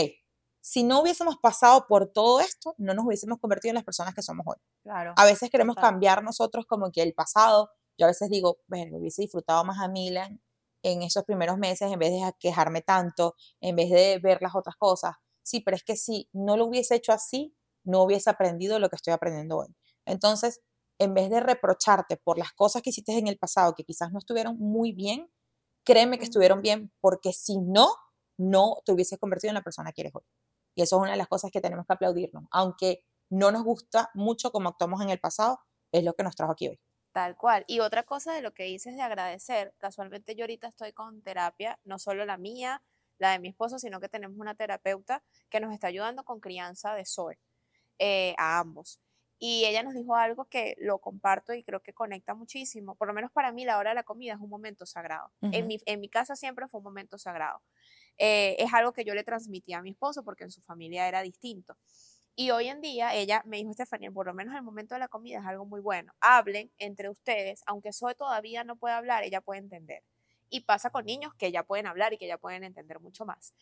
si 0.60 0.84
no 0.84 1.00
hubiésemos 1.00 1.38
pasado 1.38 1.86
por 1.88 2.12
todo 2.12 2.42
esto, 2.42 2.76
no 2.78 2.94
nos 2.94 3.06
hubiésemos 3.06 3.40
convertido 3.40 3.70
en 3.70 3.76
las 3.76 3.86
personas 3.86 4.14
que 4.14 4.22
somos 4.22 4.46
hoy. 4.50 4.58
Claro. 4.84 5.14
A 5.16 5.24
veces 5.24 5.50
queremos 5.50 5.78
cambiar 5.78 6.26
nosotros 6.26 6.66
como 6.66 6.92
que 6.92 7.04
el 7.04 7.14
pasado. 7.14 7.70
Yo 7.98 8.06
a 8.06 8.10
veces 8.10 8.30
digo, 8.30 8.58
bueno, 8.68 8.98
hubiese 8.98 9.22
disfrutado 9.22 9.64
más 9.64 9.80
a 9.80 9.88
Milan 9.88 10.42
en 10.84 11.04
esos 11.04 11.24
primeros 11.24 11.58
meses 11.58 11.90
en 11.90 12.00
vez 12.00 12.12
de 12.12 12.34
quejarme 12.38 12.82
tanto, 12.82 13.36
en 13.62 13.78
vez 13.78 13.90
de 13.90 14.20
ver 14.22 14.42
las 14.42 14.54
otras 14.56 14.76
cosas 14.76 15.16
sí, 15.50 15.62
pero 15.62 15.76
es 15.76 15.84
que 15.84 15.96
si 15.96 16.30
no 16.34 16.58
lo 16.58 16.66
hubiese 16.66 16.96
hecho 16.96 17.12
así, 17.12 17.56
no 17.84 18.04
hubiese 18.04 18.30
aprendido 18.30 18.80
lo 18.80 18.90
que 18.90 18.96
estoy 18.96 19.14
aprendiendo 19.14 19.58
hoy. 19.58 19.68
Entonces, 20.06 20.62
en 21.00 21.14
vez 21.14 21.30
de 21.30 21.40
reprocharte 21.40 22.18
por 22.18 22.38
las 22.38 22.52
cosas 22.54 22.82
que 22.82 22.90
hiciste 22.92 23.18
en 23.18 23.28
el 23.28 23.38
pasado 23.38 23.74
que 23.74 23.84
quizás 23.84 24.12
no 24.12 24.20
estuvieron 24.20 24.58
muy 24.60 24.92
bien, 24.92 25.32
créeme 25.84 26.18
que 26.18 26.26
estuvieron 26.26 26.62
bien 26.62 26.92
porque 27.00 27.34
si 27.34 27.58
no, 27.58 27.90
no 28.38 28.78
te 28.86 28.92
hubieses 28.92 29.18
convertido 29.18 29.50
en 29.50 29.56
la 29.56 29.64
persona 29.64 29.92
que 29.92 30.02
eres 30.02 30.16
hoy. 30.16 30.24
Y 30.76 30.82
eso 30.82 30.98
es 30.98 31.02
una 31.02 31.12
de 31.12 31.18
las 31.18 31.28
cosas 31.28 31.52
que 31.52 31.62
tenemos 31.62 31.86
que 31.86 31.94
aplaudirnos. 31.94 32.44
Aunque 32.52 33.04
no 33.30 33.52
nos 33.52 33.64
gusta 33.64 34.10
mucho 34.14 34.52
como 34.52 34.70
actuamos 34.70 35.02
en 35.02 35.10
el 35.10 35.20
pasado, 35.20 35.60
es 35.92 36.04
lo 36.04 36.14
que 36.14 36.24
nos 36.24 36.36
trajo 36.36 36.52
aquí 36.52 36.68
hoy. 36.68 36.80
Tal 37.12 37.36
cual. 37.38 37.66
Y 37.68 37.80
otra 37.80 38.04
cosa 38.04 38.34
de 38.34 38.42
lo 38.42 38.54
que 38.54 38.64
dices 38.64 38.96
de 38.96 39.02
agradecer, 39.02 39.74
casualmente 39.78 40.36
yo 40.36 40.44
ahorita 40.44 40.68
estoy 40.68 40.94
con 40.94 41.22
terapia, 41.22 41.80
no 41.84 41.98
solo 41.98 42.26
la 42.26 42.38
mía, 42.38 42.84
la 43.20 43.32
de 43.32 43.40
mi 43.40 43.50
esposo, 43.50 43.78
sino 43.78 44.00
que 44.00 44.10
tenemos 44.10 44.38
una 44.40 44.56
terapeuta 44.56 45.22
que 45.50 45.60
nos 45.60 45.74
está 45.74 45.88
ayudando 45.88 46.24
con 46.24 46.40
crianza 46.40 46.96
de 46.96 47.06
Zoe, 47.06 47.38
eh, 48.00 48.34
a 48.38 48.60
ambos. 48.60 49.00
Y 49.42 49.64
ella 49.66 49.84
nos 49.84 49.94
dijo 49.94 50.16
algo 50.16 50.46
que 50.46 50.76
lo 50.80 51.00
comparto 51.00 51.54
y 51.54 51.64
creo 51.64 51.82
que 51.82 51.94
conecta 51.94 52.34
muchísimo. 52.34 52.96
Por 52.96 53.08
lo 53.08 53.14
menos 53.14 53.32
para 53.32 53.54
mí 53.54 53.64
la 53.64 53.78
hora 53.78 53.92
de 53.92 53.96
la 53.96 54.04
comida 54.04 54.34
es 54.34 54.40
un 54.40 54.50
momento 54.50 54.86
sagrado. 54.86 55.32
en, 55.42 55.66
mi, 55.68 55.80
en, 55.86 56.02
mi, 56.02 56.10
casa 56.10 56.36
siempre 56.36 56.68
fue 56.68 56.80
un 56.80 56.84
momento 56.84 57.18
sagrado. 57.18 57.62
Eh, 58.18 58.58
es 58.60 58.74
algo 58.74 58.92
que 58.92 59.06
yo 59.06 59.14
le 59.14 59.24
transmití 59.24 59.72
a 59.72 59.82
mi 59.82 59.92
esposo 59.92 60.26
porque 60.26 60.44
en 60.44 60.52
su 60.52 60.62
familia 60.62 61.08
era 61.08 61.22
distinto. 61.22 61.78
Y 62.36 62.52
hoy 62.52 62.68
en 62.68 62.82
día 62.82 63.16
ella 63.16 63.42
me 63.46 63.58
dijo, 63.58 63.72
Estefanía, 63.72 64.12
por 64.12 64.26
lo 64.26 64.34
menos 64.34 64.56
el 64.56 64.62
momento 64.62 64.96
de 64.96 65.00
la 65.00 65.08
comida 65.08 65.40
es 65.40 65.46
algo 65.46 65.66
muy 65.66 65.80
bueno. 65.80 66.14
Hablen 66.20 66.70
entre 66.78 67.10
ustedes, 67.10 67.62
aunque 67.66 67.94
Zoe 67.94 68.16
todavía 68.16 68.66
no 68.66 68.76
puede 68.76 68.96
hablar, 68.96 69.24
ella 69.24 69.40
puede 69.40 69.60
entender 69.60 70.04
y 70.50 70.62
pasa 70.62 70.90
con 70.90 71.06
niños 71.06 71.34
que 71.36 71.52
ya 71.52 71.64
pueden 71.64 71.88
hablar 71.88 72.14
y 72.14 72.18
que 72.18 72.28
ya 72.28 72.38
pueden 72.38 72.64
entender 72.64 73.00
mucho 73.00 73.26
más. 73.26 73.54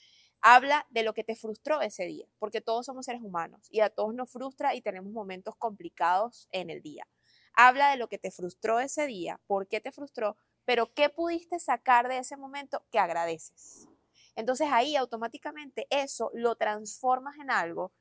Habla 0.42 0.86
de 0.90 1.04
lo 1.04 1.14
que 1.14 1.24
te 1.24 1.36
frustró 1.36 1.82
ese 1.82 2.06
día, 2.06 2.28
porque 2.40 2.62
todos 2.62 2.86
somos 2.86 3.06
seres 3.06 3.22
humanos 3.22 3.68
y 3.72 3.80
a 3.80 3.90
todos 3.90 4.14
nos 4.14 4.32
frustra 4.32 4.76
y 4.76 4.82
tenemos 4.82 5.12
momentos 5.12 5.56
complicados 5.56 6.48
en 6.52 6.70
el 6.70 6.82
día. 6.82 7.08
Habla 7.54 7.90
de 7.92 7.98
lo 7.98 8.08
que 8.08 8.20
te 8.20 8.32
frustró 8.32 8.80
ese 8.80 9.08
día, 9.08 9.42
por 9.48 9.68
qué 9.68 9.82
te 9.82 9.92
frustró, 9.92 10.38
pero 10.66 10.94
qué 10.94 11.10
pudiste 11.10 11.60
sacar 11.60 12.08
de 12.08 12.20
ese 12.20 12.38
momento 12.38 12.84
que 12.92 13.00
agradeces. 13.00 13.88
Entonces 14.36 14.68
ahí 14.72 14.96
automáticamente 14.96 15.88
eso 15.90 16.30
lo 16.34 16.56
transformas 16.56 17.38
en 17.40 17.50
algo, 17.50 17.92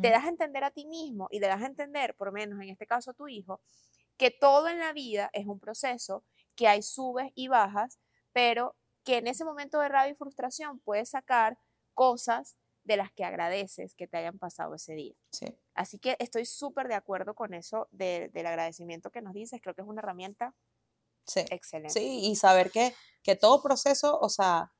te 0.00 0.08
das 0.08 0.24
a 0.24 0.28
entender 0.28 0.64
a 0.64 0.70
ti 0.70 0.86
mismo 0.86 1.28
y 1.30 1.40
le 1.40 1.46
das 1.46 1.62
a 1.62 1.66
entender, 1.66 2.16
por 2.16 2.28
lo 2.28 2.32
menos 2.32 2.60
en 2.60 2.70
este 2.70 2.86
caso 2.86 3.10
a 3.10 3.14
tu 3.14 3.28
hijo, 3.28 3.60
que 4.16 4.30
todo 4.30 4.68
en 4.68 4.78
la 4.78 4.92
vida 4.92 5.28
es 5.32 5.46
un 5.46 5.60
proceso, 5.60 6.24
que 6.56 6.68
hay 6.68 6.82
subes 6.82 7.30
y 7.34 7.48
bajas, 7.48 7.98
pero 8.34 8.76
que 9.04 9.18
en 9.18 9.28
ese 9.28 9.44
momento 9.44 9.80
de 9.80 9.88
rabia 9.88 10.12
y 10.12 10.16
frustración 10.16 10.80
puedes 10.80 11.10
sacar 11.10 11.56
cosas 11.94 12.56
de 12.82 12.98
las 12.98 13.10
que 13.12 13.24
agradeces 13.24 13.94
que 13.94 14.06
te 14.06 14.18
hayan 14.18 14.38
pasado 14.38 14.74
ese 14.74 14.94
día. 14.94 15.14
Sí. 15.32 15.46
Así 15.74 15.98
que 15.98 16.16
estoy 16.18 16.44
súper 16.44 16.88
de 16.88 16.94
acuerdo 16.94 17.34
con 17.34 17.54
eso 17.54 17.88
del 17.90 18.46
agradecimiento 18.46 19.10
que 19.10 19.22
nos 19.22 19.32
dices. 19.32 19.60
Creo 19.62 19.74
que 19.74 19.80
es 19.80 19.88
una 19.88 20.02
herramienta 20.02 20.54
excelente. 21.50 21.94
Sí, 21.98 22.20
y 22.24 22.36
saber 22.36 22.70
que, 22.70 22.94
que 23.22 23.36
todo 23.36 23.62
proceso, 23.62 24.18
o 24.20 24.28
sea, 24.28 24.72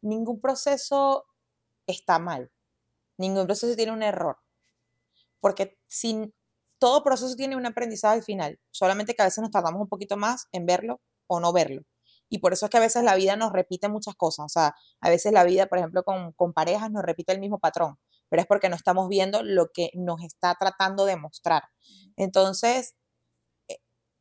ningún 0.00 0.40
proceso 0.40 1.26
está 1.86 2.18
mal. 2.18 2.50
Ningún 3.18 3.46
proceso 3.46 3.76
tiene 3.76 3.92
un 3.92 4.02
error. 4.02 4.38
Porque 5.38 5.78
sin, 5.86 6.34
todo 6.78 7.04
proceso 7.04 7.36
tiene 7.36 7.56
un 7.56 7.66
aprendizaje 7.66 8.16
al 8.16 8.24
final. 8.24 8.58
Solamente 8.70 9.14
que 9.14 9.22
a 9.22 9.26
veces 9.26 9.42
nos 9.42 9.50
tardamos 9.50 9.80
un 9.80 9.88
poquito 9.88 10.16
más 10.16 10.48
en 10.50 10.66
verlo 10.66 11.00
o 11.28 11.38
no 11.38 11.52
verlo. 11.52 11.82
Y 12.28 12.38
por 12.38 12.52
eso 12.52 12.66
es 12.66 12.70
que 12.70 12.76
a 12.76 12.80
veces 12.80 13.04
la 13.04 13.14
vida 13.14 13.36
nos 13.36 13.52
repite 13.52 13.88
muchas 13.88 14.14
cosas. 14.14 14.46
O 14.46 14.48
sea, 14.48 14.74
a 15.00 15.10
veces 15.10 15.32
la 15.32 15.44
vida, 15.44 15.66
por 15.66 15.78
ejemplo, 15.78 16.02
con, 16.02 16.32
con 16.32 16.52
parejas 16.52 16.90
nos 16.90 17.02
repite 17.02 17.32
el 17.32 17.40
mismo 17.40 17.58
patrón, 17.58 17.98
pero 18.28 18.42
es 18.42 18.48
porque 18.48 18.68
no 18.68 18.76
estamos 18.76 19.08
viendo 19.08 19.42
lo 19.42 19.70
que 19.72 19.90
nos 19.94 20.22
está 20.22 20.54
tratando 20.58 21.04
de 21.04 21.16
mostrar. 21.16 21.62
Entonces, 22.16 22.96
e, 23.68 23.78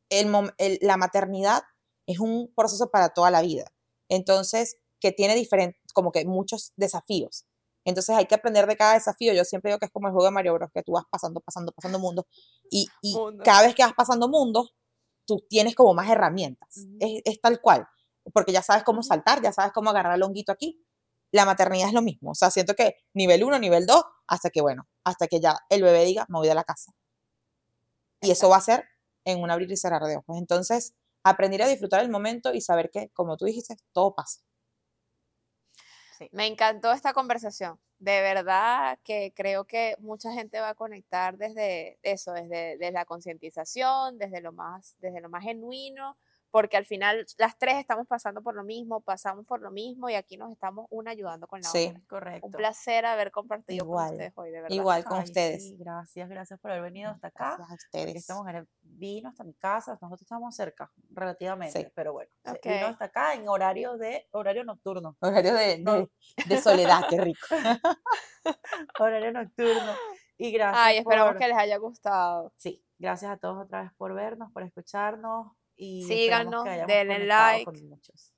el, 0.10 0.80
la 0.82 0.97
maternidad 0.97 1.64
es 2.06 2.20
un 2.20 2.53
proceso 2.56 2.91
para 2.91 3.10
toda 3.10 3.32
la 3.32 3.41
vida. 3.41 3.66
Entonces, 4.10 4.78
que 4.99 5.12
tiene 5.12 5.36
diferentes, 5.36 5.82
como 5.93 6.12
que 6.12 6.26
muchos 6.26 6.74
desafíos. 6.76 7.45
Entonces 7.86 8.16
hay 8.16 8.26
que 8.26 8.36
aprender 8.36 8.66
de 8.66 8.76
cada 8.76 8.93
desafío. 8.93 9.34
Yo 9.34 9.43
siempre 9.43 9.70
digo 9.70 9.80
que 9.80 9.86
es 9.86 9.91
como 9.91 10.08
el 10.08 10.14
juego 10.14 10.26
de 10.26 10.32
Mario 10.32 10.53
Bros, 10.56 10.72
que 10.74 10.82
tú 10.82 10.93
vas 10.93 11.06
pasando, 11.10 11.39
pasando, 11.39 11.72
pasando 11.72 11.99
mundos. 11.99 12.26
Y, 12.72 12.88
y 13.01 13.16
cada 13.43 13.62
vez 13.62 13.76
que 13.76 13.84
vas 13.84 13.93
pasando 13.93 14.28
mundos, 14.28 14.74
tú 15.26 15.45
tienes 15.47 15.76
como 15.76 15.93
más 15.93 16.10
herramientas. 16.10 16.78
es, 16.99 17.22
es, 17.26 17.41
tal 17.41 17.62
cual 17.62 17.88
porque 18.34 18.51
ya 18.51 18.61
sabes 18.61 18.84
cómo 18.84 19.03
saltar, 19.03 19.41
ya 19.41 19.51
sabes 19.51 19.71
cómo 19.71 19.89
agarrar 19.89 20.15
el 20.15 20.23
honguito 20.23 20.51
aquí. 20.51 20.84
La 21.32 21.45
maternidad 21.45 21.88
es 21.88 21.93
lo 21.93 22.01
mismo, 22.01 22.32
o 22.32 22.36
sea, 22.36 22.49
siento 22.49 22.76
que 22.76 22.95
nivel 23.13 23.43
1, 23.43 23.59
nivel 23.59 23.86
2, 23.86 24.03
hasta 24.28 24.49
que, 24.49 24.61
bueno, 24.61 24.88
hasta 25.03 25.28
que 25.28 25.39
ya 25.39 25.57
el 25.69 25.84
bebé 25.84 26.05
diga, 26.05 26.26
me 26.30 26.38
voy 26.39 26.47
de 26.47 26.55
la 26.55 26.63
casa. 26.63 26.93
Y 28.21 28.32
eso 28.32 28.49
va 28.49 28.57
a 28.57 28.61
ser 28.61 28.86
en 29.26 29.41
un 29.41 29.51
abrir 29.51 29.71
y 29.71 29.78
cerrar 29.78 30.03
de 30.03 30.17
ojos. 30.17 30.38
Entonces, 30.38 30.95
aprender 31.23 31.61
a 31.63 31.67
disfrutar 31.67 32.01
el 32.01 32.09
momento 32.09 32.53
y 32.53 32.61
saber 32.61 32.89
que, 32.91 33.09
como 33.09 33.36
tú 33.36 33.45
dijiste, 33.45 33.76
todo 33.91 34.13
pasa. 34.15 34.41
Me 36.32 36.47
encantó 36.47 36.91
esta 36.91 37.13
conversación. 37.13 37.80
De 37.99 38.21
verdad 38.21 38.99
que 39.03 39.34
creo 39.36 39.65
que 39.65 39.95
mucha 39.99 40.32
gente 40.32 40.59
va 40.59 40.69
a 40.69 40.76
conectar 40.76 41.38
desde 41.38 41.97
eso, 42.03 42.34
desde, 42.34 42.78
desde 42.78 42.91
la 42.91 43.05
concientización, 43.05 44.17
desde 44.17 44.41
lo 44.41 44.51
más, 44.51 44.95
desde 44.99 45.21
lo 45.21 45.30
más 45.30 45.43
genuino, 45.43 46.17
porque 46.56 46.78
al 46.78 46.86
final 46.86 47.26
las 47.38 47.58
tres 47.58 47.76
estamos 47.76 48.08
pasando 48.08 48.41
por 48.41 48.56
lo 48.56 48.64
mismo, 48.64 49.01
pasamos 49.01 49.45
por 49.45 49.60
lo 49.60 49.72
mismo 49.72 50.10
y 50.10 50.14
aquí 50.14 50.38
nos 50.38 50.53
estamos 50.53 50.88
una 50.89 51.12
ayudando 51.12 51.47
con 51.47 51.60
la 51.60 51.68
sí, 51.68 51.88
otra. 51.89 52.01
correcto. 52.08 52.47
Un 52.47 52.53
placer 52.53 53.06
haber 53.06 53.30
compartido 53.30 53.86
con 53.86 54.01
ustedes 54.01 54.32
hoy, 54.38 54.51
de 54.51 54.62
verdad. 54.62 54.74
Igual 54.74 55.03
con 55.03 55.20
ustedes. 55.20 55.78
gracias, 55.78 56.30
gracias 56.30 56.58
por 56.58 56.72
haber 56.72 56.84
venido 56.84 57.12
hasta 57.12 57.28
acá. 57.28 57.56
Gracias 57.58 57.72
a 57.72 57.74
ustedes. 57.74 58.16
Esta 58.16 58.36
mujer 58.36 58.66
vino 58.84 59.28
hasta 59.28 59.43
mi 59.43 59.53
casa, 59.56 59.97
nosotros 60.01 60.22
estamos 60.22 60.56
cerca, 60.56 60.89
relativamente, 61.10 61.91
pero 61.93 62.14
bueno, 62.14 62.32
vino 62.64 62.88
hasta 62.88 63.03
acá 63.03 63.34
en 63.34 63.49
horario 63.49 63.97
de 63.97 64.26
horario 64.32 64.64
nocturno. 64.64 65.18
Horario 65.20 65.56
de, 65.56 66.08
de, 66.47 66.62
soledad, 66.62 67.01
qué 67.10 67.20
rico. 67.20 67.47
horario 69.01 69.34
nocturno. 69.34 69.91
Y 70.38 70.53
gracias. 70.53 70.86
Ay, 70.86 70.97
esperamos 70.99 71.36
que 71.36 71.49
les 71.49 71.58
haya 71.58 71.76
gustado. 71.76 72.53
Sí, 72.56 72.82
gracias 72.97 73.30
a 73.30 73.36
todos 73.36 73.66
otra 73.66 73.82
vez 73.82 73.91
por 73.97 74.14
vernos, 74.14 74.53
por 74.53 74.64
escucharnos. 74.64 75.51
Y 75.76 76.05
Síganos, 76.05 76.63
denle 76.63 77.26
like. 77.26 77.71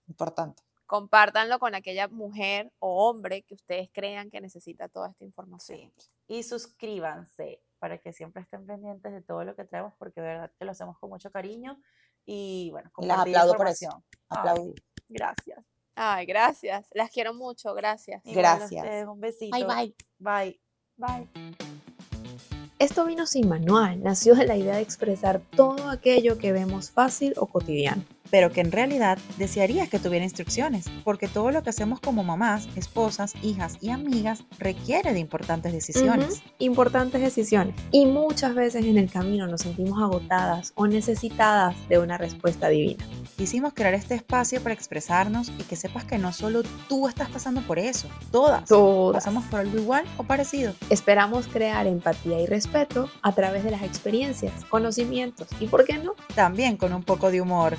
Importante. 0.07 0.63
Compártanlo 0.85 1.59
con 1.59 1.75
aquella 1.75 2.07
mujer 2.07 2.71
o 2.79 3.09
hombre 3.09 3.43
que 3.43 3.55
ustedes 3.55 3.89
crean 3.91 4.29
que 4.29 4.39
necesita 4.39 4.87
toda 4.87 5.09
esta 5.09 5.25
información. 5.25 5.91
Y 6.27 6.43
suscríbanse 6.43 7.61
para 7.79 7.97
que 7.97 8.13
siempre 8.13 8.41
estén 8.41 8.65
pendientes 8.65 9.11
de 9.11 9.21
todo 9.21 9.43
lo 9.43 9.55
que 9.55 9.65
traemos, 9.65 9.93
porque 9.99 10.21
de 10.21 10.27
verdad 10.27 10.51
que 10.57 10.65
lo 10.65 10.71
hacemos 10.71 10.97
con 10.97 11.09
mucho 11.09 11.29
cariño. 11.29 11.79
Y 12.25 12.69
bueno, 12.71 12.91
y 12.97 13.05
las 13.05 13.19
aplaudo 13.19 13.55
por 13.55 13.67
eso. 13.67 14.03
Aplaudir. 14.29 14.75
gracias. 15.07 15.65
Ay, 15.95 16.25
gracias. 16.25 16.87
Las 16.93 17.09
quiero 17.09 17.33
mucho. 17.33 17.73
Gracias. 17.73 18.21
Gracias. 18.23 19.07
un 19.07 19.19
besito. 19.19 19.57
Bye, 19.57 19.65
bye. 19.65 19.95
Bye. 20.19 20.61
Bye. 20.95 21.76
Esto 22.79 23.05
vino 23.05 23.25
sin 23.25 23.49
manual, 23.49 24.03
nació 24.03 24.35
de 24.35 24.45
la 24.45 24.55
idea 24.55 24.75
de 24.75 24.83
expresar 24.83 25.41
todo 25.55 25.89
aquello 25.89 26.37
que 26.37 26.51
vemos 26.51 26.91
fácil 26.91 27.33
o 27.37 27.47
cotidiano 27.47 28.03
pero 28.29 28.51
que 28.51 28.61
en 28.61 28.71
realidad 28.71 29.17
desearías 29.37 29.89
que 29.89 29.99
tuviera 29.99 30.25
instrucciones, 30.25 30.85
porque 31.03 31.27
todo 31.27 31.51
lo 31.51 31.63
que 31.63 31.69
hacemos 31.69 31.99
como 31.99 32.23
mamás, 32.23 32.67
esposas, 32.75 33.33
hijas 33.41 33.77
y 33.81 33.89
amigas 33.89 34.43
requiere 34.59 35.13
de 35.13 35.19
importantes 35.19 35.73
decisiones. 35.73 36.41
Importantes 36.59 37.21
decisiones. 37.21 37.75
Y 37.91 38.05
muchas 38.05 38.55
veces 38.55 38.85
en 38.85 38.97
el 38.97 39.09
camino 39.09 39.47
nos 39.47 39.61
sentimos 39.61 40.01
agotadas 40.01 40.73
o 40.75 40.87
necesitadas 40.87 41.75
de 41.89 41.99
una 41.99 42.17
respuesta 42.17 42.69
divina. 42.69 43.05
Quisimos 43.37 43.73
crear 43.73 43.93
este 43.93 44.15
espacio 44.15 44.61
para 44.61 44.73
expresarnos 44.73 45.49
y 45.59 45.63
que 45.63 45.75
sepas 45.75 46.05
que 46.05 46.17
no 46.17 46.33
solo 46.33 46.63
tú 46.89 47.07
estás 47.07 47.29
pasando 47.29 47.61
por 47.61 47.77
eso, 47.77 48.07
todas, 48.31 48.65
todas. 48.65 49.23
pasamos 49.23 49.45
por 49.45 49.59
algo 49.59 49.77
igual 49.77 50.05
o 50.17 50.23
parecido. 50.23 50.73
Esperamos 50.89 51.47
crear 51.47 51.85
empatía 51.85 52.39
y 52.41 52.47
respeto 52.47 53.09
a 53.21 53.31
través 53.33 53.63
de 53.63 53.71
las 53.71 53.83
experiencias, 53.83 54.65
conocimientos 54.65 55.47
y, 55.59 55.67
¿por 55.67 55.85
qué 55.85 55.97
no? 55.97 56.13
También 56.35 56.77
con 56.77 56.93
un 56.93 57.03
poco 57.03 57.31
de 57.31 57.41
humor. 57.41 57.77